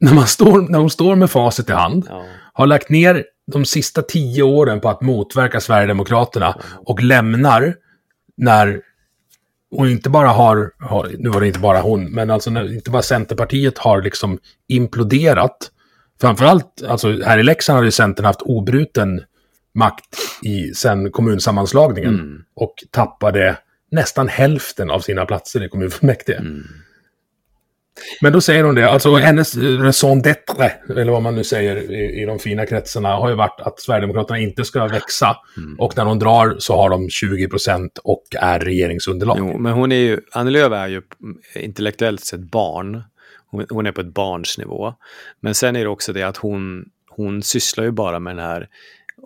[0.00, 2.24] När, man står, när hon står med facit i hand, ja.
[2.52, 7.74] har lagt ner de sista tio åren på att motverka Sverigedemokraterna och lämnar
[8.36, 8.82] när
[9.70, 12.90] hon inte bara har, har, nu var det inte bara hon, men alltså när inte
[12.90, 14.38] bara Centerpartiet har liksom
[14.68, 15.70] imploderat.
[16.20, 19.22] Framförallt, alltså här i Leksand har ju Centern haft obruten
[19.74, 23.58] makt i, sen kommunsammanslagningen och tappade
[23.90, 26.40] nästan hälften av sina platser i kommunfullmäktige.
[28.20, 32.22] Men då säger hon det, alltså hennes raison d'être, eller vad man nu säger i,
[32.22, 35.36] i de fina kretsarna, har ju varit att Sverigedemokraterna inte ska växa.
[35.78, 39.36] Och när de drar så har de 20 procent och är regeringsunderlag.
[39.38, 41.02] Jo, men hon är ju, Annie Lööf är ju
[41.54, 43.02] intellektuellt sett barn.
[43.50, 44.94] Hon, hon är på ett barns nivå.
[45.40, 48.68] Men sen är det också det att hon, hon sysslar ju bara med den här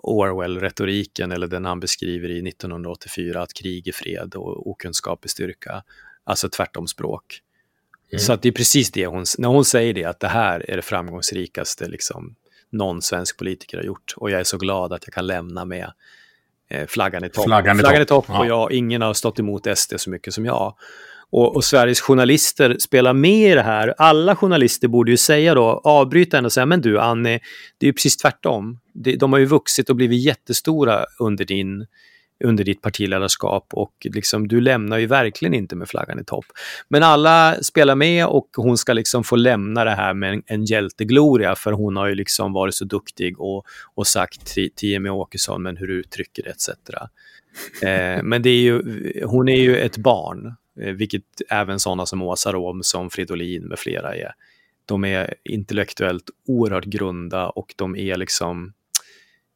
[0.03, 5.83] Orwell-retoriken eller den han beskriver i 1984, att krig är fred och okunskap är styrka.
[6.23, 7.39] Alltså tvärtom språk.
[8.17, 10.75] Så att det är precis det hon, när hon säger det, att det här är
[10.75, 12.35] det framgångsrikaste liksom,
[12.71, 14.13] någon svensk politiker har gjort.
[14.17, 15.91] Och jag är så glad att jag kan lämna med
[16.69, 17.45] eh, flaggan i topp.
[17.45, 18.47] Flaggan i flaggan topp, topp och ja.
[18.47, 20.75] jag, ingen har stått emot SD så mycket som jag.
[21.31, 23.93] Och, och Sveriges journalister spelar med i det här.
[23.97, 27.39] Alla journalister borde ju säga då, avbryta henne och säga, men du Annie,
[27.77, 28.79] det är ju precis tvärtom.
[28.93, 31.85] De, de har ju vuxit och blivit jättestora under din
[32.43, 36.45] under ditt partiledarskap och liksom, du lämnar ju verkligen inte med flaggan i topp.
[36.87, 40.65] Men alla spelar med och hon ska liksom få lämna det här med en, en
[40.65, 43.65] hjältegloria för hon har ju liksom varit så duktig och,
[43.95, 46.69] och sagt till, till Jimmie Åkesson men hur du uttrycker det etc.
[47.83, 48.81] Eh, men det är ju,
[49.25, 53.79] hon är ju ett barn, eh, vilket även sådana som Åsa Rom, som Fridolin med
[53.79, 54.31] flera är.
[54.85, 58.73] De är intellektuellt oerhört grunda och de är liksom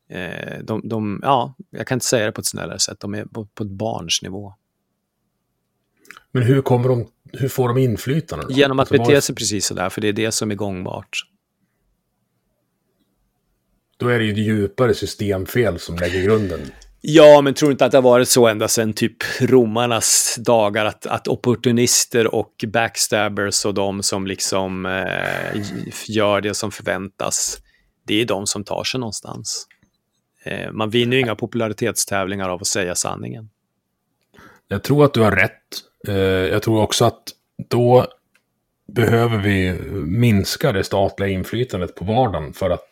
[0.10, 3.26] Eh, de, de, ja, jag kan inte säga det på ett snällare sätt, de är
[3.26, 4.54] på, på ett barns nivå.
[6.32, 8.46] Men hur, kommer de, hur får de inflytande?
[8.46, 8.52] Då?
[8.52, 11.10] Genom att Alltså, bete sig precis sådär, för det är det som är gångbart.
[13.98, 16.60] Då är det ju ett djupare systemfel som lägger grunden.
[17.02, 21.06] Ja, men tror inte att det har varit så ända sedan typ romarnas dagar att,
[21.06, 25.62] att opportunister och backstabbers och de som liksom eh,
[26.08, 27.58] gör det som förväntas,
[28.08, 29.68] det är de som tar sig någonstans.
[30.48, 33.50] Eh, man vinner ju inga popularitetstävlingar av att säga sanningen.
[34.68, 35.62] Jag tror att du har rätt.
[36.08, 37.24] Eh, Jag tror också att
[37.70, 38.06] då
[38.88, 39.74] behöver vi
[40.06, 42.88] minska det statliga inflytandet på vardagen för att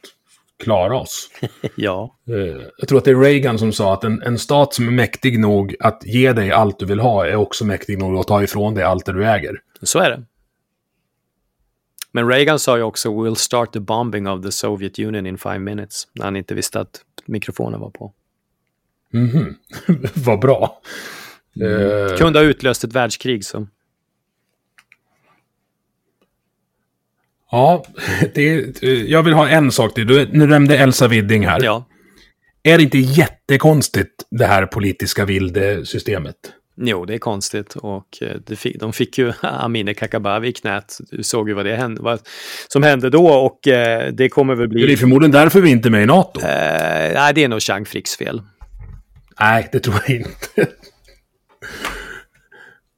[0.63, 1.29] klara oss.
[1.75, 4.87] Ja, Eh, Jag tror att det är Reagan som sa att en, en stat som
[4.87, 8.27] är mäktig nog att ge dig allt du vill ha är också mäktig nog att
[8.27, 9.61] ta ifrån dig allt det du äger.
[9.81, 10.23] så är det.
[12.11, 15.59] Men Reagan sa ju också “We'll start the bombing of the Soviet Union in five
[15.59, 18.13] minutes” när han inte visste att mikrofonen var på.
[20.13, 20.81] Vad bra.
[21.61, 23.67] Eh, Kunde ha utlöst ett världskrig så.
[27.51, 27.85] Ja,
[28.33, 30.07] det, eh, jag vill ha en sak till.
[30.07, 31.63] Du, nu nämnde Elsa Widding här.
[31.63, 31.85] Ja,
[32.63, 36.35] Är det inte jättekonstigt det här politiska vilde-systemet?
[36.77, 40.97] Jo, det är konstigt och eh, fick, de fick ju Amineh Kakabaveh i knät.
[41.11, 42.19] Du såg ju vad det hände, vad
[42.67, 44.97] som hände då och eh, det kommer väl Det är bli...
[44.97, 46.39] förmodligen därför vi inte är med i NATO.
[46.41, 48.41] Eh, nej, det är nog Chang Fricks fel.
[49.39, 50.67] Nej, det tror jag inte.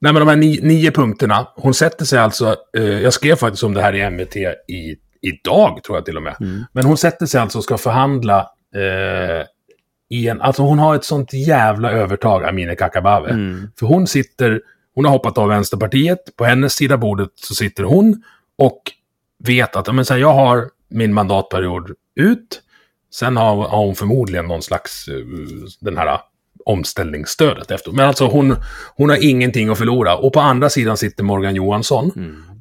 [0.00, 1.48] Nej, men de här nio, nio punkterna.
[1.56, 5.80] Hon sätter sig alltså, eh, jag skrev faktiskt om det här i MVT i, idag,
[5.84, 6.36] tror jag till och med.
[6.72, 8.38] Men hon sätter sig alltså och ska förhandla
[8.74, 9.46] eh,
[10.08, 13.36] i en, alltså hon har ett sånt jävla övertag, Amineh Kakabaveh.
[13.78, 14.60] För hon sitter,
[14.94, 18.22] hon har hoppat av Vänsterpartiet, på hennes sida bordet så sitter hon
[18.58, 18.82] och
[19.44, 22.62] vet att, men så här, jag har min mandatperiod ut,
[23.10, 25.14] Sen har, har hon förmodligen någon slags, eh,
[25.80, 26.20] den här
[26.64, 27.92] omställningsstödet efter.
[27.92, 28.56] Men alltså hon,
[28.96, 30.16] hon har ingenting att förlora.
[30.16, 32.12] Och på andra sidan sitter Morgan Johansson.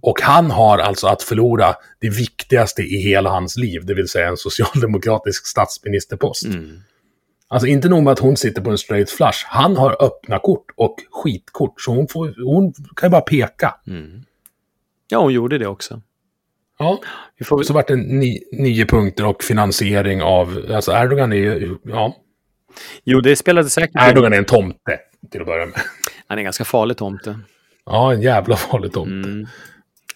[0.02, 4.28] Och han har alltså att förlora det viktigaste i hela hans liv, det vill säga
[4.28, 6.46] en socialdemokratisk statsministerpost.
[7.50, 9.46] Alltså inte nog med att hon sitter på en straight flush.
[9.46, 11.82] Han har öppna kort och skitkort.
[11.82, 13.76] Så hon, får, hon kan ju bara peka.
[15.10, 16.02] Ja, hon gjorde det också.
[16.80, 17.00] Ja.
[17.38, 17.64] Vi får...
[17.64, 20.66] Så vart det ni, nio punkter och finansiering av...
[20.74, 21.78] Alltså Erdogan är ju...
[21.84, 22.16] Ja.
[23.04, 24.02] Jo, det spelade säkert.
[24.10, 25.00] Erdogan är en tomte,
[25.32, 25.82] till att börja med.
[26.28, 27.40] Han är en ganska farlig tomte.
[27.86, 29.30] Ja, en jävla farlig tomte.
[29.30, 29.48] Mm.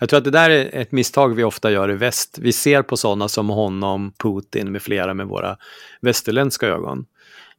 [0.02, 2.38] Jag tror att det där är ett misstag vi ofta gör i väst.
[2.42, 5.58] Vi ser på sådana som honom, Putin med flera med våra
[6.02, 7.06] västerländska ögon.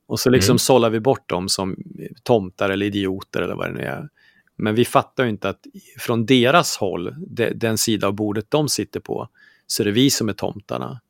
[0.06, 1.76] Och så liksom sållar vi bort dem som
[2.22, 4.08] tomtar eller idioter eller vad det nu är.
[4.56, 5.60] Men vi fattar ju inte att
[5.98, 9.28] från deras håll, de, den sida av bordet de sitter på,
[9.66, 11.00] så är det vi som är tomtarna.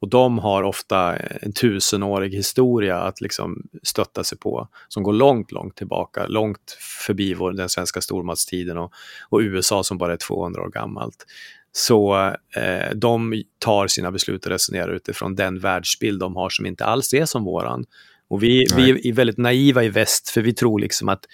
[0.00, 5.52] Och de har ofta en tusenårig historia att liksom stötta sig på, som går långt,
[5.52, 8.92] långt tillbaka, långt förbi vår, den svenska stormaktstiden och,
[9.28, 11.26] och USA som bara är 200 år gammalt.
[11.72, 12.16] Så
[12.56, 17.14] eh, de tar sina beslut och resonerar utifrån den världsbild de har som inte alls
[17.14, 17.84] är som våran.
[18.28, 21.24] Och vi, vi är väldigt naiva i väst, för vi tror liksom att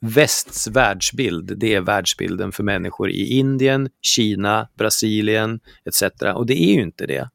[0.00, 6.02] västs världsbild, det är världsbilden för människor i Indien, Kina, Brasilien etc.
[6.34, 7.28] Och det är ju inte det.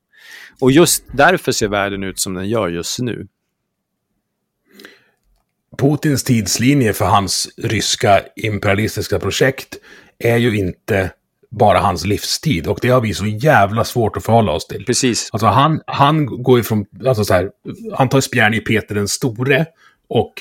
[0.60, 3.28] Och just därför ser världen ut som den gör just nu.
[5.78, 9.78] Putins tidslinje för hans ryska imperialistiska projekt
[10.20, 11.12] är ju inte
[11.52, 12.68] bara hans livstid.
[12.68, 14.86] Och det har vi så jävla svårt att förhålla oss till.
[14.86, 15.30] Precis.
[15.32, 17.50] Alltså han, han går ifrån, alltså så här,
[17.94, 19.66] han tar spjärn i Peter den store
[20.10, 20.34] och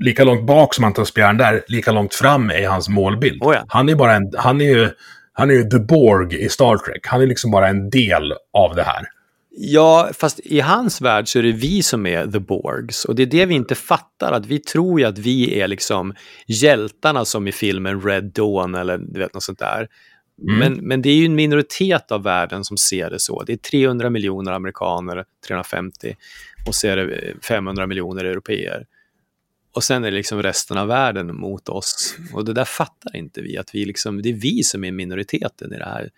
[0.00, 3.42] lika långt bak som han tar spjärn där, lika långt fram är hans målbild.
[3.42, 3.64] Oh ja.
[3.68, 4.90] Han är bara en, han är ju,
[5.32, 7.06] han är ju The Borg i Star Trek.
[7.06, 9.06] Han är liksom bara en del av det här.
[9.58, 13.04] Ja, fast i hans värld så är det vi som är the Borgs.
[13.04, 16.14] Och det är det vi inte fattar, att vi tror ju att vi är liksom
[16.46, 19.88] hjältarna som i filmen Red Dawn eller du vet något sånt där.
[20.42, 23.42] Men, men det är ju en minoritet av världen som ser det så.
[23.42, 26.16] Det är 300 miljoner amerikaner, 350,
[26.66, 28.86] och så är det 500 miljoner europeer.
[29.72, 32.16] Och sen är det liksom resten av världen mot oss.
[32.32, 35.72] Och det där fattar inte vi, att vi liksom, det är vi som är minoriteten
[35.72, 36.10] i det här.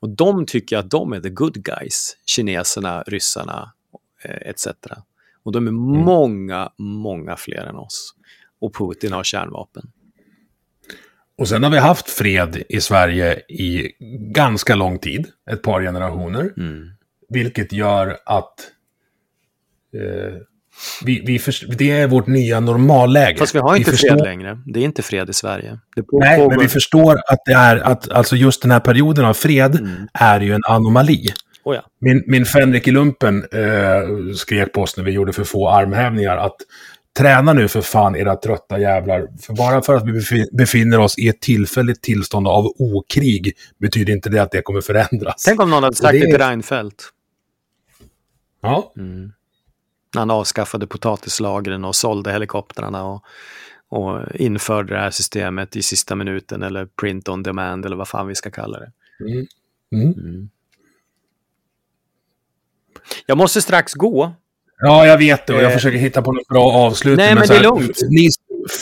[0.00, 3.72] Och de tycker att de är the good guys, kineserna, ryssarna
[4.24, 4.66] eh, etc.
[5.42, 8.14] Och de är många, många fler än oss.
[8.60, 9.92] Och Putin har kärnvapen.
[11.38, 13.92] Och sen har vi haft fred i Sverige i
[14.32, 16.52] ganska lång tid, ett par generationer.
[17.28, 18.72] Vilket gör att
[19.94, 20.34] eh,
[21.04, 23.38] vi, vi först- det är vårt nya normalläge.
[23.38, 24.58] Fast vi har inte förstår, fred längre.
[24.66, 25.78] Det är inte fred i Sverige.
[26.12, 26.50] Nej, pågår...
[26.50, 30.40] men vi förstår att det är att alltså just den här perioden av fred är
[30.40, 31.26] ju en anomali.
[31.64, 31.82] Oh ja.
[32.00, 36.36] Min, min Fänrik i lumpen eh, skrek på oss när vi gjorde för få armhävningar
[36.36, 36.56] att
[37.18, 39.26] träna nu för fan era trötta jävlar.
[39.42, 44.12] För bara för att vi befi- befinner oss i ett tillfälligt tillstånd av okrig betyder
[44.12, 45.44] inte det att det kommer förändras.
[45.46, 47.04] Tänk om någon hade sagt det till Reinfeldt.
[48.62, 48.92] Ja,
[50.14, 53.24] När han avskaffade potatislagren och sålde helikoptrarna och,
[53.88, 58.26] och införde det här systemet i sista minuten eller print on demand eller vad fan
[58.26, 58.90] vi ska kalla det.
[59.96, 60.48] Mm.
[63.26, 64.32] Jag måste strax gå.
[64.82, 65.74] ja jag vet det och jag Eh.
[65.74, 67.26] försöker hitta på något bra avslutning.
[67.26, 67.98] Nej, men så det är lugnt.
[68.08, 68.28] Ni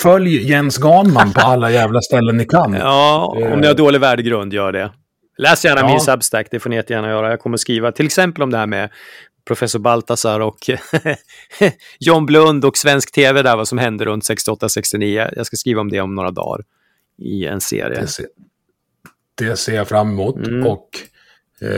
[0.02, 2.72] följ Jens Ganman på alla jävla ställen ni kan.
[2.74, 4.92] Ja, om ni har dålig värdegrund, gör det.
[5.38, 5.88] Läs gärna Ja.
[5.88, 7.30] min Substack, det får ni jättegärna göra.
[7.30, 8.90] Jag kommer skriva till exempel om det här med
[9.48, 10.58] professor Baltasar och
[11.98, 15.32] John Blund och svensk tv där, vad som hände runt 68-69.
[15.36, 16.64] Jag ska skriva om det om några dagar
[17.18, 18.00] i en serie.
[18.00, 18.26] Det ser,
[19.34, 20.36] det ser jag fram emot.
[20.36, 20.66] Mm.
[20.66, 20.88] Och
[21.60, 21.68] eh,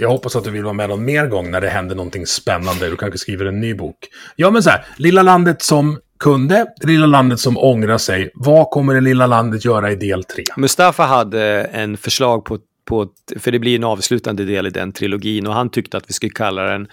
[0.00, 2.90] jag hoppas att du vill vara med någon mer gång när det händer någonting spännande.
[2.90, 3.96] Du kanske skriver en ny bok.
[4.36, 4.84] Ja, men så här.
[4.96, 8.30] Lilla landet som kunde, det lilla landet som ångrar sig.
[8.34, 10.44] Vad kommer det lilla landet göra i del tre?
[10.56, 15.46] Mustafa hade en förslag på, på, för det blir en avslutande del i den trilogin
[15.46, 16.88] och han tyckte att vi skulle kalla den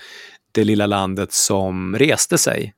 [0.52, 2.74] Det lilla landet som reste sig.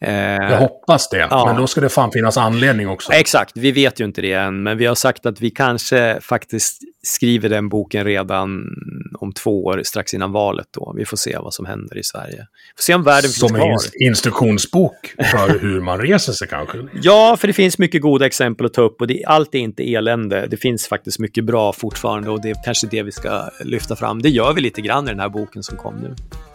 [0.00, 1.46] Eh, Jag hoppas det, Ja.
[1.46, 3.12] men då ska det fan finnas anledning också.
[3.12, 6.78] Exakt, vi vet ju inte det än, men vi har sagt att vi kanske faktiskt
[7.02, 8.64] skriver den boken redan
[9.18, 10.92] om två år, strax innan valet då.
[10.96, 12.46] Vi får se vad som händer i Sverige.
[12.76, 13.70] Får se om världen finns Som en kvar.
[13.70, 16.78] ins- instruktionsbok för hur man reser sig kanske.
[17.02, 19.94] Ja, för det finns mycket goda exempel att ta upp och det, allt är inte
[19.94, 20.46] elände.
[20.50, 24.22] Det finns faktiskt mycket bra fortfarande och det är kanske det vi ska lyfta fram.
[24.22, 26.14] Det gör vi lite grann i den här boken som kom nu.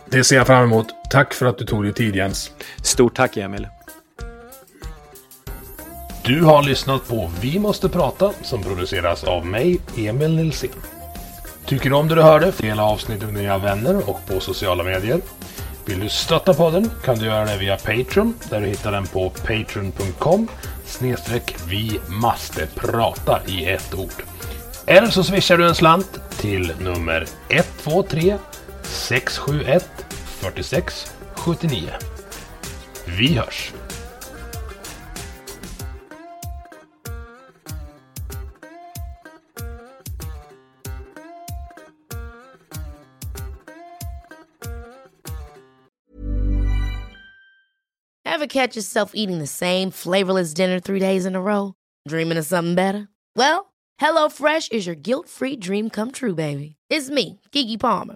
[0.09, 0.87] Det ser jag fram emot.
[1.09, 2.51] Tack för att du tog dig tid Jens.
[2.81, 3.67] Stort tack, Emil.
[6.23, 10.69] Du har lyssnat på Vi måste prata som produceras av mig, Emil Nilsson.
[11.65, 12.53] Tycker du om det du hörde?
[12.57, 15.21] Dela avsnittet med dina vänner och på sociala medier.
[15.85, 19.29] Vill du stötta podden kan du göra det via Patreon där du hittar den på
[19.29, 20.47] patreon.com
[20.85, 24.23] snedstreck vi måste prata i ett ord.
[24.85, 28.37] Eller så swishar du en slant till nummer 123
[28.83, 31.99] 671 46 79.
[33.07, 33.73] Vi hörs!
[48.25, 51.75] Ever catch yourself eating the same flavorless dinner three days in a row?
[52.07, 53.07] Dreaming of something better?
[53.35, 56.75] Well, HelloFresh is your guilt-free dream come true, baby.
[56.89, 58.15] It's me, Gigi Palmer.